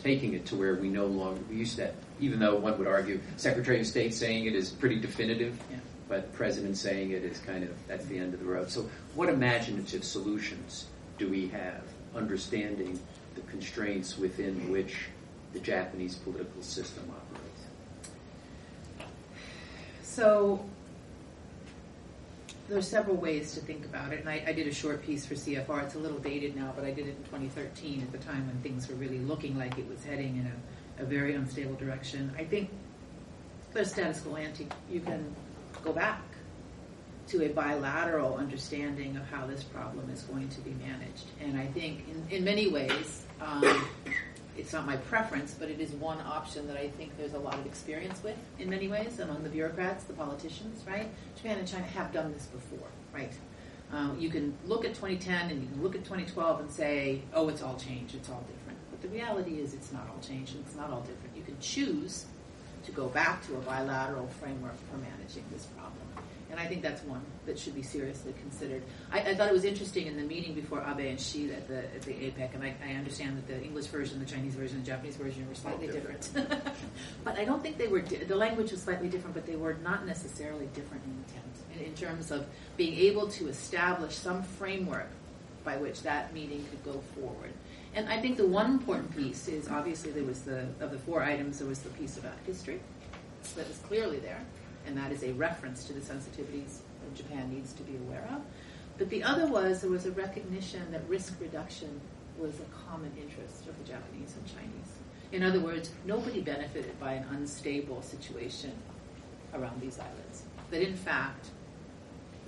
taking 0.03 0.35
it 0.35 0.47
to 0.47 0.57
where 0.57 0.75
we 0.75 0.89
no 0.89 1.07
longer, 1.07 1.41
we 1.49 1.57
used 1.57 1.77
to, 1.77 1.93
even 2.21 2.39
though 2.39 2.57
one 2.57 2.77
would 2.79 2.87
argue 2.87 3.21
Secretary 3.37 3.81
of 3.81 3.87
State 3.87 4.15
saying 4.15 4.47
it 4.47 4.55
is 4.55 4.71
pretty 4.71 4.99
definitive, 4.99 5.59
yeah. 5.71 5.79
But 6.13 6.31
President 6.35 6.77
saying 6.77 7.13
it 7.13 7.25
is 7.25 7.39
kind 7.39 7.65
of, 7.65 7.71
that's 7.89 8.05
the 8.05 8.19
end 8.19 8.35
of 8.35 8.41
the 8.41 8.45
road. 8.45 8.69
So 8.69 8.87
what 9.15 9.31
imaginative 9.31 10.05
solutions 10.05 10.85
do 11.17 11.27
we 11.27 11.49
have, 11.49 11.81
understanding 12.15 13.01
the 13.35 13.41
constraints 13.51 14.19
within 14.19 14.71
which 14.71 15.07
the 15.55 15.59
Japanese 15.59 16.17
political 16.17 16.61
system 16.61 17.11
operates? 17.11 19.09
So 20.03 20.63
there's 22.69 22.87
several 22.89 23.17
ways 23.17 23.55
to 23.55 23.61
think 23.61 23.87
about 23.87 24.13
it, 24.13 24.21
and 24.21 24.29
I, 24.29 24.45
I 24.47 24.53
did 24.53 24.67
a 24.67 24.75
short 24.75 25.03
piece 25.03 25.25
for 25.25 25.33
CFR. 25.33 25.83
It's 25.83 25.95
a 25.95 25.99
little 25.99 26.19
dated 26.19 26.55
now, 26.55 26.75
but 26.77 26.85
I 26.85 26.91
did 26.91 27.07
it 27.07 27.17
in 27.17 27.25
2013 27.25 28.03
at 28.03 28.13
the 28.13 28.19
time 28.19 28.47
when 28.47 28.61
things 28.61 28.87
were 28.87 28.97
really 28.97 29.21
looking 29.21 29.57
like 29.57 29.79
it 29.79 29.89
was 29.89 30.05
heading 30.05 30.37
in 30.37 30.53
a, 30.99 31.05
a 31.05 31.07
very 31.07 31.35
unstable 31.35 31.77
direction. 31.77 32.31
I 32.37 32.45
think 32.45 32.69
there's 33.73 33.91
status 33.91 34.21
quo 34.21 34.37
ante. 34.37 34.69
You 34.91 35.01
can 35.01 35.35
go 35.83 35.93
back 35.93 36.23
to 37.29 37.45
a 37.45 37.49
bilateral 37.49 38.37
understanding 38.37 39.17
of 39.17 39.25
how 39.31 39.47
this 39.47 39.63
problem 39.63 40.11
is 40.11 40.23
going 40.23 40.49
to 40.49 40.61
be 40.61 40.71
managed, 40.85 41.27
and 41.41 41.59
I 41.59 41.67
think 41.67 42.05
in, 42.09 42.37
in 42.37 42.45
many 42.45 42.69
ways. 42.69 43.25
Um, 43.41 43.85
it's 44.57 44.73
not 44.73 44.85
my 44.85 44.97
preference, 44.97 45.55
but 45.59 45.71
it 45.71 45.81
is 45.81 45.93
one 45.93 46.19
option 46.21 46.67
that 46.69 46.77
I 46.77 46.89
think 46.89 47.17
there's 47.17 47.33
a 47.33 47.39
lot 47.39 47.55
of 47.55 47.65
experience 47.67 48.23
with 48.23 48.37
in 48.59 48.69
many 48.69 48.87
ways 48.87 49.19
among 49.19 49.43
the 49.43 49.49
bureaucrats, 49.49 50.05
the 50.05 50.13
politicians, 50.13 50.85
right? 50.87 51.09
Japan 51.37 51.59
and 51.59 51.67
China 51.67 51.85
have 51.85 52.13
done 52.13 52.33
this 52.33 52.47
before, 52.47 52.89
right? 53.15 53.33
Um, 53.93 54.17
you 54.19 54.31
can 54.31 54.55
look 54.67 54.85
at 54.85 54.95
2010 54.95 55.51
and 55.51 55.63
you 55.63 55.69
can 55.69 55.83
look 55.83 55.95
at 55.95 56.05
2012 56.05 56.61
and 56.61 56.71
say, 56.71 57.23
oh, 57.35 57.49
it's 57.49 57.63
all 57.63 57.77
changed, 57.77 58.15
it's 58.15 58.29
all 58.29 58.43
different. 58.43 58.79
But 58.91 59.03
the 59.03 59.09
reality 59.09 59.61
is 59.61 59.75
it's 59.75 59.93
not 59.93 60.09
all 60.09 60.21
changed 60.21 60.57
it's 60.57 60.75
not 60.75 60.91
all 60.91 61.01
different. 61.01 61.37
You 61.37 61.43
can 61.43 61.59
choose 61.61 62.27
to 62.85 62.93
go 62.93 63.09
back 63.09 63.47
to 63.47 63.57
a 63.57 63.61
bilateral 63.61 64.27
framework 64.41 64.77
for 64.91 64.97
managing 64.97 65.45
this 65.53 65.67
problem. 65.67 65.99
And 66.53 66.61
I 66.61 66.67
think 66.67 66.83
that's 66.83 67.03
one 67.05 67.23
that 67.47 67.59
should 67.59 67.75
be 67.75 67.83
seriously 67.83 68.35
considered. 68.39 68.83
I, 69.11 69.21
I 69.21 69.35
thought 69.35 69.49
it 69.49 69.55
was 69.55 69.65
interesting 69.65 70.07
in 70.07 70.19
the 70.19 70.23
meeting 70.23 70.53
before 70.53 70.85
Abe 70.87 71.09
and 71.09 71.19
Xi 71.19 71.51
at 71.51 71.67
the, 71.67 71.79
at 71.79 72.03
the 72.03 72.13
APEC, 72.13 72.55
and 72.55 72.63
I, 72.63 72.75
I 72.87 72.93
understand 72.93 73.39
that 73.39 73.47
the 73.47 73.65
English 73.65 73.87
version, 73.87 74.19
the 74.19 74.27
Chinese 74.27 74.55
version, 74.55 74.77
and 74.77 74.85
the 74.85 74.91
Japanese 74.91 75.17
version 75.17 75.49
were 75.49 75.55
slightly 75.55 75.87
different. 75.87 76.29
but 77.25 77.39
I 77.39 77.47
don't 77.47 77.63
think 77.63 77.79
they 77.79 77.89
were, 77.89 78.01
di- 78.01 78.25
the 78.25 78.37
language 78.37 78.71
was 78.71 78.83
slightly 78.83 79.09
different, 79.09 79.35
but 79.35 79.47
they 79.47 79.57
were 79.57 79.79
not 79.83 80.07
necessarily 80.07 80.67
different 80.75 81.03
in 81.05 81.25
intent, 81.27 81.81
in, 81.81 81.87
in 81.87 81.95
terms 81.95 82.31
of 82.31 82.45
being 82.77 82.99
able 82.99 83.29
to 83.29 83.49
establish 83.49 84.15
some 84.15 84.43
framework 84.43 85.09
by 85.65 85.79
which 85.79 86.03
that 86.03 86.35
meeting 86.35 86.67
could 86.71 86.85
go 86.85 87.01
forward. 87.15 87.53
And 87.95 88.09
I 88.09 88.21
think 88.21 88.37
the 88.37 88.47
one 88.47 88.67
important 88.67 89.15
piece 89.15 89.49
is 89.49 89.69
obviously 89.69 90.13
there 90.13 90.25
was 90.25 90.43
the, 90.43 90.67
of 90.81 90.91
the 90.91 90.99
four 90.99 91.23
items, 91.23 91.59
there 91.59 91.69
was 91.69 91.81
the 91.81 91.91
piece 91.91 92.17
about 92.17 92.35
history 92.47 92.81
that 93.57 93.69
was 93.69 93.79
clearly 93.79 94.19
there 94.19 94.41
and 94.87 94.97
that 94.97 95.13
is 95.13 95.23
a 95.23 95.33
reference 95.33 95.85
to 95.85 95.93
the 95.93 96.01
sensitivities 96.01 96.79
that 97.03 97.15
Japan 97.15 97.53
needs 97.53 97.73
to 97.75 97.83
be 97.83 97.97
aware 97.97 98.27
of. 98.33 98.41
But 98.99 99.11
the 99.11 99.23
other 99.23 99.47
was 99.47 99.83
there 99.83 99.91
was 99.91 100.07
a 100.07 100.13
recognition 100.13 100.91
that 100.93 101.03
risk 101.09 101.35
reduction 101.41 102.01
was 102.39 102.55
a 102.61 102.89
common 102.89 103.13
interest 103.21 103.67
of 103.69 103.79
the 103.79 103.85
Japanese 103.85 104.35
and 104.37 104.47
Chinese. 104.47 104.93
In 105.33 105.43
other 105.43 105.61
words, 105.61 105.91
nobody 106.05 106.41
benefited 106.41 106.99
by 107.01 107.15
an 107.15 107.27
unstable 107.31 108.03
situation 108.03 108.73
around 109.55 109.81
these 109.81 109.99
islands. 109.99 110.43
That 110.71 110.83
in 110.83 110.95
fact 110.95 111.49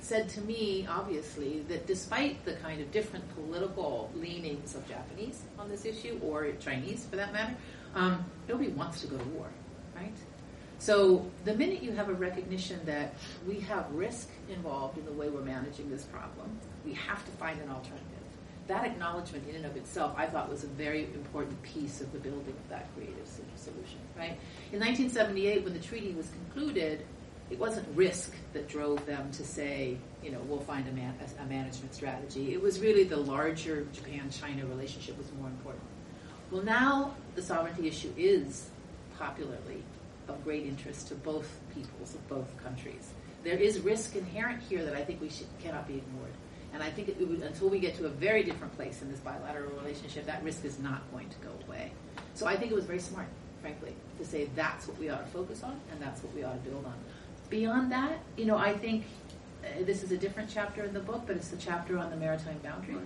said 0.05 0.29
to 0.29 0.43
me, 0.43 0.87
obviously, 0.89 1.61
that 1.69 1.87
despite 1.87 2.45
the 2.45 2.53
kind 2.57 2.81
of 2.83 2.93
different 2.93 3.25
political 3.35 4.11
leanings 4.15 4.75
of 4.75 4.87
Japanese 4.87 5.43
on 5.59 5.71
this 5.71 5.87
issue, 5.87 6.21
or 6.23 6.53
Chinese 6.61 7.07
for 7.07 7.17
that 7.17 7.33
matter, 7.33 7.55
um, 7.95 8.23
nobody 8.47 8.69
wants 8.69 9.01
to 9.01 9.07
go 9.07 9.17
to 9.17 9.25
war, 9.31 9.47
right? 9.97 10.13
So 10.79 11.25
the 11.47 11.55
minute 11.55 11.83
you 11.83 11.93
have 11.93 12.11
a 12.11 12.15
recognition 12.15 12.81
that 12.85 13.15
we 13.49 13.61
have 13.61 13.91
risk 13.93 14.29
involved 14.51 14.99
in 14.99 15.07
the 15.07 15.13
way 15.13 15.31
we're 15.31 15.41
managing 15.41 15.89
this 15.89 16.05
problem, 16.05 16.59
we 16.85 16.93
have 16.93 17.25
to 17.25 17.31
find 17.33 17.59
an 17.63 17.71
alternative. 17.71 18.05
That 18.67 18.85
acknowledgement 18.85 19.49
in 19.49 19.57
and 19.57 19.65
of 19.65 19.77
itself, 19.77 20.15
I 20.19 20.27
thought, 20.27 20.51
was 20.51 20.65
a 20.65 20.69
very 20.69 21.05
important 21.05 21.63
piece 21.63 22.03
of 22.03 22.13
the 22.13 22.19
building 22.19 22.55
of 22.63 22.69
that 22.69 22.95
creative 22.95 23.27
solution. 23.57 23.99
Right? 24.17 24.37
In 24.73 24.81
1978, 24.81 25.65
when 25.65 25.73
the 25.73 25.79
treaty 25.79 26.13
was 26.13 26.29
concluded, 26.29 27.07
it 27.51 27.59
wasn't 27.59 27.86
risk 27.95 28.32
that 28.53 28.68
drove 28.68 29.05
them 29.07 29.30
to 29.32 29.45
say, 29.45 29.97
you 30.22 30.30
know, 30.30 30.40
we'll 30.49 30.61
find 30.61 30.88
a, 30.88 30.92
man, 30.92 31.14
a, 31.20 31.42
a 31.42 31.47
management 31.47 31.95
strategy. 31.95 32.55
It 32.55 32.62
was 32.62 32.80
really 32.80 33.05
the 33.05 33.16
larger 33.16 33.86
Japan-China 33.92 34.64
relationship 34.66 35.18
was 35.18 35.26
more 35.38 35.49
important. 35.49 35.84
Well, 36.51 36.62
now 36.62 37.14
the 37.34 37.42
sovereignty 37.42 37.88
issue 37.88 38.12
is 38.16 38.70
popularly 39.18 39.82
of 40.28 40.42
great 40.45 40.64
interest 40.64 41.09
to 41.09 41.14
both 41.16 41.61
peoples 41.74 42.14
of 42.14 42.28
both 42.28 42.47
countries. 42.62 43.11
There 43.42 43.59
is 43.59 43.80
risk 43.80 44.16
inherent 44.16 44.62
here 44.62 44.84
that 44.84 44.95
I 44.95 45.05
think 45.05 45.20
we 45.20 45.28
should, 45.28 45.47
cannot 45.62 45.86
be 45.86 45.95
ignored. 45.95 46.32
And 46.72 46.82
I 46.82 46.90
think 46.90 47.09
would, 47.20 47.42
until 47.42 47.68
we 47.68 47.78
get 47.78 47.95
to 47.99 48.07
a 48.07 48.09
very 48.09 48.42
different 48.42 48.74
place 48.74 49.03
in 49.03 49.11
this 49.11 49.20
bilateral 49.20 49.70
relationship, 49.78 50.26
that 50.26 50.42
risk 50.42 50.64
is 50.64 50.78
not 50.78 51.03
going 51.12 51.28
to 51.28 51.36
go 51.38 51.51
away. 51.68 51.92
So 52.34 52.47
I 52.47 52.57
think 52.57 52.72
it 52.72 52.74
was 52.74 52.84
very 52.84 52.99
smart, 52.99 53.28
frankly, 53.61 53.95
to 54.18 54.24
say 54.24 54.49
that's 54.57 54.88
what 54.88 54.99
we 54.99 55.11
ought 55.11 55.24
to 55.24 55.30
focus 55.30 55.62
on 55.62 55.78
and 55.92 56.01
that's 56.01 56.22
what 56.22 56.34
we 56.34 56.42
ought 56.42 56.64
to 56.64 56.70
build 56.70 56.84
on. 56.84 56.95
Beyond 57.51 57.92
that, 57.92 58.18
you 58.36 58.47
know, 58.47 58.57
I 58.57 58.76
think 58.76 59.05
uh, 59.62 59.84
this 59.84 60.03
is 60.03 60.12
a 60.12 60.16
different 60.16 60.51
chapter 60.53 60.82
in 60.82 60.92
the 60.92 61.01
book, 61.01 61.22
but 61.26 61.36
it's 61.36 61.49
the 61.49 61.57
chapter 61.57 61.99
on 61.99 62.11
the 62.11 62.16
maritime 62.16 62.59
boundary. 62.62 62.97
Right 62.97 63.05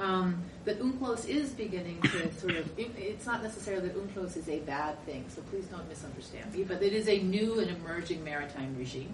um, 0.00 0.42
that 0.64 0.80
UNCLOS 0.80 1.28
is 1.28 1.50
beginning 1.50 2.00
to 2.02 2.32
sort 2.38 2.56
of, 2.56 2.70
it's 2.78 3.26
not 3.26 3.42
necessarily 3.42 3.88
that 3.88 3.96
UNCLOS 3.96 4.36
is 4.36 4.48
a 4.48 4.60
bad 4.60 4.98
thing, 5.04 5.24
so 5.28 5.42
please 5.42 5.66
don't 5.66 5.88
misunderstand 5.88 6.52
me, 6.54 6.64
but 6.64 6.82
it 6.82 6.92
is 6.92 7.08
a 7.08 7.18
new 7.18 7.60
and 7.60 7.70
emerging 7.70 8.24
maritime 8.24 8.74
regime. 8.78 9.12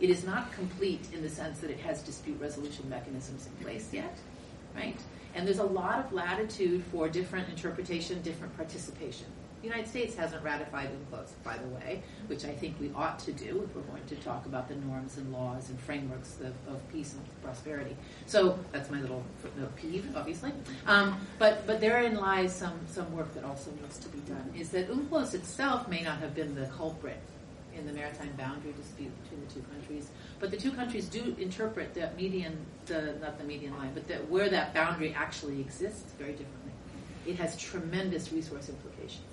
It 0.00 0.10
is 0.10 0.24
not 0.24 0.52
complete 0.52 1.08
in 1.12 1.22
the 1.22 1.28
sense 1.28 1.60
that 1.60 1.70
it 1.70 1.78
has 1.80 2.02
dispute 2.02 2.40
resolution 2.40 2.88
mechanisms 2.88 3.46
in 3.46 3.64
place 3.64 3.90
yet, 3.92 4.16
right? 4.74 4.98
And 5.34 5.46
there's 5.46 5.58
a 5.58 5.64
lot 5.64 6.04
of 6.04 6.12
latitude 6.12 6.82
for 6.90 7.08
different 7.08 7.48
interpretation, 7.48 8.20
different 8.22 8.56
participation. 8.56 9.26
The 9.64 9.70
United 9.70 9.88
States 9.88 10.14
hasn't 10.14 10.44
ratified 10.44 10.90
UNCLOS, 10.90 11.30
by 11.42 11.56
the 11.56 11.68
way, 11.68 12.02
which 12.26 12.44
I 12.44 12.52
think 12.52 12.78
we 12.78 12.92
ought 12.94 13.18
to 13.20 13.32
do 13.32 13.62
if 13.64 13.74
we're 13.74 13.80
going 13.90 14.04
to 14.08 14.16
talk 14.16 14.44
about 14.44 14.68
the 14.68 14.74
norms 14.74 15.16
and 15.16 15.32
laws 15.32 15.70
and 15.70 15.80
frameworks 15.80 16.38
of, 16.40 16.52
of 16.70 16.86
peace 16.92 17.14
and 17.14 17.22
prosperity. 17.42 17.96
So 18.26 18.58
that's 18.72 18.90
my 18.90 19.00
little 19.00 19.24
footnote 19.40 19.74
peeve, 19.74 20.06
obviously. 20.14 20.52
Um, 20.86 21.18
but 21.38 21.66
but 21.66 21.80
therein 21.80 22.16
lies 22.16 22.54
some 22.54 22.78
some 22.90 23.10
work 23.16 23.32
that 23.32 23.42
also 23.42 23.70
needs 23.80 23.96
to 24.00 24.08
be 24.10 24.18
done. 24.28 24.52
Is 24.54 24.68
that 24.68 24.90
UNCLOS 24.90 25.32
itself 25.32 25.88
may 25.88 26.02
not 26.02 26.18
have 26.18 26.34
been 26.34 26.54
the 26.54 26.66
culprit 26.66 27.20
in 27.74 27.86
the 27.86 27.92
maritime 27.94 28.34
boundary 28.36 28.74
dispute 28.76 29.12
between 29.22 29.46
the 29.46 29.54
two 29.54 29.62
countries. 29.72 30.10
But 30.40 30.50
the 30.50 30.58
two 30.58 30.72
countries 30.72 31.08
do 31.08 31.34
interpret 31.38 31.94
that 31.94 32.18
median, 32.18 32.58
the 32.84 33.14
not 33.22 33.38
the 33.38 33.44
median 33.44 33.78
line, 33.78 33.92
but 33.94 34.06
that 34.08 34.28
where 34.28 34.50
that 34.50 34.74
boundary 34.74 35.14
actually 35.14 35.58
exists 35.58 36.12
very 36.18 36.32
differently. 36.32 36.72
It 37.26 37.36
has 37.36 37.56
tremendous 37.56 38.30
resource 38.30 38.68
implications. 38.68 39.24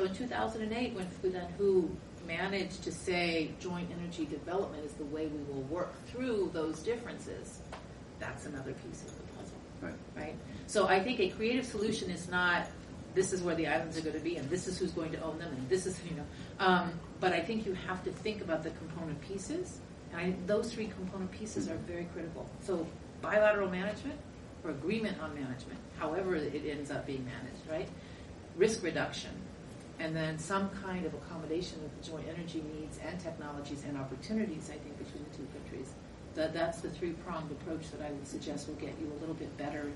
So 0.00 0.06
in 0.06 0.14
2008, 0.14 0.94
when 0.94 1.06
Fu 1.06 1.30
Danhu 1.30 1.90
managed 2.26 2.82
to 2.84 2.90
say 2.90 3.50
joint 3.60 3.90
energy 3.92 4.24
development 4.24 4.82
is 4.82 4.94
the 4.94 5.04
way 5.04 5.26
we 5.26 5.42
will 5.52 5.60
work 5.64 5.92
through 6.06 6.48
those 6.54 6.78
differences, 6.78 7.58
that's 8.18 8.46
another 8.46 8.72
piece 8.72 9.02
of 9.02 9.14
the 9.18 9.24
puzzle. 9.34 9.58
Right. 9.82 9.94
Right? 10.16 10.34
So 10.68 10.88
I 10.88 11.00
think 11.00 11.20
a 11.20 11.28
creative 11.28 11.66
solution 11.66 12.08
is 12.08 12.30
not 12.30 12.66
this 13.14 13.34
is 13.34 13.42
where 13.42 13.54
the 13.54 13.66
islands 13.66 13.98
are 13.98 14.00
going 14.00 14.14
to 14.14 14.24
be 14.24 14.36
and 14.36 14.48
this 14.48 14.68
is 14.68 14.78
who's 14.78 14.92
going 14.92 15.12
to 15.12 15.20
own 15.22 15.38
them 15.38 15.52
and 15.52 15.68
this 15.68 15.84
is, 15.84 16.00
you 16.08 16.16
know. 16.16 16.24
Um, 16.60 16.92
but 17.20 17.34
I 17.34 17.40
think 17.40 17.66
you 17.66 17.74
have 17.74 18.02
to 18.04 18.10
think 18.10 18.40
about 18.40 18.62
the 18.62 18.70
component 18.70 19.20
pieces. 19.20 19.80
And 20.12 20.18
I, 20.18 20.34
those 20.46 20.72
three 20.72 20.86
component 20.86 21.30
pieces 21.30 21.68
are 21.68 21.76
very 21.76 22.06
critical. 22.14 22.48
So 22.62 22.86
bilateral 23.20 23.68
management 23.68 24.18
or 24.64 24.70
agreement 24.70 25.20
on 25.20 25.34
management, 25.34 25.78
however 25.98 26.36
it 26.36 26.64
ends 26.66 26.90
up 26.90 27.06
being 27.06 27.26
managed, 27.26 27.68
right? 27.68 27.88
Risk 28.56 28.82
reduction 28.82 29.32
and 30.00 30.16
then 30.16 30.38
some 30.38 30.70
kind 30.82 31.04
of 31.04 31.12
accommodation 31.12 31.78
of 31.84 31.90
the 32.02 32.10
joint 32.10 32.26
energy 32.26 32.64
needs 32.74 32.98
and 33.06 33.20
technologies 33.20 33.84
and 33.86 33.98
opportunities, 33.98 34.70
I 34.70 34.78
think, 34.78 34.98
between 34.98 35.24
the 35.30 35.36
two 35.36 35.46
countries. 35.52 35.92
That, 36.34 36.54
that's 36.54 36.80
the 36.80 36.88
three 36.88 37.10
pronged 37.10 37.50
approach 37.52 37.90
that 37.90 38.00
I 38.00 38.10
would 38.10 38.26
suggest 38.26 38.66
will 38.66 38.76
get 38.76 38.94
you 38.98 39.12
a 39.12 39.18
little 39.20 39.34
bit 39.34 39.54
better, 39.58 39.92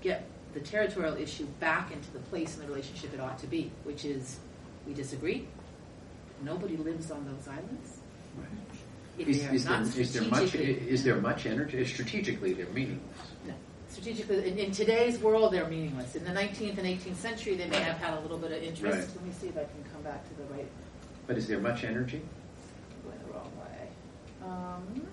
get 0.00 0.26
the 0.54 0.60
territorial 0.60 1.16
issue 1.16 1.44
back 1.60 1.92
into 1.92 2.10
the 2.12 2.18
place 2.20 2.56
in 2.56 2.62
the 2.62 2.68
relationship 2.68 3.12
it 3.12 3.20
ought 3.20 3.38
to 3.40 3.46
be, 3.46 3.70
which 3.84 4.06
is 4.06 4.38
we 4.86 4.94
disagree, 4.94 5.46
nobody 6.42 6.76
lives 6.78 7.10
on 7.10 7.26
those 7.26 7.46
islands. 7.48 7.98
Right. 8.38 9.28
Is, 9.28 9.38
is, 9.38 9.42
there, 9.42 9.54
is, 9.54 10.12
there 10.12 10.22
much, 10.24 10.54
is 10.54 11.04
there 11.04 11.16
much 11.16 11.46
energy? 11.46 11.84
Strategically, 11.84 12.52
they're 12.52 12.66
meaningless 12.66 13.02
strategically, 13.96 14.48
in, 14.48 14.58
in, 14.58 14.72
today's 14.72 15.18
world, 15.18 15.52
they're 15.52 15.68
meaningless. 15.68 16.14
In 16.16 16.24
the 16.24 16.30
19th 16.30 16.76
and 16.76 16.86
18th 16.86 17.16
century, 17.16 17.54
they 17.54 17.66
may 17.66 17.80
have 17.80 17.96
had 17.96 18.18
a 18.18 18.20
little 18.20 18.36
bit 18.36 18.52
of 18.52 18.62
interest. 18.62 18.98
Right. 18.98 19.16
Let 19.16 19.24
me 19.24 19.32
see 19.32 19.46
if 19.48 19.56
I 19.56 19.64
can 19.64 19.84
come 19.92 20.02
back 20.02 20.22
to 20.28 20.34
the 20.34 20.54
right. 20.54 20.68
But 21.26 21.38
is 21.38 21.46
there 21.46 21.60
much 21.60 21.82
energy? 21.82 22.20
Going 23.04 23.18
the 23.26 23.32
wrong 23.32 23.50
way. 23.58 23.88
Um, 24.44 25.06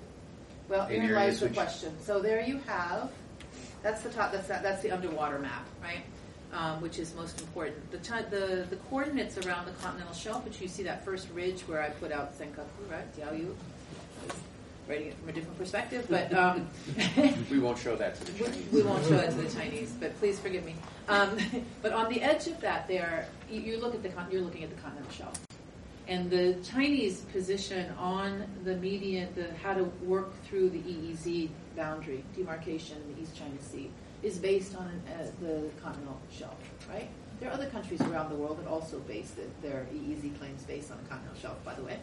well, 0.67 0.88
in 0.88 1.01
here 1.01 1.15
lies 1.15 1.39
the 1.39 1.49
question. 1.49 1.95
So 2.01 2.21
there 2.21 2.41
you 2.41 2.59
have. 2.67 3.09
That's 3.84 4.01
the 4.01 4.09
top. 4.09 4.34
That's 4.34 4.47
that, 4.47 4.63
that's 4.63 4.81
the 4.81 4.91
underwater 4.91 5.39
map, 5.39 5.65
right? 5.81 6.03
Um, 6.51 6.81
which 6.81 6.99
is 6.99 7.15
most 7.15 7.39
important. 7.41 7.89
The, 7.91 7.97
t- 7.97 8.29
the 8.29 8.67
the 8.69 8.75
coordinates 8.89 9.38
around 9.38 9.65
the 9.65 9.71
continental 9.84 10.13
shelf, 10.13 10.45
which 10.45 10.61
you 10.61 10.67
see 10.67 10.84
that 10.84 11.03
first 11.03 11.27
ridge 11.34 11.61
where 11.61 11.81
I 11.81 11.89
put 11.89 12.11
out 12.11 12.38
Senkaku, 12.38 12.91
right? 12.91 13.17
Diaoyu 13.17 13.55
writing 14.88 15.07
it 15.07 15.17
from 15.17 15.29
a 15.29 15.31
different 15.31 15.57
perspective, 15.57 16.05
but 16.09 16.34
um, 16.38 16.67
we 17.51 17.59
won't 17.59 17.77
show 17.77 17.95
that 17.95 18.15
to 18.15 18.25
the 18.25 18.43
Chinese. 18.43 18.65
We, 18.71 18.81
we, 18.81 18.88
won't 18.88 19.05
show 19.05 19.17
it 19.17 19.29
to 19.31 19.38
the 19.38 19.53
Chinese, 19.53 19.93
but 19.99 20.17
please 20.19 20.39
forgive 20.39 20.65
me. 20.65 20.75
Um, 21.07 21.38
but 21.81 21.93
on 21.93 22.09
the 22.09 22.21
edge 22.21 22.47
of 22.47 22.59
that, 22.61 22.88
there 22.88 23.27
you, 23.49 23.61
you 23.61 23.79
look 23.79 23.93
at 23.93 24.03
the 24.03 24.09
con- 24.09 24.27
you're 24.31 24.41
looking 24.41 24.63
at 24.63 24.69
the 24.69 24.81
continental 24.81 25.11
shelf, 25.11 25.39
And 26.07 26.29
the 26.29 26.57
Chinese 26.63 27.21
position 27.21 27.91
on 27.97 28.45
the 28.63 28.75
median, 28.75 29.29
the 29.36 29.53
how 29.63 29.73
to 29.73 29.84
work 30.03 30.34
through 30.45 30.69
the 30.69 30.79
EEZ 30.79 31.49
boundary 31.75 32.23
demarcation 32.36 32.97
in 32.97 33.15
the 33.15 33.21
East 33.21 33.36
China 33.36 33.59
Sea 33.61 33.89
is 34.21 34.38
based 34.38 34.75
on 34.75 34.86
uh, 34.86 35.25
the 35.41 35.69
continental 35.81 36.19
shelf, 36.31 36.55
right? 36.89 37.09
There 37.39 37.49
are 37.49 37.53
other 37.53 37.67
countries 37.67 37.99
around 38.01 38.29
the 38.29 38.36
world 38.36 38.57
that 38.59 38.67
also 38.67 38.99
base 38.99 39.31
the, 39.31 39.67
their 39.67 39.86
EEZ 39.93 40.38
claims 40.39 40.63
based 40.63 40.91
on 40.91 40.97
the 41.03 41.09
continental 41.09 41.41
shelf, 41.41 41.61
by 41.65 41.73
the 41.73 41.84
way. 41.84 41.99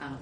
Um, 0.00 0.18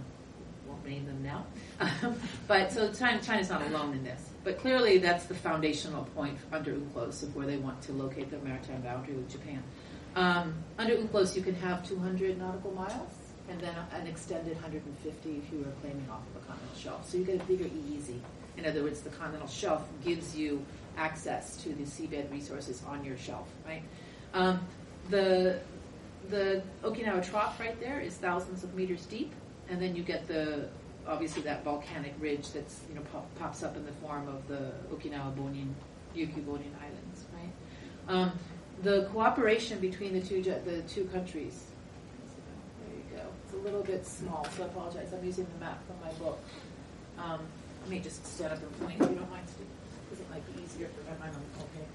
won't 0.74 0.86
name 0.86 1.06
them 1.06 1.22
now. 1.22 2.14
but 2.48 2.72
so 2.72 2.92
China, 2.92 3.20
China's 3.22 3.50
not 3.50 3.62
alone 3.62 3.92
in 3.92 4.04
this. 4.04 4.30
But 4.42 4.58
clearly, 4.58 4.98
that's 4.98 5.24
the 5.24 5.34
foundational 5.34 6.04
point 6.14 6.38
under 6.52 6.72
UNCLOS 6.72 7.22
of 7.22 7.34
where 7.34 7.46
they 7.46 7.56
want 7.56 7.80
to 7.82 7.92
locate 7.92 8.30
their 8.30 8.40
maritime 8.40 8.82
boundary 8.82 9.14
with 9.14 9.30
Japan. 9.30 9.62
Um, 10.16 10.54
under 10.78 10.96
UNCLOS, 10.96 11.34
you 11.36 11.42
can 11.42 11.54
have 11.56 11.86
200 11.88 12.38
nautical 12.38 12.72
miles 12.72 13.12
and 13.48 13.60
then 13.60 13.74
an 13.92 14.06
extended 14.06 14.54
150 14.54 15.30
if 15.30 15.52
you 15.52 15.58
were 15.58 15.72
claiming 15.82 16.06
off 16.10 16.22
of 16.34 16.42
a 16.42 16.46
continental 16.46 16.78
shelf. 16.78 17.08
So 17.08 17.18
you 17.18 17.24
get 17.24 17.40
a 17.40 17.44
bigger 17.44 17.64
EEZ. 17.64 18.18
In 18.56 18.66
other 18.66 18.82
words, 18.82 19.00
the 19.00 19.10
continental 19.10 19.48
shelf 19.48 19.86
gives 20.04 20.36
you 20.36 20.64
access 20.96 21.56
to 21.58 21.70
the 21.70 21.82
seabed 21.82 22.30
resources 22.30 22.82
on 22.86 23.04
your 23.04 23.16
shelf, 23.16 23.48
right? 23.66 23.82
Um, 24.32 24.60
the 25.10 25.60
the 26.30 26.62
Okinawa 26.82 27.28
Trough 27.28 27.60
right 27.60 27.78
there 27.80 28.00
is 28.00 28.14
thousands 28.14 28.64
of 28.64 28.74
meters 28.74 29.04
deep, 29.04 29.34
and 29.68 29.80
then 29.80 29.94
you 29.94 30.02
get 30.02 30.26
the 30.28 30.68
obviously 31.06 31.42
that 31.42 31.64
volcanic 31.64 32.14
ridge 32.18 32.50
that's 32.52 32.80
you 32.88 32.94
know 32.94 33.02
pop, 33.12 33.26
pops 33.38 33.62
up 33.62 33.76
in 33.76 33.84
the 33.84 33.92
form 33.92 34.28
of 34.28 34.46
the 34.48 34.72
Okinawa 34.92 35.34
Bonin, 35.36 35.74
Ryukyu 36.16 36.44
Bonin 36.46 36.74
Islands, 36.80 37.24
right? 37.34 37.52
Um, 38.08 38.38
the 38.82 39.08
cooperation 39.12 39.78
between 39.80 40.12
the 40.12 40.20
two 40.20 40.42
the 40.42 40.82
two 40.88 41.04
countries. 41.06 41.64
There 42.86 42.96
you 42.96 43.16
go. 43.16 43.28
It's 43.44 43.54
a 43.54 43.58
little 43.58 43.82
bit 43.82 44.06
small, 44.06 44.46
so 44.56 44.64
I 44.64 44.66
apologize. 44.66 45.12
I'm 45.12 45.24
using 45.24 45.46
the 45.58 45.64
map 45.64 45.78
from 45.86 45.96
my 46.04 46.12
book. 46.14 46.38
Um, 47.18 47.40
let 47.82 47.90
me 47.90 48.00
just 48.00 48.26
stand 48.26 48.52
up 48.52 48.62
and 48.62 48.80
point 48.80 49.00
if 49.00 49.10
you 49.10 49.16
don't 49.16 49.30
mind, 49.30 49.46
because 50.08 50.20
it 50.20 50.30
might 50.30 50.44
be 50.54 50.62
easier 50.62 50.88
for 50.88 51.10
my 51.10 51.26
mind. 51.26 51.36
Okay. 51.58 51.86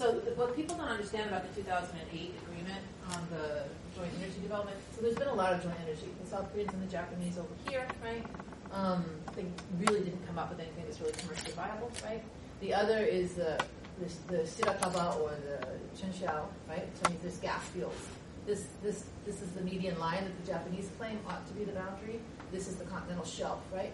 So 0.00 0.12
what 0.34 0.56
people 0.56 0.76
don't 0.76 0.88
understand 0.88 1.28
about 1.28 1.46
the 1.46 1.60
2008 1.60 2.32
agreement 2.48 2.80
on 3.12 3.20
the 3.28 3.64
joint 3.94 4.10
energy 4.16 4.40
development, 4.40 4.78
so 4.96 5.02
there's 5.02 5.14
been 5.14 5.28
a 5.28 5.34
lot 5.34 5.52
of 5.52 5.62
joint 5.62 5.76
energy. 5.84 6.08
The 6.24 6.30
South 6.30 6.50
Koreans 6.54 6.72
and 6.72 6.82
the 6.82 6.90
Japanese 6.90 7.36
over 7.36 7.52
here, 7.68 7.86
right? 8.02 8.24
Um, 8.72 9.04
they 9.36 9.44
really 9.76 10.00
didn't 10.00 10.26
come 10.26 10.38
up 10.38 10.48
with 10.48 10.58
anything 10.58 10.84
that's 10.86 11.02
really 11.02 11.12
commercially 11.12 11.52
viable, 11.52 11.92
right? 12.02 12.22
The 12.62 12.72
other 12.72 13.04
is 13.04 13.34
the 13.34 13.62
the, 14.00 14.08
the 14.34 14.42
Shirakaba 14.44 15.20
or 15.20 15.36
the 15.44 15.66
Chunxiao, 16.00 16.46
right? 16.66 16.88
So 16.96 17.12
there's 17.20 17.36
gas 17.36 17.62
fields. 17.68 18.00
This 18.46 18.68
this 18.82 19.04
this 19.26 19.42
is 19.42 19.50
the 19.50 19.60
median 19.60 19.98
line 19.98 20.24
that 20.24 20.46
the 20.46 20.50
Japanese 20.50 20.88
claim 20.96 21.18
ought 21.28 21.46
to 21.46 21.52
be 21.52 21.64
the 21.64 21.72
boundary. 21.72 22.20
This 22.52 22.68
is 22.68 22.76
the 22.76 22.86
continental 22.86 23.26
shelf, 23.26 23.60
right? 23.70 23.92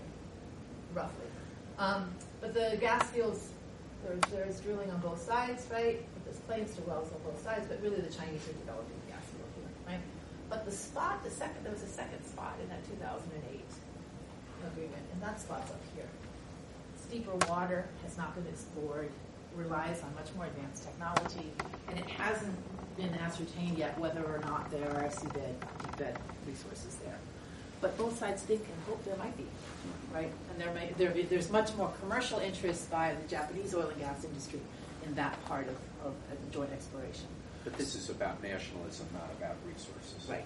Roughly. 0.95 1.27
Um, 1.81 2.15
but 2.41 2.55
the 2.55 2.77
gas 2.81 3.11
fields 3.11 3.49
there's, 4.07 4.21
there's 4.31 4.61
drilling 4.61 4.91
on 4.91 5.01
both 5.01 5.21
sides, 5.21 5.67
right? 5.71 5.99
There's 6.25 6.39
claims 6.47 6.75
to 6.77 6.83
wells 6.83 7.11
on 7.13 7.21
both 7.25 7.43
sides, 7.43 7.67
but 7.69 7.83
really 7.83 8.01
the 8.01 8.13
Chinese 8.13 8.43
are 8.49 8.55
developing 8.55 8.95
the 9.07 9.13
gas 9.13 9.25
field 9.35 9.51
here, 9.59 9.71
right? 9.87 10.01
But 10.49 10.65
the 10.65 10.71
spot, 10.71 11.25
the 11.25 11.31
second, 11.31 11.65
there 11.65 11.73
was 11.73 11.83
a 11.83 11.89
second 11.89 12.25
spot 12.25 12.55
in 12.63 12.69
that 12.69 12.87
2008 12.87 13.61
agreement, 14.71 15.03
and 15.13 15.23
that 15.23 15.41
spot's 15.41 15.71
up 15.71 15.81
here. 15.95 16.07
Steeper 17.03 17.35
water 17.49 17.87
has 18.05 18.17
not 18.17 18.35
been 18.35 18.47
explored, 18.47 19.11
relies 19.57 20.03
on 20.03 20.15
much 20.15 20.35
more 20.37 20.47
advanced 20.47 20.85
technology, 20.85 21.51
and 21.89 21.99
it 21.99 22.07
hasn't 22.07 22.57
been 22.97 23.13
ascertained 23.15 23.79
yet 23.79 23.99
whether 23.99 24.25
or 24.25 24.39
not 24.47 24.71
there 24.71 24.91
are 24.91 25.09
seabed, 25.09 25.55
bed 25.99 26.19
resources 26.47 26.97
there. 27.05 27.19
But 27.81 27.97
both 27.99 28.19
sides 28.19 28.43
think 28.43 28.61
and 28.61 28.79
hope 28.89 29.05
there 29.05 29.17
might 29.17 29.37
be, 29.37 29.47
right? 30.13 30.31
And 30.51 30.61
there 30.61 30.73
may, 30.73 30.93
there, 30.97 31.13
there's 31.29 31.51
much 31.51 31.75
more 31.77 31.93
commercial 32.01 32.39
interest 32.39 32.91
by 32.91 33.15
the 33.21 33.29
Japanese 33.29 33.75
oil 33.75 33.89
and 33.89 34.01
gas 34.01 34.25
industry 34.25 34.61
in 35.05 35.15
that 35.15 35.43
part 35.47 35.69
of, 35.69 35.77
of, 36.07 36.13
of 36.33 36.53
joint 36.53 36.73
exploration. 36.73 37.27
But 37.65 37.77
this 37.79 37.95
is 37.95 38.11
about 38.11 38.43
nationalism, 38.43 39.07
not 39.13 39.31
about 39.39 39.57
resources. 39.67 40.29
Right. 40.29 40.45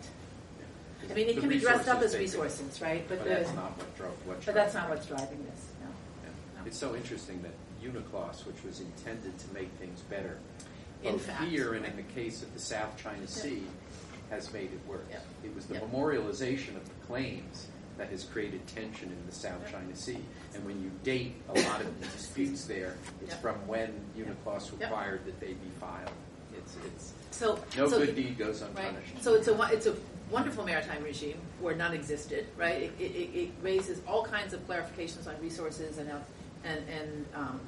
Yeah. 1.02 1.10
I 1.10 1.14
mean, 1.14 1.28
it 1.28 1.38
can 1.38 1.48
be 1.48 1.58
dressed 1.58 1.88
up 1.88 2.02
as 2.02 2.16
resources, 2.16 2.80
right? 2.80 3.06
But, 3.08 3.18
But, 3.18 3.24
the, 3.24 3.30
that's 3.30 3.54
not 3.54 3.76
what 3.76 3.96
drove 3.96 4.26
what. 4.26 4.44
but 4.44 4.54
that's 4.54 4.74
not 4.74 4.88
what's 4.88 5.06
driving 5.06 5.44
this. 5.50 5.66
No. 5.82 5.88
Yeah. 6.24 6.66
It's 6.66 6.78
so 6.78 6.94
interesting 6.94 7.42
that 7.42 7.52
UNCLOS, 7.84 8.46
which 8.46 8.62
was 8.64 8.80
intended 8.80 9.38
to 9.38 9.54
make 9.54 9.70
things 9.72 10.00
better, 10.02 10.38
In 11.02 11.12
both 11.12 11.26
fact, 11.26 11.44
here 11.44 11.74
and 11.74 11.84
in 11.84 11.96
the 11.96 12.02
case 12.14 12.42
of 12.42 12.52
the 12.54 12.60
South 12.60 12.96
China 13.02 13.26
Sea, 13.26 13.62
has 14.30 14.52
made 14.52 14.72
it 14.72 14.80
worse. 14.86 15.00
Yeah. 15.10 15.18
It 15.44 15.54
was 15.54 15.66
the 15.66 15.74
Yeah. 15.74 15.80
memorialization 15.80 16.76
of 16.76 16.84
the 16.84 17.06
claims 17.06 17.66
that 18.00 18.08
has 18.08 18.24
created 18.24 18.66
tension 18.66 19.08
in 19.10 19.26
the 19.26 19.32
South 19.32 19.60
China 19.70 19.94
Sea. 19.94 20.16
And 20.54 20.64
when 20.64 20.82
you 20.82 20.90
date 21.04 21.34
a 21.50 21.60
lot 21.60 21.82
of 21.82 22.00
the 22.00 22.06
disputes 22.06 22.64
there, 22.64 22.96
it's 23.20 23.32
Yeah. 23.32 23.36
from 23.40 23.56
when 23.66 23.92
UNCLOS 24.16 24.72
required 24.80 25.26
that 25.26 25.38
they 25.38 25.48
be 25.52 25.70
filed. 25.78 26.10
It's, 26.56 26.76
it's 26.86 27.12
So 27.30 27.62
no 27.76 27.88
so 27.90 27.98
good 27.98 28.16
deed 28.16 28.38
goes 28.38 28.62
Right. 28.62 28.70
unpunished. 28.86 29.22
So 29.22 29.34
it's 29.34 29.48
a 29.48 29.62
it's 29.70 29.84
a 29.86 29.94
wonderful 30.30 30.64
maritime 30.64 31.02
regime 31.04 31.36
where 31.60 31.74
none 31.76 31.92
existed. 31.92 32.46
Right. 32.56 32.84
It, 32.84 32.92
it, 32.98 33.10
it- 33.22 33.38
it 33.42 33.50
raises 33.62 34.00
all 34.08 34.24
kinds 34.24 34.54
of 34.54 34.66
clarifications 34.66 35.26
on 35.28 35.34
resources 35.42 35.98
and 35.98 36.10
and 36.64 36.80
and 36.88 37.26
um, 37.34 37.60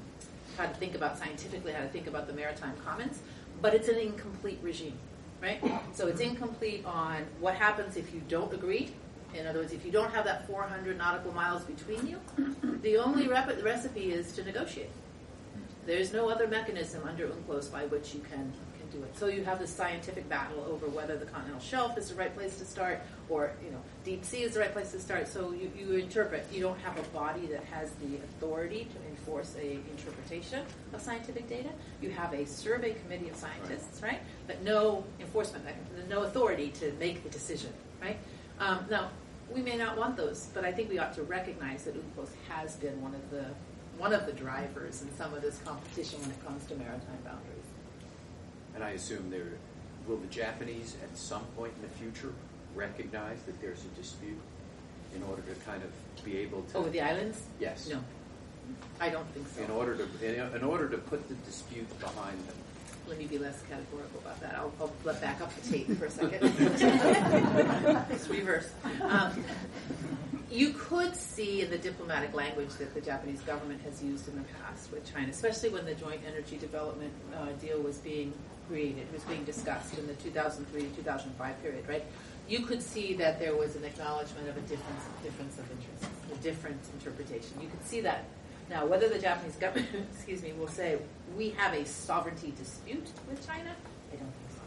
how 0.56 0.64
to 0.66 0.74
think 0.74 0.94
about 0.94 1.18
scientifically 1.18 1.72
how 1.72 1.82
to 1.82 1.88
think 1.88 2.06
about 2.06 2.26
the 2.26 2.32
maritime 2.32 2.74
commons. 2.86 3.18
But 3.60 3.74
it's 3.74 3.88
an 3.88 3.98
incomplete 3.98 4.60
regime. 4.62 4.96
Right. 5.42 5.60
So 5.92 6.06
it's 6.06 6.20
incomplete 6.20 6.86
on 6.86 7.26
what 7.40 7.54
happens 7.54 7.96
if 7.98 8.14
you 8.14 8.22
don't 8.28 8.52
agree. 8.54 8.92
In 9.34 9.46
other 9.46 9.60
words, 9.60 9.72
if 9.72 9.84
you 9.84 9.92
don't 9.92 10.12
have 10.12 10.24
that 10.24 10.46
400 10.46 10.98
nautical 10.98 11.32
miles 11.32 11.64
between 11.64 12.06
you, 12.06 12.20
the 12.82 12.98
only 12.98 13.28
rep- 13.28 13.62
recipe 13.62 14.12
is 14.12 14.32
to 14.32 14.44
negotiate. 14.44 14.90
There's 15.86 16.12
no 16.12 16.28
other 16.28 16.46
mechanism 16.46 17.02
under 17.08 17.26
UNCLOS 17.26 17.72
by 17.72 17.86
which 17.86 18.14
you 18.14 18.20
can, 18.20 18.52
can 18.78 18.88
do 18.92 19.04
it. 19.04 19.16
So 19.18 19.26
you 19.26 19.42
have 19.42 19.58
this 19.58 19.70
scientific 19.70 20.28
battle 20.28 20.64
over 20.70 20.86
whether 20.86 21.16
the 21.16 21.26
continental 21.26 21.60
shelf 21.60 21.98
is 21.98 22.10
the 22.10 22.14
right 22.14 22.32
place 22.36 22.56
to 22.58 22.64
start 22.64 23.00
or, 23.28 23.52
you 23.64 23.72
know, 23.72 23.80
deep 24.04 24.24
sea 24.24 24.42
is 24.42 24.54
the 24.54 24.60
right 24.60 24.72
place 24.72 24.92
to 24.92 25.00
start. 25.00 25.26
So 25.26 25.52
you, 25.52 25.72
you 25.76 25.94
interpret. 25.94 26.46
You 26.52 26.60
don't 26.60 26.78
have 26.80 26.96
a 26.98 27.02
body 27.08 27.46
that 27.46 27.64
has 27.64 27.90
the 27.92 28.16
authority 28.16 28.86
to 28.92 29.10
enforce 29.10 29.56
a 29.60 29.72
interpretation 29.72 30.64
of 30.92 31.00
scientific 31.00 31.48
data. 31.48 31.70
You 32.00 32.10
have 32.10 32.32
a 32.32 32.46
survey 32.46 32.94
committee 32.94 33.28
of 33.28 33.34
scientists, 33.34 34.02
right? 34.02 34.20
But 34.46 34.62
no 34.62 35.02
enforcement 35.18 35.64
mechanism, 35.64 36.08
no 36.08 36.22
authority 36.22 36.68
to 36.78 36.92
make 37.00 37.24
the 37.24 37.28
decision, 37.30 37.72
right? 38.00 38.18
Um, 38.60 38.86
now, 38.88 39.10
we 39.54 39.62
may 39.62 39.76
not 39.76 39.96
want 39.96 40.16
those, 40.16 40.48
but 40.54 40.64
I 40.64 40.72
think 40.72 40.90
we 40.90 40.98
ought 40.98 41.14
to 41.14 41.22
recognize 41.22 41.84
that 41.84 41.94
UNCLOS 41.94 42.30
has 42.48 42.76
been 42.76 43.00
one 43.00 43.14
of 43.14 43.30
the 43.30 43.46
one 43.98 44.12
of 44.12 44.26
the 44.26 44.32
drivers 44.32 45.02
in 45.02 45.14
some 45.16 45.34
of 45.34 45.42
this 45.42 45.58
competition 45.64 46.20
when 46.22 46.30
it 46.30 46.44
comes 46.44 46.64
to 46.66 46.74
maritime 46.74 47.18
boundaries. 47.24 47.66
And 48.74 48.82
I 48.82 48.90
assume 48.90 49.30
there, 49.30 49.58
will 50.08 50.16
the 50.16 50.26
Japanese 50.28 50.96
at 51.02 51.16
some 51.16 51.44
point 51.56 51.72
in 51.76 51.82
the 51.82 51.94
future 51.94 52.32
recognize 52.74 53.42
that 53.42 53.60
there's 53.60 53.84
a 53.84 53.88
dispute 54.00 54.40
in 55.14 55.22
order 55.24 55.42
to 55.42 55.54
kind 55.66 55.82
of 55.82 56.24
be 56.24 56.38
able 56.38 56.62
to? 56.62 56.78
Over 56.78 56.90
the 56.90 57.02
islands? 57.02 57.42
Yes. 57.60 57.88
No, 57.90 58.00
I 58.98 59.10
don't 59.10 59.26
think 59.34 59.46
so. 59.48 59.62
In 59.62 59.70
order 59.70 59.96
to, 59.96 60.04
in, 60.26 60.56
in 60.56 60.64
order 60.64 60.88
to 60.88 60.98
put 60.98 61.28
the 61.28 61.34
dispute 61.34 61.88
behind 62.00 62.38
them. 62.48 62.56
Let 63.08 63.18
me 63.18 63.26
be 63.26 63.38
less 63.38 63.62
categorical 63.68 64.20
about 64.20 64.40
that. 64.40 64.54
I'll, 64.54 64.72
I'll 64.80 64.92
let 65.04 65.20
back 65.20 65.40
up 65.40 65.54
the 65.54 65.70
tape 65.70 65.98
for 65.98 66.06
a 66.06 66.10
second. 66.10 66.38
it's 68.10 68.28
reverse. 68.28 68.70
Um, 69.02 69.44
you 70.50 70.74
could 70.74 71.16
see 71.16 71.62
in 71.62 71.70
the 71.70 71.78
diplomatic 71.78 72.34
language 72.34 72.70
that 72.74 72.92
the 72.94 73.00
Japanese 73.00 73.40
government 73.40 73.80
has 73.82 74.02
used 74.02 74.28
in 74.28 74.36
the 74.36 74.44
past 74.60 74.92
with 74.92 75.10
China, 75.10 75.30
especially 75.30 75.70
when 75.70 75.86
the 75.86 75.94
joint 75.94 76.20
energy 76.26 76.58
development 76.58 77.12
uh, 77.34 77.46
deal 77.52 77.80
was 77.80 77.98
being 77.98 78.32
created, 78.68 79.10
was 79.12 79.22
being 79.24 79.44
discussed 79.44 79.98
in 79.98 80.06
the 80.06 80.12
2003-2005 80.14 81.62
period, 81.62 81.88
right? 81.88 82.04
You 82.48 82.60
could 82.60 82.82
see 82.82 83.14
that 83.14 83.38
there 83.38 83.56
was 83.56 83.76
an 83.76 83.84
acknowledgement 83.84 84.48
of 84.48 84.56
a 84.56 84.60
difference, 84.60 85.04
difference 85.22 85.58
of 85.58 85.70
interest, 85.70 86.04
a 86.32 86.36
different 86.42 86.80
interpretation. 86.94 87.52
You 87.60 87.68
could 87.68 87.84
see 87.84 88.00
that. 88.02 88.24
Now, 88.72 88.86
whether 88.86 89.06
the 89.06 89.18
Japanese 89.18 89.56
government, 89.56 89.90
excuse 90.14 90.42
me, 90.42 90.52
will 90.54 90.66
say 90.66 90.98
we 91.36 91.50
have 91.50 91.74
a 91.74 91.84
sovereignty 91.84 92.54
dispute 92.56 93.06
with 93.28 93.46
China, 93.46 93.70
I 94.10 94.16
don't 94.16 94.32
think 94.32 94.50
so. 94.50 94.60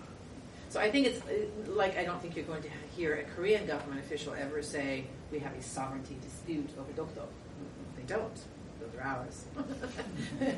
So 0.69 0.79
I 0.79 0.91
think 0.91 1.07
it's 1.07 1.21
uh, 1.21 1.71
like 1.71 1.97
I 1.97 2.05
don't 2.05 2.21
think 2.21 2.35
you're 2.35 2.45
going 2.45 2.61
to 2.61 2.69
hear 2.95 3.15
a 3.15 3.23
Korean 3.35 3.65
government 3.65 4.01
official 4.01 4.35
ever 4.35 4.61
say 4.61 5.05
we 5.31 5.39
have 5.39 5.53
a 5.53 5.61
sovereignty 5.63 6.17
dispute 6.21 6.69
over 6.79 6.91
Dokdo. 6.91 7.25
They 7.97 8.03
don't. 8.03 8.39
Those 8.79 8.93
are 8.99 9.07
ours. 9.07 9.45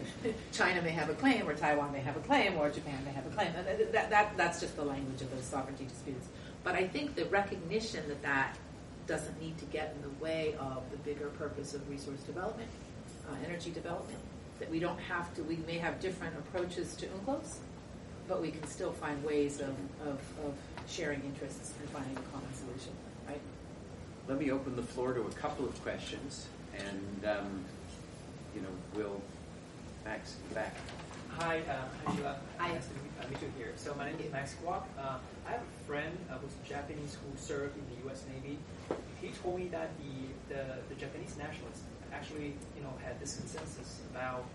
China 0.51 0.81
may 0.81 0.89
have 0.89 1.09
a 1.09 1.13
claim, 1.13 1.47
or 1.47 1.53
Taiwan 1.53 1.93
may 1.93 2.01
have 2.01 2.17
a 2.17 2.21
claim, 2.21 2.57
or 2.57 2.69
Japan 2.69 2.99
may 3.05 3.11
have 3.11 3.25
a 3.27 3.29
claim. 3.29 3.53
That, 3.53 3.93
that, 3.93 4.09
that, 4.09 4.35
that's 4.35 4.59
just 4.59 4.75
the 4.75 4.83
language 4.83 5.21
of 5.21 5.31
those 5.31 5.45
sovereignty 5.45 5.85
disputes. 5.85 6.27
But 6.65 6.75
I 6.75 6.85
think 6.85 7.15
the 7.15 7.25
recognition 7.25 8.05
that 8.09 8.21
that 8.23 8.57
doesn't 9.05 9.39
need 9.39 9.57
to 9.59 9.65
get 9.65 9.95
in 9.95 10.01
the 10.01 10.21
way 10.21 10.55
of 10.59 10.83
the 10.91 10.97
bigger 10.97 11.27
purpose 11.29 11.73
of 11.73 11.89
resource 11.89 12.19
development, 12.21 12.69
uh, 13.27 13.35
energy 13.45 13.71
development, 13.71 14.19
that 14.59 14.69
we 14.69 14.79
don't 14.79 14.99
have 14.99 15.33
to, 15.35 15.43
we 15.43 15.57
may 15.67 15.77
have 15.77 15.99
different 15.99 16.35
approaches 16.37 16.95
to 16.95 17.05
UNCLOS, 17.07 17.57
but 18.27 18.41
we 18.41 18.51
can 18.51 18.65
still 18.67 18.91
find 18.91 19.23
ways 19.23 19.59
of, 19.61 19.75
of, 20.05 20.19
of 20.45 20.53
sharing 20.87 21.21
interests 21.21 21.73
and 21.79 21.89
finding 21.89 22.17
a 22.17 22.21
common 22.31 22.53
solution, 22.53 22.91
right? 23.27 23.41
Let 24.27 24.39
me 24.39 24.51
open 24.51 24.75
the 24.75 24.83
floor 24.83 25.13
to 25.13 25.21
a 25.21 25.31
couple 25.31 25.65
of 25.65 25.81
questions, 25.83 26.47
and 26.77 27.25
um, 27.25 27.65
you 28.55 28.61
know, 28.61 28.69
we'll 28.93 29.21
Max 30.07 30.35
back. 30.53 30.73
Hi, 31.37 31.59
uh, 31.69 32.09
Angela. 32.09 32.37
Hi. 32.57 32.73
Nice 32.73 32.87
to 32.87 32.93
meet, 32.93 33.11
uh, 33.19 33.45
you 33.45 33.51
here. 33.57 33.73
So 33.75 33.93
my 33.95 34.05
name 34.09 34.17
is 34.23 34.31
Max 34.31 34.55
Kwok. 34.63 34.83
Uh, 34.97 35.17
I 35.45 35.51
have 35.51 35.59
a 35.59 35.63
friend 35.63 35.67
uh, 35.67 35.75
who's 35.75 35.76
Japanese 36.77 37.17
who 37.21 37.29
served 37.37 37.75
in 37.75 37.85
the 37.91 37.97
U.S. 38.05 38.23
Navy. 38.33 38.57
He 39.21 39.29
told 39.41 39.57
me 39.57 39.67
that 39.69 39.89
the, 39.97 40.53
the, 40.53 40.63
the 40.89 40.95
Japanese 40.95 41.35
nationalists 41.37 41.81
actually, 42.13 42.53
you 42.77 42.83
know, 42.83 42.93
had 43.03 43.19
this 43.19 43.37
consensus 43.37 44.01
about 44.11 44.45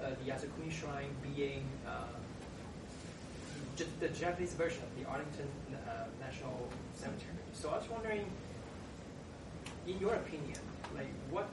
uh, 0.00 0.10
the 0.20 0.30
Yasukuni 0.30 0.70
Shrine 0.70 1.10
being 1.34 1.64
uh, 1.86 2.14
the 3.98 4.08
Japanese 4.08 4.54
version 4.54 4.82
of 4.84 4.90
the 4.98 5.08
Arlington 5.10 5.48
uh, 5.74 6.04
National 6.20 6.68
Cemetery. 6.94 7.42
So 7.52 7.70
I 7.70 7.78
was 7.78 7.90
wondering, 7.90 8.24
in 9.88 9.98
your 9.98 10.14
opinion, 10.14 10.60
like 10.94 11.10
what 11.30 11.48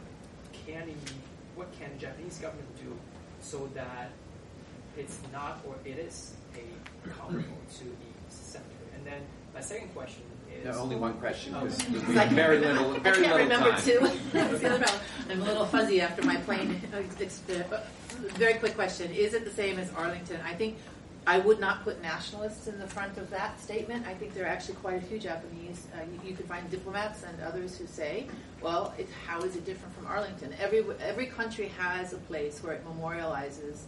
can 0.65 0.93
what 1.55 1.67
can 1.80 1.89
Japanese 1.97 2.38
government 2.38 2.69
do 2.78 2.93
so 3.41 3.69
that 3.74 4.11
it's 4.97 5.19
not 5.34 5.59
or 5.67 5.76
it 5.84 5.97
is 5.97 6.34
a 6.55 7.09
comparable 7.09 7.61
to 7.80 7.86
the 7.86 8.11
cemetery? 8.30 8.89
And 8.95 9.05
then 9.05 9.22
my 9.53 9.61
second 9.61 9.89
question 9.93 10.23
is 10.53 10.65
No, 10.65 10.71
only 10.81 10.95
one 10.95 11.13
question 11.15 11.53
Oh. 11.55 11.65
because 11.65 11.87
we 12.07 12.15
have 12.15 12.29
very 12.29 12.59
little, 12.65 12.93
I 12.93 12.99
can't 12.99 13.19
little 13.19 13.37
remember 13.37 13.71
time. 13.71 13.81
two. 13.81 13.99
That's 14.33 14.59
the 14.59 14.69
other 14.75 14.83
problem. 14.83 15.01
I'm 15.29 15.41
a 15.41 15.45
little 15.45 15.65
fuzzy 15.65 16.01
after 16.01 16.23
my 16.23 16.35
plane. 16.37 16.81
uh, 16.93 17.79
Very 18.37 18.55
quick 18.55 18.75
question: 18.75 19.11
Is 19.11 19.33
it 19.33 19.45
the 19.45 19.51
same 19.51 19.79
as 19.79 19.91
Arlington? 19.93 20.39
I 20.45 20.53
think 20.53 20.77
I 21.27 21.39
would 21.39 21.59
not 21.59 21.83
put 21.83 22.01
nationalists 22.01 22.67
in 22.67 22.79
the 22.79 22.87
front 22.87 23.17
of 23.17 23.29
that 23.29 23.59
statement. 23.61 24.07
I 24.07 24.13
think 24.13 24.33
there 24.33 24.45
are 24.45 24.49
actually 24.49 24.75
quite 24.75 24.97
a 25.01 25.05
few 25.05 25.19
Japanese. 25.19 25.87
Uh, 25.95 26.03
you, 26.23 26.29
you 26.29 26.35
can 26.35 26.45
find 26.47 26.69
diplomats 26.69 27.23
and 27.23 27.39
others 27.41 27.77
who 27.77 27.87
say, 27.87 28.27
"Well, 28.61 28.93
how 29.25 29.41
is 29.41 29.55
it 29.55 29.65
different 29.65 29.93
from 29.95 30.07
Arlington?" 30.07 30.53
Every 30.59 30.83
every 31.01 31.27
country 31.27 31.67
has 31.77 32.13
a 32.13 32.17
place 32.17 32.61
where 32.63 32.73
it 32.73 32.83
memorializes 32.85 33.83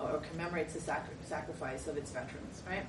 or 0.00 0.20
commemorates 0.30 0.74
the 0.74 0.80
sacri- 0.80 1.14
sacrifice 1.24 1.86
of 1.88 1.96
its 1.96 2.10
veterans, 2.10 2.62
right? 2.68 2.84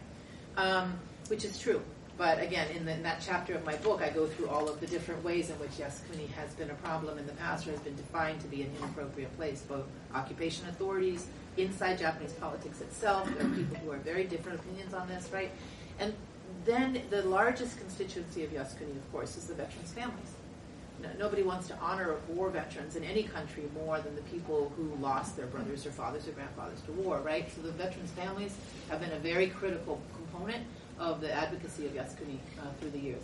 Um, 0.57 0.97
which 1.29 1.43
is 1.45 1.57
true. 1.59 1.81
But 2.17 2.41
again, 2.41 2.67
in, 2.75 2.85
the, 2.85 2.93
in 2.93 3.03
that 3.03 3.21
chapter 3.23 3.53
of 3.53 3.63
my 3.63 3.75
book, 3.75 4.01
I 4.01 4.09
go 4.09 4.25
through 4.25 4.49
all 4.49 4.67
of 4.67 4.79
the 4.79 4.87
different 4.87 5.23
ways 5.23 5.51
in 5.51 5.59
which 5.59 5.71
Yasukuni 5.71 6.27
has 6.31 6.51
been 6.55 6.71
a 6.71 6.75
problem 6.75 7.19
in 7.19 7.27
the 7.27 7.33
past 7.33 7.67
or 7.67 7.71
has 7.71 7.79
been 7.81 7.95
defined 7.95 8.41
to 8.41 8.47
be 8.47 8.63
an 8.63 8.71
inappropriate 8.79 9.35
place, 9.37 9.61
both 9.61 9.85
occupation 10.15 10.67
authorities, 10.67 11.27
inside 11.57 11.99
Japanese 11.99 12.33
politics 12.33 12.81
itself. 12.81 13.29
There 13.37 13.45
are 13.45 13.49
people 13.51 13.77
who 13.77 13.91
have 13.91 14.01
very 14.01 14.23
different 14.23 14.59
opinions 14.59 14.95
on 14.95 15.07
this, 15.07 15.29
right? 15.31 15.51
And 15.99 16.13
then 16.65 17.01
the 17.11 17.21
largest 17.21 17.77
constituency 17.77 18.43
of 18.43 18.49
Yasukuni, 18.49 18.97
of 18.97 19.11
course, 19.11 19.37
is 19.37 19.45
the 19.45 19.53
veterans' 19.53 19.91
families. 19.91 20.33
No, 20.99 21.09
nobody 21.19 21.43
wants 21.43 21.67
to 21.67 21.77
honor 21.77 22.15
war 22.27 22.49
veterans 22.49 22.95
in 22.95 23.03
any 23.03 23.21
country 23.21 23.69
more 23.75 23.99
than 23.99 24.15
the 24.15 24.23
people 24.23 24.71
who 24.75 24.95
lost 24.99 25.37
their 25.37 25.45
brothers 25.45 25.85
or 25.85 25.91
fathers 25.91 26.27
or 26.27 26.31
grandfathers 26.31 26.81
to 26.81 26.91
war, 26.93 27.19
right? 27.19 27.47
So 27.53 27.61
the 27.61 27.71
veterans' 27.71 28.09
families 28.09 28.55
have 28.89 28.99
been 28.99 29.11
a 29.11 29.19
very 29.19 29.47
critical 29.47 30.01
component 30.15 30.65
of 30.99 31.21
the 31.21 31.31
advocacy 31.31 31.85
of 31.85 31.93
Yasukuni 31.93 32.37
uh, 32.59 32.63
through 32.79 32.91
the 32.91 32.99
years. 32.99 33.23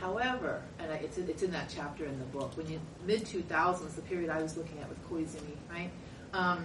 However, 0.00 0.62
and 0.78 0.92
I, 0.92 0.96
it's, 0.96 1.16
in- 1.18 1.28
it's 1.28 1.42
in 1.42 1.50
that 1.52 1.72
chapter 1.74 2.04
in 2.04 2.18
the 2.18 2.24
book, 2.26 2.56
when 2.56 2.68
you 2.70 2.80
mid 3.06 3.22
2000s, 3.24 3.94
the 3.94 4.02
period 4.02 4.28
I 4.30 4.42
was 4.42 4.56
looking 4.56 4.78
at 4.80 4.88
with 4.88 5.02
Koizumi, 5.08 5.56
right, 5.70 5.90
um, 6.34 6.64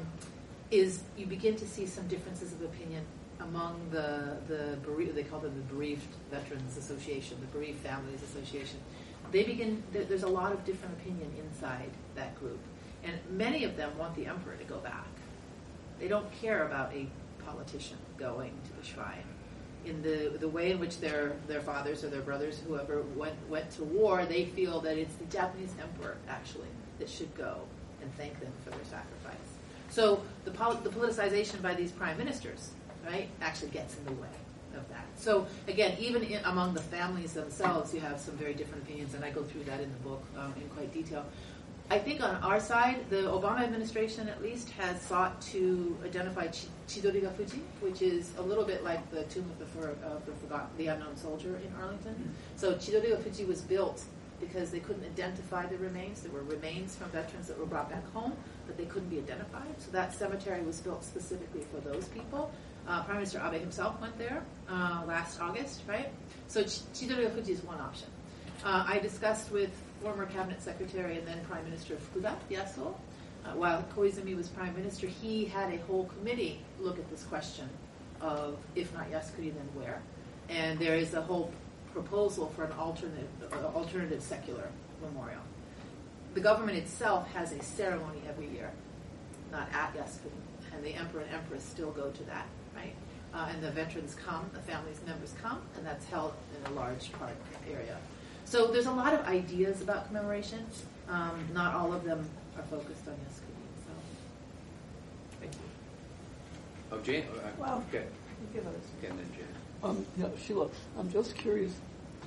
is 0.70 1.02
you 1.18 1.26
begin 1.26 1.56
to 1.56 1.68
see 1.68 1.86
some 1.86 2.08
differences 2.08 2.52
of 2.54 2.62
opinion 2.62 3.04
among 3.40 3.90
the 3.92 4.38
the 4.48 4.78
bere- 4.86 5.12
they 5.14 5.24
call 5.24 5.40
them 5.40 5.54
the 5.56 5.74
bereaved 5.74 6.06
veterans 6.30 6.78
association, 6.78 7.38
the 7.42 7.48
bereaved 7.58 7.80
families 7.80 8.22
association. 8.24 8.80
They 9.32 9.44
begin 9.44 9.82
there's 9.94 10.24
a 10.24 10.28
lot 10.30 10.52
of 10.52 10.64
different 10.66 10.94
opinion 11.00 11.32
inside 11.40 11.90
that 12.16 12.38
group, 12.40 12.60
and 13.04 13.14
many 13.32 13.64
of 13.64 13.78
them 13.78 13.98
want 13.98 14.16
the 14.16 14.26
emperor 14.28 14.56
to 14.56 14.64
go 14.66 14.78
back. 14.80 15.08
They 16.00 16.08
don't 16.08 16.30
care 16.42 16.66
about 16.68 16.94
a 16.94 17.08
politician 17.46 17.98
going 18.18 18.52
to 18.66 18.82
the 18.82 18.86
shrine. 18.86 19.24
In 19.84 20.02
the 20.04 20.38
the 20.38 20.48
way 20.48 20.72
in 20.72 20.80
which 20.80 21.00
their 21.00 21.34
their 21.48 21.62
fathers 21.62 22.04
or 22.04 22.10
their 22.10 22.22
brothers, 22.22 22.62
whoever 22.68 23.02
went 23.16 23.36
went 23.50 23.72
to 23.72 23.84
war, 23.84 24.26
they 24.26 24.46
feel 24.46 24.80
that 24.82 24.98
it's 24.98 25.16
the 25.16 25.26
Japanese 25.26 25.74
emperor 25.82 26.18
actually 26.30 26.68
that 27.00 27.10
should 27.10 27.34
go 27.36 27.62
and 28.02 28.16
thank 28.16 28.40
them 28.40 28.52
for 28.64 28.70
their 28.70 28.86
sacrifice. 28.86 29.48
So 29.90 30.22
the 30.46 30.52
pol- 30.52 30.76
the 30.76 30.90
politicization 30.90 31.62
by 31.62 31.74
these 31.74 31.92
prime 31.92 32.18
ministers, 32.18 32.72
right, 33.06 33.28
actually 33.42 33.70
gets 33.72 33.98
in 33.98 34.06
the 34.06 34.14
way 34.14 34.28
of 34.76 34.88
that. 34.90 35.06
So 35.18 35.48
again, 35.68 35.98
even 36.00 36.24
in, 36.24 36.44
among 36.46 36.74
the 36.74 36.82
families 36.82 37.34
themselves, 37.34 37.94
you 37.94 38.00
have 38.02 38.20
some 38.20 38.36
very 38.36 38.54
different 38.54 38.84
opinions, 38.84 39.16
and 39.16 39.26
I 39.26 39.32
go 39.32 39.44
through 39.44 39.64
that 39.64 39.82
in 39.82 39.92
the 39.92 40.10
book 40.10 40.24
um, 40.38 40.54
in 40.62 40.70
quite 40.70 40.94
detail. 40.94 41.26
I 41.92 42.00
think 42.00 42.24
on 42.24 42.36
our 42.36 42.62
side, 42.62 43.10
the 43.10 43.24
Obama 43.24 43.64
administration 43.64 44.30
at 44.30 44.42
least 44.42 44.70
has 44.80 45.02
sought 45.02 45.42
to 45.52 45.98
identify 46.06 46.48
Chi- 46.48 46.70
Chidorigafuchi, 46.88 47.60
which 47.82 48.02
is 48.02 48.32
a 48.38 48.42
little 48.42 48.64
bit 48.64 48.86
like 48.86 49.12
the 49.12 49.24
tomb 49.26 49.44
of 49.52 49.60
the, 49.60 49.66
for, 49.66 49.90
of 50.06 50.26
the 50.26 50.32
forgotten, 50.42 50.70
the 50.78 50.88
unknown 50.88 51.18
soldier 51.18 51.58
in 51.58 51.70
Arlington. 51.82 52.34
So 52.56 52.76
Chidorigafuchi 52.76 53.46
was 53.46 53.60
built 53.60 54.06
because 54.40 54.72
they 54.72 54.80
couldn't 54.80 55.04
identify 55.04 55.66
the 55.66 55.78
remains. 55.80 56.22
There 56.22 56.32
were 56.32 56.44
remains 56.44 56.96
from 56.96 57.10
veterans 57.10 57.50
that 57.50 57.60
were 57.60 57.66
brought 57.66 57.90
back 57.90 58.10
home, 58.14 58.32
but 58.68 58.78
they 58.78 58.86
couldn't 58.86 59.10
be 59.10 59.18
identified. 59.18 59.76
So 59.80 59.92
that 59.92 60.14
cemetery 60.14 60.62
was 60.62 60.80
built 60.80 61.04
specifically 61.04 61.66
for 61.74 61.82
those 61.82 62.06
people. 62.06 62.54
Uh, 62.88 63.04
Prime 63.04 63.18
Minister 63.18 63.42
Abe 63.46 63.60
himself 63.60 64.00
went 64.00 64.18
there 64.18 64.42
uh, 64.70 65.04
last 65.06 65.42
August, 65.42 65.82
right? 65.90 66.08
So 66.48 66.64
Ch- 66.64 66.84
Chidorigafuchi 66.94 67.50
is 67.50 67.62
one 67.64 67.82
option. 67.82 68.08
Uh, 68.64 68.86
I 68.88 69.00
discussed 69.00 69.52
with 69.52 69.72
former 70.02 70.26
cabinet 70.26 70.62
secretary 70.62 71.18
and 71.18 71.28
then 71.28 71.40
Prime 71.46 71.64
Minister 71.64 71.96
Fukuda 71.96 72.36
Yasuo. 72.50 72.96
Uh, 73.44 73.50
while 73.54 73.84
Koizumi 73.96 74.36
was 74.36 74.50
prime 74.50 74.76
minister, 74.76 75.08
he 75.08 75.46
had 75.46 75.74
a 75.74 75.78
whole 75.78 76.06
committee 76.06 76.60
look 76.80 77.00
at 77.00 77.10
this 77.10 77.24
question 77.24 77.68
of 78.20 78.58
if 78.76 78.94
not 78.94 79.10
Yasukuni, 79.12 79.54
then 79.54 79.70
where. 79.74 80.02
And 80.50 80.78
there 80.78 80.96
is 80.96 81.14
a 81.14 81.22
whole 81.22 81.52
proposal 81.92 82.52
for 82.56 82.66
an 82.66 82.72
alternative, 82.74 83.28
uh, 83.52 83.66
alternative 83.76 84.22
secular 84.22 84.70
memorial. 85.02 85.42
The 86.34 86.40
government 86.40 86.78
itself 86.78 87.28
has 87.34 87.52
a 87.52 87.62
ceremony 87.64 88.22
every 88.30 88.48
year, 88.48 88.72
not 89.52 89.68
at 89.74 89.96
Yasukuni, 89.96 90.76
and 90.76 90.84
the 90.84 90.94
emperor 90.94 91.22
and 91.22 91.32
empress 91.32 91.64
still 91.64 91.92
go 91.92 92.12
to 92.12 92.24
that, 92.26 92.46
right? 92.76 92.94
Uh, 93.34 93.50
and 93.52 93.64
the 93.64 93.72
veterans 93.72 94.16
come, 94.24 94.50
the 94.54 94.60
family's 94.62 95.02
members 95.06 95.34
come, 95.42 95.62
and 95.76 95.86
that's 95.86 96.06
held 96.06 96.34
in 96.60 96.72
a 96.72 96.76
large 96.76 97.12
park 97.14 97.36
area. 97.70 97.98
So 98.52 98.68
there's 98.68 98.86
a 98.86 98.92
lot 98.92 99.14
of 99.14 99.22
ideas 99.28 99.82
about 99.82 100.08
commemoration. 100.08 100.66
Um, 101.08 101.48
not 101.54 101.74
all 101.74 101.94
of 101.94 102.04
them 102.04 102.30
are 102.58 102.64
focused 102.64 103.08
on 103.08 103.14
Yasukuni. 103.14 103.72
So, 103.86 103.94
thank 105.40 105.54
you. 105.54 105.60
Oh, 106.92 107.00
Jan, 107.00 107.24
uh, 107.24 107.50
Well- 107.58 107.84
okay. 107.88 108.08
Give 108.54 108.68
us. 108.68 108.74
Okay, 108.98 109.08
and 109.08 109.20
then 109.20 109.32
Jan. 109.38 109.48
Um, 109.82 110.06
yeah, 110.18 110.28
Sheila, 110.38 110.68
I'm 111.00 111.10
just 111.10 111.34
curious, 111.36 111.72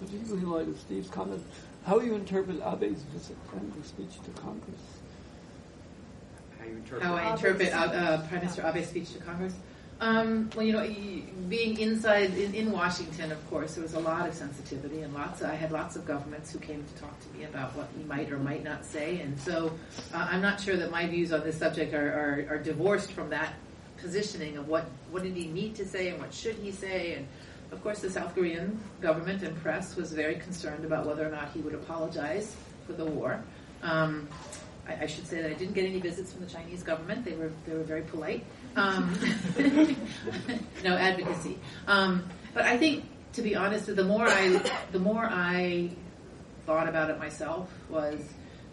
particularly 0.01 0.41
in 0.41 0.51
light 0.51 0.69
of 0.69 0.81
Steve's 0.81 1.11
comment, 1.11 1.45
how 1.85 2.01
you 2.01 2.15
interpret 2.15 2.59
Abe's 2.63 3.03
visit 3.13 3.37
and 3.53 3.75
the 3.75 3.87
speech 3.87 4.15
to 4.25 4.31
Congress. 4.41 4.81
How 6.59 6.65
you 6.65 6.77
interpret 6.77 7.03
How 7.03 7.17
I 7.17 7.33
interpret 7.33 7.71
uh, 7.71 7.77
uh, 7.77 8.27
Prime 8.29 8.41
Minister 8.41 8.63
Abe's 8.63 8.89
speech 8.89 9.13
to 9.13 9.19
Congress. 9.19 9.53
Um, 10.01 10.51
well, 10.57 10.67
you 10.67 10.73
know, 10.73 10.87
being 11.49 11.79
inside 11.79 12.35
in, 12.35 12.55
in 12.55 12.73
Washington, 12.73 13.31
of 13.31 13.49
course, 13.49 13.75
there 13.75 13.83
was 13.83 13.95
a 13.95 14.01
lot 14.01 14.29
of 14.29 14.35
sensitivity, 14.35 15.03
and 15.03 15.15
lots. 15.15 15.41
Of, 15.41 15.51
I 15.51 15.55
had 15.55 15.73
lots 15.73 15.97
of 15.97 16.05
governments 16.05 16.53
who 16.53 16.59
came 16.59 16.85
to 16.85 17.01
talk 17.01 17.19
to 17.21 17.39
me 17.39 17.45
about 17.45 17.75
what 17.77 17.89
he 17.97 18.05
might 18.05 18.31
or 18.33 18.39
might 18.39 18.65
not 18.65 18.85
say, 18.85 19.21
and 19.21 19.39
so 19.39 19.73
uh, 20.13 20.29
I'm 20.31 20.43
not 20.43 20.61
sure 20.61 20.77
that 20.77 20.91
my 20.91 21.07
views 21.07 21.33
on 21.33 21.45
this 21.45 21.59
subject 21.59 21.95
are, 21.95 22.09
are, 22.49 22.57
are 22.57 22.59
divorced 22.59 23.13
from 23.13 23.31
that 23.31 23.55
positioning 23.99 24.57
of 24.59 24.69
what 24.69 24.85
what 25.11 25.23
did 25.23 25.37
he 25.37 25.47
need 25.47 25.77
to 25.77 25.87
say 25.87 26.09
and 26.09 26.19
what 26.21 26.35
should 26.35 26.57
he 26.57 26.73
say, 26.73 27.15
and 27.15 27.29
of 27.71 27.83
course, 27.83 28.01
the 28.01 28.11
South 28.11 28.35
Korean 28.35 28.79
government 29.01 29.43
and 29.43 29.57
press 29.63 29.97
was 29.97 30.13
very 30.13 30.37
concerned 30.37 30.85
about 30.85 31.07
whether 31.07 31.27
or 31.27 31.31
not 31.31 31.51
he 31.53 31.61
would 31.61 31.75
apologize 31.75 32.55
for 32.87 32.93
the 32.93 33.05
war. 33.05 33.43
Um, 33.83 34.29
I, 34.87 35.05
I 35.05 35.07
should 35.07 35.27
say 35.27 35.41
that 35.43 35.51
I 35.51 35.55
didn't 35.55 35.75
get 35.75 35.85
any 35.85 36.01
visits 36.01 36.33
from 36.33 36.45
the 36.45 36.51
Chinese 36.51 36.83
government. 36.83 37.25
They 37.25 37.35
were 37.35 37.51
they 37.67 37.75
were 37.75 37.83
very 37.83 38.03
polite. 38.03 38.45
Um, 38.77 39.17
no 40.85 40.97
advocacy. 40.97 41.59
Um, 41.87 42.29
but 42.53 42.65
I 42.65 42.77
think, 42.77 43.05
to 43.35 43.43
be 43.43 43.55
honest, 43.55 43.95
the 43.95 44.05
more 44.05 44.27
I 44.27 44.61
the 44.93 44.99
more 44.99 45.25
I 45.25 45.91
thought 46.67 46.89
about 46.89 47.11
it 47.11 47.19
myself 47.19 47.71
was 47.89 48.21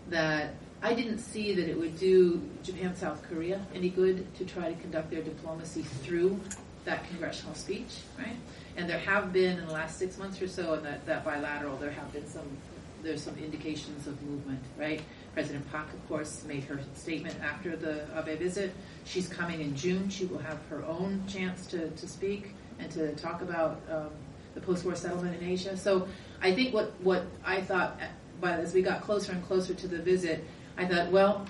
that 0.09 0.55
I 0.81 0.93
didn't 0.93 1.19
see 1.19 1.53
that 1.53 1.69
it 1.69 1.77
would 1.77 1.99
do 1.99 2.41
Japan 2.63 2.95
South 2.95 3.21
Korea 3.29 3.65
any 3.73 3.89
good 3.89 4.33
to 4.35 4.45
try 4.45 4.71
to 4.71 4.79
conduct 4.81 5.11
their 5.11 5.21
diplomacy 5.21 5.83
through 5.83 6.39
that 6.85 7.07
congressional 7.09 7.53
speech, 7.53 7.97
right? 8.17 8.35
And 8.77 8.89
there 8.89 8.97
have 8.99 9.31
been 9.31 9.59
in 9.59 9.67
the 9.67 9.73
last 9.73 9.99
six 9.99 10.17
months 10.17 10.41
or 10.41 10.47
so, 10.47 10.73
in 10.73 10.83
that, 10.83 11.05
that 11.05 11.23
bilateral, 11.23 11.77
there 11.77 11.91
have 11.91 12.11
been 12.11 12.27
some 12.27 12.57
there's 13.03 13.23
some 13.23 13.35
indications 13.37 14.05
of 14.07 14.21
movement, 14.21 14.61
right? 14.77 15.01
President 15.33 15.69
Park, 15.71 15.87
of 15.93 16.07
course, 16.07 16.43
made 16.45 16.63
her 16.65 16.79
statement 16.93 17.35
after 17.41 17.75
the 17.75 18.05
Abe 18.17 18.37
visit. 18.37 18.73
She's 19.05 19.27
coming 19.27 19.61
in 19.61 19.75
June. 19.75 20.09
She 20.09 20.25
will 20.25 20.39
have 20.39 20.59
her 20.69 20.83
own 20.85 21.23
chance 21.27 21.67
to, 21.67 21.89
to 21.89 22.07
speak 22.07 22.53
and 22.79 22.91
to 22.91 23.15
talk 23.15 23.41
about 23.41 23.81
um, 23.89 24.09
the 24.55 24.61
post-war 24.61 24.95
settlement 24.95 25.41
in 25.41 25.47
Asia. 25.47 25.77
So 25.77 26.07
I 26.41 26.53
think 26.53 26.73
what, 26.73 26.91
what 27.01 27.25
I 27.45 27.61
thought, 27.61 27.97
but 28.41 28.59
as 28.59 28.73
we 28.73 28.81
got 28.81 29.01
closer 29.01 29.31
and 29.31 29.45
closer 29.45 29.73
to 29.73 29.87
the 29.87 29.99
visit, 29.99 30.43
I 30.77 30.85
thought, 30.85 31.11
well, 31.11 31.45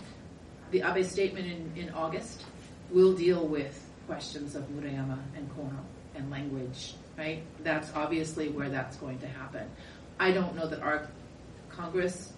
the 0.72 0.82
Abe 0.82 1.04
statement 1.04 1.48
in, 1.48 1.72
in 1.76 1.90
August 1.94 2.44
will 2.92 3.14
deal 3.14 3.48
with 3.48 3.84
questions 4.06 4.56
of 4.56 4.64
Murayama 4.70 5.18
and 5.36 5.50
Kono 5.56 5.80
and 6.16 6.30
language, 6.30 6.94
right? 7.18 7.42
That's 7.64 7.92
obviously 7.96 8.50
where 8.50 8.70
that's 8.70 8.98
going 8.98 9.20
to 9.20 9.28
happen. 9.28 9.70
I 10.20 10.32
don't 10.32 10.56
know 10.56 10.68
that 10.68 10.82
our 10.82 11.08
Congress 11.70 12.34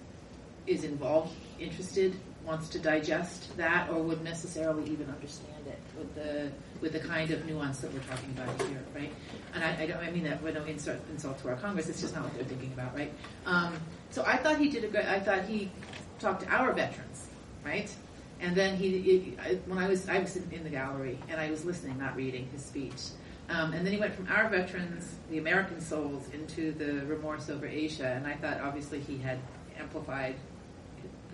is 0.68 0.84
involved, 0.84 1.34
interested, 1.60 2.16
wants 2.46 2.70
to 2.70 2.80
digest 2.80 3.56
that, 3.58 3.90
or 3.90 4.02
would 4.02 4.24
necessarily 4.24 4.90
even 4.90 5.10
understand 5.10 5.66
it 5.66 5.80
with 5.98 6.14
the 6.16 6.52
with 6.82 6.92
the 6.92 7.00
kind 7.00 7.32
of 7.32 7.46
nuance 7.46 7.80
that 7.80 7.94
we're 7.94 8.02
talking 8.02 8.30
about 8.32 8.62
here, 8.68 8.84
right? 8.94 9.12
And 9.54 9.64
I, 9.64 9.84
I 9.84 9.86
don't 9.86 9.98
I 9.98 10.12
mean 10.12 10.24
that 10.26 10.42
with 10.42 10.56
no 10.56 10.64
insult, 10.66 10.98
insult 11.10 11.40
to 11.40 11.50
our 11.50 11.56
Congress. 11.56 11.88
It's 11.90 12.02
just 12.02 12.14
not 12.14 12.24
what 12.24 12.34
they're 12.34 12.44
thinking 12.44 12.72
about, 12.74 12.96
right? 12.96 13.12
Um, 13.46 13.74
so 14.10 14.24
I 14.26 14.38
thought 14.38 14.58
he 14.58 14.70
did 14.70 14.84
a 14.84 14.88
great. 14.88 15.06
I 15.06 15.20
thought 15.20 15.46
he 15.46 15.72
talked 16.20 16.44
to 16.44 16.50
our 16.50 16.74
veterans, 16.74 17.28
right? 17.66 17.94
And 18.42 18.56
then 18.56 18.76
he, 18.76 19.38
I, 19.42 19.56
when 19.68 19.80
I 19.80 19.88
was 19.88 20.10
I 20.10 20.20
was 20.20 20.36
in, 20.36 20.50
in 20.52 20.64
the 20.64 20.70
gallery 20.70 21.18
and 21.30 21.40
I 21.40 21.50
was 21.50 21.64
listening, 21.64 21.98
not 21.98 22.16
reading 22.16 22.50
his 22.52 22.64
speech. 22.64 23.02
Um, 23.50 23.74
and 23.74 23.86
then 23.86 23.94
he 23.94 24.00
went 24.00 24.16
from 24.16 24.28
our 24.30 24.50
veterans, 24.50 25.16
the 25.30 25.38
American 25.38 25.80
souls, 25.82 26.30
into 26.34 26.72
the 26.72 27.06
remorse 27.06 27.50
over 27.50 27.66
Asia. 27.66 28.08
And 28.08 28.26
I 28.26 28.36
thought 28.36 28.60
obviously 28.62 29.00
he 29.00 29.18
had 29.18 29.38
amplified 29.78 30.36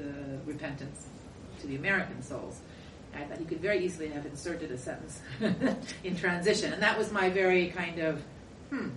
the 0.01 0.39
repentance 0.45 1.07
to 1.61 1.67
the 1.67 1.75
American 1.75 2.21
souls. 2.21 2.59
I 3.15 3.23
thought 3.23 3.39
he 3.39 3.45
could 3.45 3.59
very 3.59 3.83
easily 3.83 4.09
have 4.09 4.25
inserted 4.25 4.71
a 4.71 4.77
sentence 4.77 5.21
in 6.03 6.15
transition. 6.15 6.73
And 6.73 6.81
that 6.81 6.97
was 6.97 7.11
my 7.11 7.29
very 7.29 7.69
kind 7.69 7.99
of, 7.99 8.21
hmm. 8.69 8.89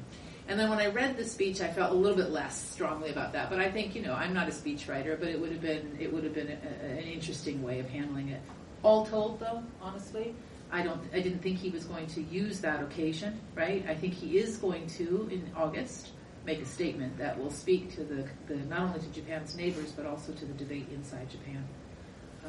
And 0.49 0.59
then 0.59 0.69
when 0.69 0.81
I 0.81 0.87
read 0.89 1.17
the 1.17 1.25
speech, 1.25 1.61
I 1.61 1.69
felt 1.69 1.93
a 1.93 1.95
little 1.95 2.17
bit 2.17 2.31
less 2.31 2.61
strongly 2.71 3.11
about 3.11 3.33
that. 3.33 3.49
But 3.49 3.61
I 3.61 3.71
think, 3.71 3.95
you 3.95 4.03
know, 4.03 4.13
I'm 4.13 4.35
not 4.35 4.49
a 4.49 4.51
speechwriter, 4.51 5.19
but 5.19 5.29
it 5.29 5.41
would 5.41 5.53
have 5.53 5.63
been, 5.63 5.97
it 5.99 6.13
would 6.13 6.25
have 6.25 6.35
been 6.35 6.49
a, 6.49 6.85
an 6.85 6.99
interesting 6.99 7.63
way 7.63 7.79
of 7.79 7.89
handling 7.89 8.29
it. 8.29 8.41
All 8.83 9.07
told, 9.07 9.39
though, 9.39 9.63
honestly, 9.81 10.35
I 10.73 10.83
don't, 10.83 11.01
I 11.13 11.21
didn't 11.21 11.41
think 11.41 11.59
he 11.59 11.71
was 11.71 11.85
going 11.85 12.07
to 12.09 12.23
use 12.23 12.61
that 12.61 12.83
occasion, 12.83 13.41
right? 13.55 13.85
I 13.89 13.95
think 13.95 14.15
he 14.15 14.39
is 14.39 14.57
going 14.57 14.89
to, 14.89 15.29
in 15.31 15.49
August, 15.57 16.09
make 16.45 16.61
a 16.61 16.67
statement 16.67 17.17
that 17.19 17.39
will 17.39 17.51
speak 17.51 17.95
to 17.95 18.05
the, 18.05 18.27
the 18.49 18.57
not 18.69 18.81
only 18.81 19.01
to 19.01 19.07
Japan's 19.09 19.57
neighbors, 19.57 19.93
but 19.93 20.07
also 20.07 20.33
to 20.33 20.45
the 20.45 20.55
debate 20.55 20.87
inside 20.93 21.31
Japan. 21.31 21.65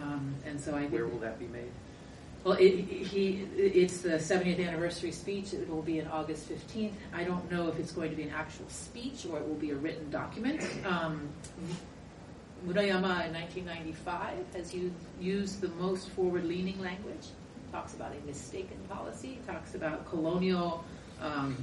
Um, 0.02 0.36
and 0.46 0.60
so 0.60 0.76
I 0.76 0.86
Where 0.86 1.06
will 1.06 1.20
that 1.20 1.40
be 1.40 1.48
made? 1.48 1.72
well, 2.44 2.58
it, 2.60 2.72
he, 2.72 3.48
it's 3.56 4.00
the 4.00 4.18
70th 4.18 4.66
anniversary 4.68 5.12
speech. 5.12 5.54
It 5.54 5.70
will 5.70 5.82
be 5.82 6.00
in 6.00 6.08
August 6.08 6.50
15th. 6.50 6.92
I 7.14 7.24
don't 7.24 7.50
know 7.50 7.70
if 7.70 7.80
it's 7.80 7.92
going 7.92 8.10
to 8.10 8.18
be 8.18 8.24
an 8.24 8.32
actual 8.32 8.68
speech 8.68 9.26
or 9.30 9.38
it 9.38 9.48
will 9.48 9.56
be 9.56 9.72
a 9.72 9.76
written 9.76 10.10
document. 10.10 10.62
Um, 10.86 11.30
Murayama 12.68 13.28
in 13.28 13.34
1995 13.34 14.46
has 14.56 14.74
used, 14.74 14.94
used 15.20 15.62
the 15.62 15.70
most 15.70 16.10
forward-leaning 16.10 16.80
language. 16.82 17.28
Talks 17.72 17.94
about 17.94 18.12
a 18.14 18.26
mistaken 18.28 18.78
policy. 18.90 19.40
Talks 19.48 19.76
about 19.76 20.10
colonial, 20.10 20.84
um, 21.22 21.58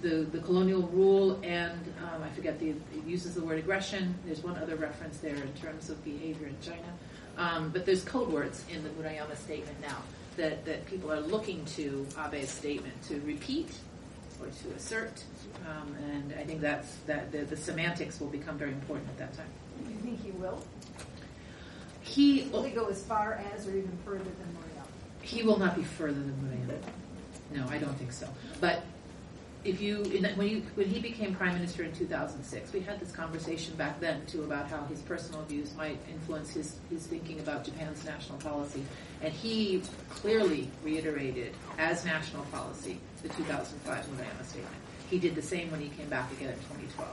the 0.00 0.26
the 0.30 0.38
colonial 0.38 0.82
rule, 0.82 1.40
and 1.42 1.80
um, 2.04 2.22
I 2.22 2.30
forget 2.30 2.58
the 2.58 2.70
it 2.70 3.04
uses 3.06 3.34
the 3.34 3.42
word 3.42 3.58
aggression. 3.58 4.14
There's 4.24 4.42
one 4.42 4.56
other 4.56 4.76
reference 4.76 5.18
there 5.18 5.36
in 5.36 5.52
terms 5.54 5.90
of 5.90 6.02
behavior 6.04 6.48
in 6.48 6.56
China. 6.60 6.92
Um, 7.38 7.70
but 7.70 7.86
there's 7.86 8.04
code 8.04 8.28
words 8.28 8.64
in 8.70 8.82
the 8.82 8.90
Murayama 8.90 9.36
statement 9.36 9.80
now 9.80 9.98
that, 10.36 10.64
that 10.64 10.86
people 10.86 11.12
are 11.12 11.20
looking 11.20 11.64
to 11.64 12.06
Abe's 12.18 12.50
statement 12.50 13.00
to 13.04 13.20
repeat 13.20 13.70
or 14.40 14.48
to 14.48 14.76
assert. 14.76 15.22
Um, 15.66 15.94
and 16.10 16.34
I 16.38 16.44
think 16.44 16.60
that's 16.60 16.96
that 17.06 17.32
the, 17.32 17.38
the, 17.38 17.56
semantics 17.56 18.20
will 18.20 18.28
become 18.28 18.58
very 18.58 18.72
important 18.72 19.08
at 19.10 19.18
that 19.18 19.34
time. 19.34 19.46
Do 19.84 19.90
you 19.90 19.98
think 19.98 20.22
he 20.22 20.30
will? 20.32 20.64
He 22.02 22.48
will 22.52 22.62
he 22.62 22.72
go 22.72 22.86
as 22.86 23.02
far 23.04 23.40
as 23.54 23.66
or 23.66 23.70
even 23.70 23.96
further 24.04 24.24
than 24.24 24.34
Murayama? 24.34 24.86
He 25.22 25.42
will 25.42 25.58
not 25.58 25.76
be 25.76 25.84
further 25.84 26.18
than 26.18 26.32
Murayama. 26.32 26.78
No, 27.54 27.72
I 27.72 27.78
don't 27.78 27.96
think 27.96 28.12
so. 28.12 28.28
But 28.60 28.84
if 29.64 29.80
you 29.80 29.98
when 30.34 30.48
you 30.48 30.62
when 30.74 30.88
he 30.88 31.00
became 31.00 31.34
prime 31.34 31.54
minister 31.54 31.84
in 31.84 31.92
2006, 31.92 32.72
we 32.72 32.80
had 32.80 32.98
this 32.98 33.12
conversation 33.12 33.74
back 33.76 34.00
then 34.00 34.24
too 34.26 34.42
about 34.42 34.68
how 34.68 34.82
his 34.86 35.00
personal 35.02 35.42
views 35.42 35.74
might 35.76 35.98
influence 36.10 36.50
his 36.50 36.76
his 36.90 37.06
thinking 37.06 37.38
about 37.38 37.64
Japan's 37.64 38.04
national 38.04 38.38
policy, 38.38 38.82
and 39.22 39.32
he 39.32 39.82
clearly 40.10 40.68
reiterated 40.82 41.54
as 41.78 42.04
national 42.04 42.44
policy 42.46 42.98
the 43.22 43.28
2005 43.28 44.06
Murayama 44.06 44.44
statement. 44.44 44.74
He 45.08 45.18
did 45.18 45.34
the 45.34 45.42
same 45.42 45.70
when 45.70 45.80
he 45.80 45.90
came 45.90 46.08
back 46.08 46.32
again 46.32 46.48
in 46.48 46.56
2012. 46.56 47.08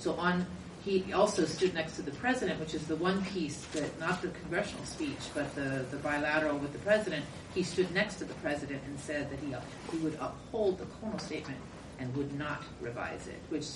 So 0.00 0.14
on 0.14 0.46
he 0.84 1.14
also 1.14 1.46
stood 1.46 1.72
next 1.72 1.96
to 1.96 2.02
the 2.02 2.10
president, 2.10 2.60
which 2.60 2.74
is 2.74 2.86
the 2.86 2.96
one 2.96 3.24
piece 3.24 3.64
that 3.72 3.98
not 3.98 4.20
the 4.20 4.28
congressional 4.28 4.84
speech, 4.84 5.16
but 5.32 5.54
the, 5.54 5.86
the 5.90 5.96
bilateral 5.96 6.58
with 6.58 6.74
the 6.74 6.78
president. 6.80 7.24
He 7.54 7.62
stood 7.62 7.90
next 7.94 8.16
to 8.16 8.26
the 8.26 8.34
president 8.34 8.82
and 8.84 9.00
said 9.00 9.30
that 9.30 9.38
he 9.38 9.56
he 9.96 10.04
would 10.04 10.18
uphold 10.20 10.76
the 10.76 10.84
Kono 10.84 11.18
statement 11.18 11.58
and 11.98 12.14
would 12.16 12.36
not 12.38 12.62
revise 12.80 13.26
it, 13.26 13.40
which 13.48 13.66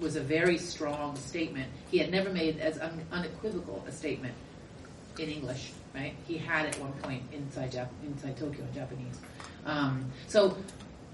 was 0.00 0.16
a 0.16 0.20
very 0.20 0.58
strong 0.58 1.16
statement. 1.16 1.66
He 1.90 1.98
had 1.98 2.10
never 2.10 2.30
made 2.30 2.58
as 2.58 2.78
un- 2.78 3.00
unequivocal 3.12 3.84
a 3.88 3.92
statement 3.92 4.34
in 5.18 5.28
English, 5.30 5.72
right? 5.94 6.14
He 6.28 6.36
had 6.36 6.66
at 6.66 6.78
one 6.78 6.92
point 6.94 7.22
inside 7.32 7.72
Jap- 7.72 7.88
inside 8.04 8.36
Tokyo 8.36 8.64
in 8.64 8.74
Japanese. 8.74 9.18
Um, 9.64 10.04
so 10.26 10.56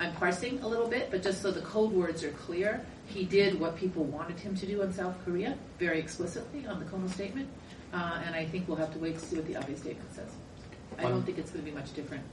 I'm 0.00 0.12
parsing 0.14 0.58
a 0.62 0.68
little 0.68 0.88
bit, 0.88 1.10
but 1.10 1.22
just 1.22 1.42
so 1.42 1.50
the 1.52 1.60
code 1.60 1.92
words 1.92 2.24
are 2.24 2.32
clear, 2.32 2.84
he 3.06 3.24
did 3.24 3.60
what 3.60 3.76
people 3.76 4.04
wanted 4.04 4.38
him 4.40 4.56
to 4.56 4.66
do 4.66 4.82
in 4.82 4.92
South 4.92 5.14
Korea 5.24 5.56
very 5.78 5.98
explicitly 6.00 6.66
on 6.66 6.80
the 6.80 6.86
Kono 6.86 7.08
statement, 7.08 7.48
uh, 7.92 8.20
and 8.26 8.34
I 8.34 8.44
think 8.46 8.66
we'll 8.66 8.78
have 8.78 8.92
to 8.94 8.98
wait 8.98 9.18
to 9.18 9.24
see 9.24 9.36
what 9.36 9.46
the 9.46 9.54
Abe 9.56 9.76
statement 9.78 10.12
says. 10.14 10.30
I 10.98 11.02
don't 11.02 11.22
think 11.22 11.38
it's 11.38 11.50
going 11.50 11.64
to 11.64 11.70
be 11.70 11.76
much 11.76 11.94
different. 11.94 12.24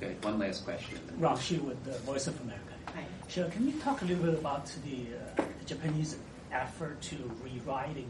Okay, 0.00 0.14
one 0.22 0.38
last 0.38 0.64
question. 0.64 0.98
Ralph 1.18 1.42
Shi 1.42 1.56
with 1.58 1.82
the 1.84 1.92
Voice 2.00 2.26
of 2.26 2.38
America. 2.42 2.62
Hi. 2.94 3.04
Sure. 3.28 3.48
Can 3.48 3.66
you 3.66 3.78
talk 3.80 4.02
a 4.02 4.04
little 4.04 4.24
bit 4.24 4.34
about 4.34 4.66
the, 4.84 5.06
uh, 5.40 5.44
the 5.58 5.64
Japanese 5.64 6.16
effort 6.52 7.00
to 7.02 7.16
rewriting 7.42 8.08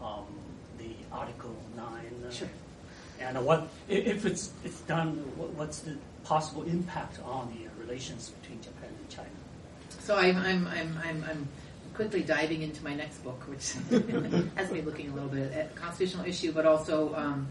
um, 0.00 0.26
the 0.78 0.90
Article 1.12 1.54
Nine? 1.76 2.24
Uh, 2.26 2.30
Sure. 2.30 2.48
And 3.20 3.44
what 3.46 3.68
if 3.88 4.26
it's 4.26 4.50
it's 4.64 4.80
done? 4.80 5.10
What's 5.36 5.78
the 5.80 5.96
possible 6.24 6.64
impact 6.64 7.20
on 7.24 7.54
the 7.54 7.68
relations 7.80 8.30
between 8.40 8.60
Japan 8.60 8.88
and 8.98 9.08
China? 9.08 9.28
So 10.00 10.16
I'm 10.16 10.36
I'm 10.38 10.66
I'm 10.66 10.98
I'm, 11.04 11.24
I'm 11.30 11.48
quickly 11.94 12.22
diving 12.22 12.62
into 12.62 12.82
my 12.82 12.94
next 12.94 13.18
book, 13.22 13.40
which 13.48 13.74
has 14.56 14.72
me 14.72 14.80
looking 14.80 15.10
a 15.10 15.14
little 15.14 15.28
bit 15.28 15.52
at 15.52 15.76
constitutional 15.76 16.24
issue, 16.26 16.50
but 16.50 16.66
also 16.66 17.14
um, 17.14 17.46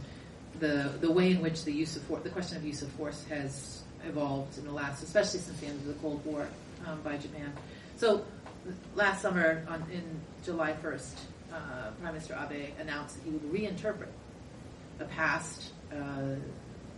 the 0.59 0.91
the 0.99 1.09
way 1.09 1.31
in 1.31 1.41
which 1.41 1.63
the 1.63 1.71
use 1.71 1.95
of 1.95 2.01
force, 2.03 2.23
the 2.23 2.29
question 2.31 2.57
of 2.57 2.65
use 2.65 2.81
of 2.81 2.89
force, 2.93 3.23
has 3.29 3.80
evolved 4.05 4.57
in 4.57 4.65
the 4.65 4.71
last, 4.71 5.03
especially 5.03 5.39
since 5.39 5.59
the 5.59 5.67
end 5.67 5.79
of 5.79 5.87
the 5.87 5.93
Cold 5.95 6.23
War 6.25 6.47
um, 6.87 7.01
by 7.01 7.17
Japan. 7.17 7.53
So 7.97 8.25
last 8.95 9.21
summer, 9.21 9.65
on, 9.69 9.85
in 9.91 10.03
July 10.43 10.73
1st, 10.83 11.13
uh, 11.53 11.91
Prime 12.01 12.13
Minister 12.13 12.35
Abe 12.35 12.73
announced 12.79 13.17
that 13.17 13.23
he 13.23 13.31
would 13.31 13.51
reinterpret 13.51 14.07
the 14.97 15.05
past 15.05 15.71
uh, 15.93 16.35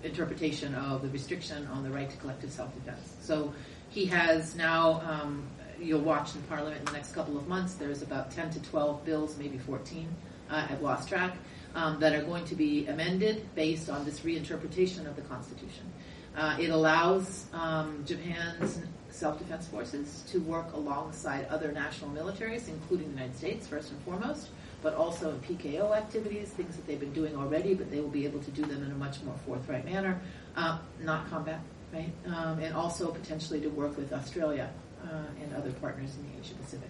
interpretation 0.03 0.75
of 0.75 1.01
the 1.01 1.09
restriction 1.09 1.65
on 1.67 1.83
the 1.83 1.89
right 1.89 2.09
to 2.09 2.17
collective 2.17 2.51
self-defense. 2.51 3.15
So 3.21 3.53
he 3.89 4.05
has 4.05 4.55
now, 4.55 5.01
um, 5.01 5.47
you'll 5.79 6.01
watch 6.01 6.35
in 6.35 6.41
Parliament 6.43 6.79
in 6.79 6.85
the 6.85 6.91
next 6.91 7.13
couple 7.13 7.37
of 7.37 7.47
months, 7.47 7.75
there's 7.75 8.01
about 8.01 8.31
10 8.31 8.51
to 8.51 8.61
12 8.61 9.05
bills, 9.05 9.37
maybe 9.37 9.57
14, 9.57 10.07
uh, 10.49 10.67
I've 10.69 10.81
lost 10.81 11.09
track, 11.09 11.35
um, 11.75 11.99
that 11.99 12.13
are 12.13 12.23
going 12.23 12.45
to 12.45 12.55
be 12.55 12.87
amended 12.87 13.47
based 13.55 13.89
on 13.89 14.05
this 14.05 14.19
reinterpretation 14.21 15.07
of 15.07 15.15
the 15.15 15.21
Constitution. 15.23 15.91
Uh, 16.36 16.57
it 16.59 16.69
allows 16.69 17.45
um, 17.53 18.03
Japan's 18.05 18.79
self-defense 19.11 19.67
forces 19.67 20.23
to 20.27 20.39
work 20.41 20.73
alongside 20.73 21.45
other 21.49 21.71
national 21.71 22.09
militaries, 22.09 22.67
including 22.67 23.07
the 23.07 23.13
United 23.13 23.38
States, 23.38 23.67
first 23.67 23.91
and 23.91 24.01
foremost, 24.01 24.49
but 24.81 24.95
also 24.95 25.29
in 25.29 25.39
PKO 25.41 25.95
activities, 25.95 26.49
things 26.49 26.75
that 26.75 26.88
they've 26.88 26.99
been 26.99 27.13
doing 27.13 27.36
already, 27.36 27.75
but 27.75 27.91
they 27.91 27.99
will 27.99 28.09
be 28.09 28.25
able 28.25 28.39
to 28.39 28.51
do 28.51 28.63
them 28.63 28.84
in 28.84 28.91
a 28.91 28.95
much 28.95 29.21
more 29.21 29.36
forthright 29.45 29.86
manner, 29.86 30.19
uh, 30.55 30.79
not 31.01 31.29
combat, 31.29 31.61
right? 31.93 32.11
Um, 32.25 32.59
and 32.59 32.75
also 32.75 33.11
potentially 33.11 33.61
to 33.61 33.69
work 33.69 33.95
with 33.95 34.11
Australia 34.11 34.71
uh, 35.03 35.25
and 35.41 35.53
other 35.55 35.71
partners 35.73 36.15
in 36.17 36.23
the 36.23 36.43
Asia 36.43 36.55
Pacific. 36.55 36.89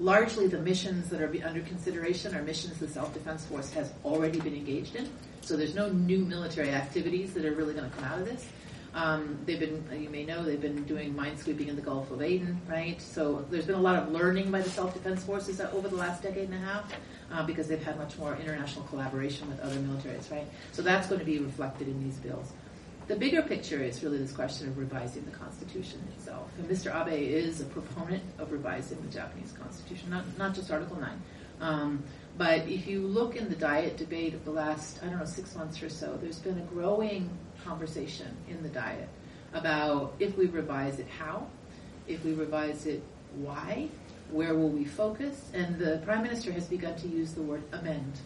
Largely, 0.00 0.46
the 0.46 0.58
missions 0.58 1.08
that 1.08 1.20
are 1.20 1.32
under 1.44 1.60
consideration 1.62 2.34
are 2.34 2.42
missions 2.42 2.78
the 2.78 2.86
Self-Defense 2.86 3.46
Force 3.46 3.72
has 3.72 3.92
already 4.04 4.38
been 4.38 4.54
engaged 4.54 4.94
in. 4.94 5.10
So 5.40 5.56
there's 5.56 5.74
no 5.74 5.88
new 5.88 6.18
military 6.18 6.70
activities 6.70 7.34
that 7.34 7.44
are 7.44 7.52
really 7.52 7.74
going 7.74 7.90
to 7.90 7.96
come 7.96 8.04
out 8.04 8.20
of 8.20 8.24
this. 8.24 8.46
Um, 8.94 9.38
they've 9.44 9.58
been, 9.58 9.84
you 9.92 10.08
may 10.08 10.24
know, 10.24 10.44
they've 10.44 10.60
been 10.60 10.84
doing 10.84 11.14
minesweeping 11.14 11.68
in 11.68 11.74
the 11.74 11.82
Gulf 11.82 12.10
of 12.12 12.22
Aden, 12.22 12.60
right? 12.68 13.00
So 13.02 13.44
there's 13.50 13.66
been 13.66 13.74
a 13.74 13.80
lot 13.80 14.00
of 14.00 14.12
learning 14.12 14.50
by 14.50 14.60
the 14.60 14.70
self-defense 14.70 15.24
forces 15.24 15.60
over 15.60 15.88
the 15.88 15.96
last 15.96 16.22
decade 16.22 16.48
and 16.48 16.54
a 16.54 16.58
half 16.58 16.92
uh, 17.32 17.44
because 17.44 17.66
they've 17.66 17.82
had 17.82 17.98
much 17.98 18.16
more 18.18 18.36
international 18.36 18.84
collaboration 18.86 19.48
with 19.48 19.60
other 19.60 19.76
militaries, 19.76 20.30
right? 20.30 20.46
So 20.72 20.82
that's 20.82 21.08
going 21.08 21.18
to 21.18 21.26
be 21.26 21.38
reflected 21.38 21.88
in 21.88 22.02
these 22.02 22.16
bills. 22.16 22.52
The 23.08 23.16
bigger 23.16 23.40
picture 23.40 23.82
is 23.82 24.02
really 24.04 24.18
this 24.18 24.32
question 24.32 24.68
of 24.68 24.76
revising 24.76 25.24
the 25.24 25.30
Constitution 25.30 26.06
itself. 26.14 26.50
And 26.58 26.68
Mr. 26.68 26.94
Abe 26.94 27.14
is 27.14 27.62
a 27.62 27.64
proponent 27.64 28.22
of 28.38 28.52
revising 28.52 29.00
the 29.00 29.08
Japanese 29.08 29.54
Constitution, 29.58 30.10
not, 30.10 30.24
not 30.36 30.54
just 30.54 30.70
Article 30.70 31.00
9. 31.00 31.22
Um, 31.62 32.04
but 32.36 32.68
if 32.68 32.86
you 32.86 33.00
look 33.00 33.34
in 33.34 33.48
the 33.48 33.56
diet 33.56 33.96
debate 33.96 34.34
of 34.34 34.44
the 34.44 34.50
last, 34.50 35.02
I 35.02 35.06
don't 35.06 35.18
know, 35.18 35.24
six 35.24 35.56
months 35.56 35.82
or 35.82 35.88
so, 35.88 36.18
there's 36.20 36.38
been 36.38 36.58
a 36.58 36.66
growing 36.66 37.30
conversation 37.64 38.36
in 38.46 38.62
the 38.62 38.68
diet 38.68 39.08
about 39.54 40.14
if 40.18 40.36
we 40.36 40.44
revise 40.44 40.98
it, 40.98 41.06
how, 41.08 41.46
if 42.06 42.22
we 42.26 42.34
revise 42.34 42.84
it, 42.84 43.02
why, 43.36 43.88
where 44.30 44.54
will 44.54 44.68
we 44.68 44.84
focus, 44.84 45.50
and 45.54 45.78
the 45.78 46.02
Prime 46.04 46.22
Minister 46.22 46.52
has 46.52 46.66
begun 46.66 46.94
to 46.96 47.08
use 47.08 47.32
the 47.32 47.42
word 47.42 47.62
amend. 47.72 48.20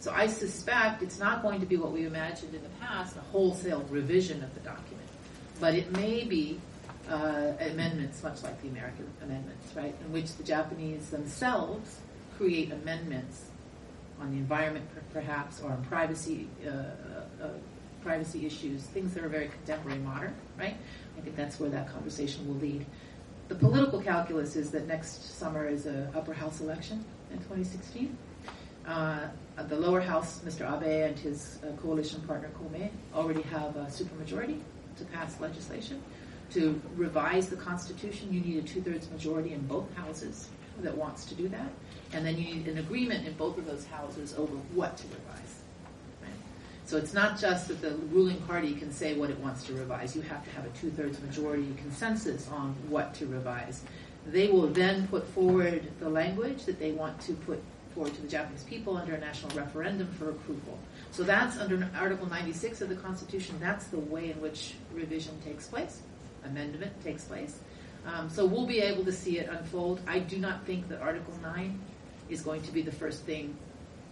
So 0.00 0.12
I 0.12 0.28
suspect 0.28 1.02
it's 1.02 1.18
not 1.18 1.42
going 1.42 1.60
to 1.60 1.66
be 1.66 1.76
what 1.76 1.92
we 1.92 2.06
imagined 2.06 2.54
in 2.54 2.62
the 2.62 2.68
past, 2.80 3.16
a 3.16 3.20
wholesale 3.20 3.84
revision 3.90 4.42
of 4.44 4.54
the 4.54 4.60
document, 4.60 5.08
but 5.60 5.74
it 5.74 5.90
may 5.92 6.24
be 6.24 6.60
uh, 7.10 7.52
amendments, 7.60 8.22
much 8.22 8.42
like 8.42 8.60
the 8.62 8.68
American 8.68 9.10
amendments, 9.22 9.74
right, 9.74 9.94
in 10.04 10.12
which 10.12 10.36
the 10.36 10.44
Japanese 10.44 11.10
themselves 11.10 11.98
create 12.36 12.70
amendments 12.70 13.46
on 14.20 14.30
the 14.30 14.36
environment, 14.36 14.86
perhaps, 15.12 15.60
or 15.60 15.70
on 15.70 15.84
privacy, 15.84 16.48
uh, 16.64 16.70
uh, 16.70 17.44
uh, 17.44 17.48
privacy 18.02 18.46
issues, 18.46 18.82
things 18.82 19.14
that 19.14 19.24
are 19.24 19.28
very 19.28 19.48
contemporary, 19.48 19.98
modern, 19.98 20.34
right? 20.58 20.76
I 21.16 21.20
think 21.20 21.34
that's 21.34 21.58
where 21.58 21.70
that 21.70 21.92
conversation 21.92 22.46
will 22.46 22.56
lead. 22.56 22.86
The 23.48 23.54
political 23.54 24.00
calculus 24.00 24.56
is 24.56 24.70
that 24.72 24.86
next 24.86 25.38
summer 25.38 25.66
is 25.66 25.86
a 25.86 26.10
upper 26.14 26.34
house 26.34 26.60
election 26.60 27.04
in 27.32 27.38
2016. 27.38 28.16
Uh, 28.88 29.28
the 29.68 29.76
lower 29.76 30.00
house, 30.00 30.40
Mr. 30.46 30.62
Abe 30.62 31.10
and 31.10 31.18
his 31.18 31.58
uh, 31.62 31.72
coalition 31.82 32.22
partner 32.22 32.48
Kome 32.58 32.88
already 33.14 33.42
have 33.42 33.76
a 33.76 33.84
supermajority 33.84 34.58
to 34.96 35.04
pass 35.12 35.38
legislation. 35.40 36.02
To 36.52 36.80
revise 36.96 37.50
the 37.50 37.56
Constitution, 37.56 38.32
you 38.32 38.40
need 38.40 38.64
a 38.64 38.66
two-thirds 38.66 39.10
majority 39.10 39.52
in 39.52 39.60
both 39.66 39.94
houses 39.94 40.48
that 40.80 40.96
wants 40.96 41.26
to 41.26 41.34
do 41.34 41.48
that, 41.48 41.70
and 42.14 42.24
then 42.24 42.38
you 42.38 42.54
need 42.54 42.66
an 42.66 42.78
agreement 42.78 43.26
in 43.26 43.34
both 43.34 43.58
of 43.58 43.66
those 43.66 43.84
houses 43.84 44.34
over 44.38 44.54
what 44.72 44.96
to 44.96 45.06
revise. 45.08 45.58
So 46.86 46.96
it's 46.96 47.12
not 47.12 47.38
just 47.38 47.68
that 47.68 47.82
the 47.82 47.90
ruling 48.10 48.40
party 48.42 48.72
can 48.72 48.90
say 48.90 49.14
what 49.14 49.28
it 49.28 49.38
wants 49.40 49.62
to 49.64 49.74
revise. 49.74 50.16
You 50.16 50.22
have 50.22 50.42
to 50.42 50.50
have 50.52 50.64
a 50.64 50.70
two-thirds 50.70 51.20
majority 51.20 51.74
consensus 51.76 52.48
on 52.48 52.74
what 52.88 53.12
to 53.16 53.26
revise. 53.26 53.82
They 54.26 54.48
will 54.48 54.68
then 54.68 55.06
put 55.08 55.26
forward 55.26 55.86
the 56.00 56.08
language 56.08 56.64
that 56.64 56.78
they 56.78 56.92
want 56.92 57.20
to 57.22 57.34
put 57.34 57.62
forward 57.98 58.14
to 58.14 58.22
the 58.22 58.28
Japanese 58.28 58.62
people 58.62 58.96
under 58.96 59.12
a 59.14 59.18
national 59.18 59.50
referendum 59.56 60.06
for 60.12 60.30
approval. 60.30 60.78
So 61.10 61.24
that's 61.24 61.58
under 61.58 61.90
Article 61.96 62.28
96 62.28 62.80
of 62.80 62.90
the 62.90 62.94
Constitution. 62.94 63.56
That's 63.58 63.86
the 63.88 63.98
way 63.98 64.30
in 64.30 64.40
which 64.40 64.74
revision 64.94 65.36
takes 65.44 65.66
place, 65.66 66.00
amendment 66.44 66.92
takes 67.02 67.24
place. 67.24 67.58
Um, 68.06 68.30
so 68.30 68.46
we'll 68.46 68.68
be 68.68 68.78
able 68.78 69.04
to 69.04 69.10
see 69.10 69.40
it 69.40 69.48
unfold. 69.50 70.00
I 70.06 70.20
do 70.20 70.38
not 70.38 70.64
think 70.64 70.88
that 70.90 71.00
Article 71.00 71.34
9 71.42 71.76
is 72.28 72.40
going 72.40 72.62
to 72.62 72.70
be 72.70 72.82
the 72.82 72.92
first 72.92 73.24
thing 73.24 73.56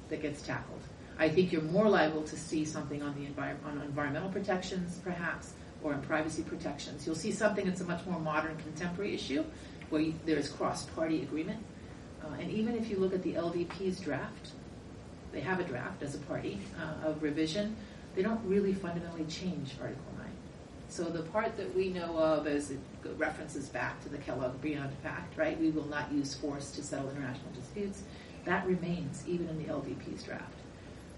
that 0.09 0.21
gets 0.21 0.43
tackled. 0.43 0.81
I 1.17 1.29
think 1.29 1.53
you're 1.53 1.63
more 1.63 1.89
liable 1.89 2.25
to 2.25 2.37
see 2.37 2.65
something 2.65 3.05
on 3.05 3.15
the 3.15 3.29
envir- 3.29 3.65
on 3.65 3.81
environmental 3.83 4.31
protections, 4.31 4.99
perhaps, 5.05 5.53
or 5.85 5.95
on 5.95 6.03
privacy 6.03 6.43
protections. 6.43 7.07
You'll 7.07 7.15
see 7.15 7.31
something 7.31 7.65
that's 7.65 7.83
a 7.83 7.87
much 7.87 8.05
more 8.05 8.19
modern, 8.19 8.57
contemporary 8.57 9.15
issue, 9.15 9.45
where 9.91 10.01
you, 10.01 10.15
there 10.25 10.39
is 10.39 10.49
cross-party 10.49 11.23
agreement. 11.23 11.65
Uh, 12.27 12.41
and 12.41 12.51
even 12.51 12.75
if 12.75 12.91
you 12.91 12.97
look 12.97 13.15
at 13.15 13.23
the 13.23 13.35
LDP's 13.35 14.01
draft, 14.01 14.51
they 15.33 15.41
have 15.41 15.61
a 15.61 15.65
draft 15.65 16.03
as 16.03 16.15
a 16.15 16.19
party 16.19 16.61
uh, 16.81 17.09
of 17.09 17.23
revision. 17.23 17.77
They 18.15 18.23
don't 18.23 18.41
really 18.45 18.73
fundamentally 18.73 19.25
change 19.25 19.75
Article 19.81 20.13
9. 20.19 20.27
So 20.89 21.05
the 21.05 21.23
part 21.23 21.57
that 21.57 21.75
we 21.75 21.91
know 21.91 22.17
of 22.17 22.47
as 22.47 22.71
it 22.71 22.79
references 23.17 23.69
back 23.69 24.03
to 24.03 24.09
the 24.09 24.19
Kellogg-Briand 24.19 24.91
Pact, 25.03 25.37
right? 25.37 25.59
We 25.61 25.71
will 25.71 25.87
not 25.87 26.13
use 26.13 26.35
force 26.35 26.71
to 26.73 26.83
settle 26.83 27.11
international 27.11 27.51
disputes. 27.55 28.03
That 28.45 28.67
remains 28.67 29.25
even 29.27 29.49
in 29.49 29.59
the 29.59 29.73
LDP's 29.73 30.23
draft. 30.23 30.45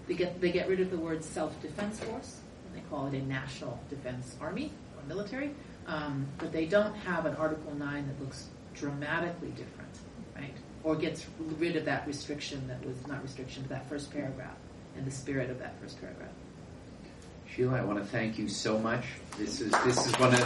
They 0.07 0.15
get 0.15 0.41
they 0.41 0.51
get 0.51 0.67
rid 0.67 0.79
of 0.79 0.89
the 0.89 0.97
word 0.97 1.23
self-defense 1.23 1.99
force 1.99 2.37
and 2.65 2.75
they 2.75 2.87
call 2.89 3.07
it 3.07 3.13
a 3.13 3.21
national 3.21 3.79
defense 3.89 4.35
army 4.41 4.71
or 4.97 5.07
military. 5.07 5.51
Um, 5.85 6.25
but 6.39 6.51
they 6.51 6.65
don't 6.65 6.95
have 6.95 7.25
an 7.25 7.35
Article 7.35 7.73
9 7.75 8.07
that 8.07 8.23
looks 8.23 8.47
dramatically 8.73 9.49
different? 9.49 9.78
or 10.83 10.95
gets 10.95 11.25
rid 11.57 11.75
of 11.75 11.85
that 11.85 12.07
restriction 12.07 12.67
that 12.67 12.83
was 12.85 12.95
not 13.07 13.21
restriction, 13.23 13.63
but 13.63 13.69
that 13.69 13.89
first 13.89 14.11
paragraph 14.11 14.55
and 14.97 15.05
the 15.05 15.11
spirit 15.11 15.49
of 15.49 15.59
that 15.59 15.79
first 15.81 15.99
paragraph. 15.99 16.29
Sheila, 17.53 17.77
I 17.77 17.81
want 17.83 17.99
to 17.99 18.05
thank 18.05 18.37
you 18.37 18.47
so 18.47 18.77
much. 18.79 19.05
This 19.37 19.61
is 19.61 19.71
this 19.83 20.05
is 20.05 20.13
one 20.19 20.33
of 20.33 20.39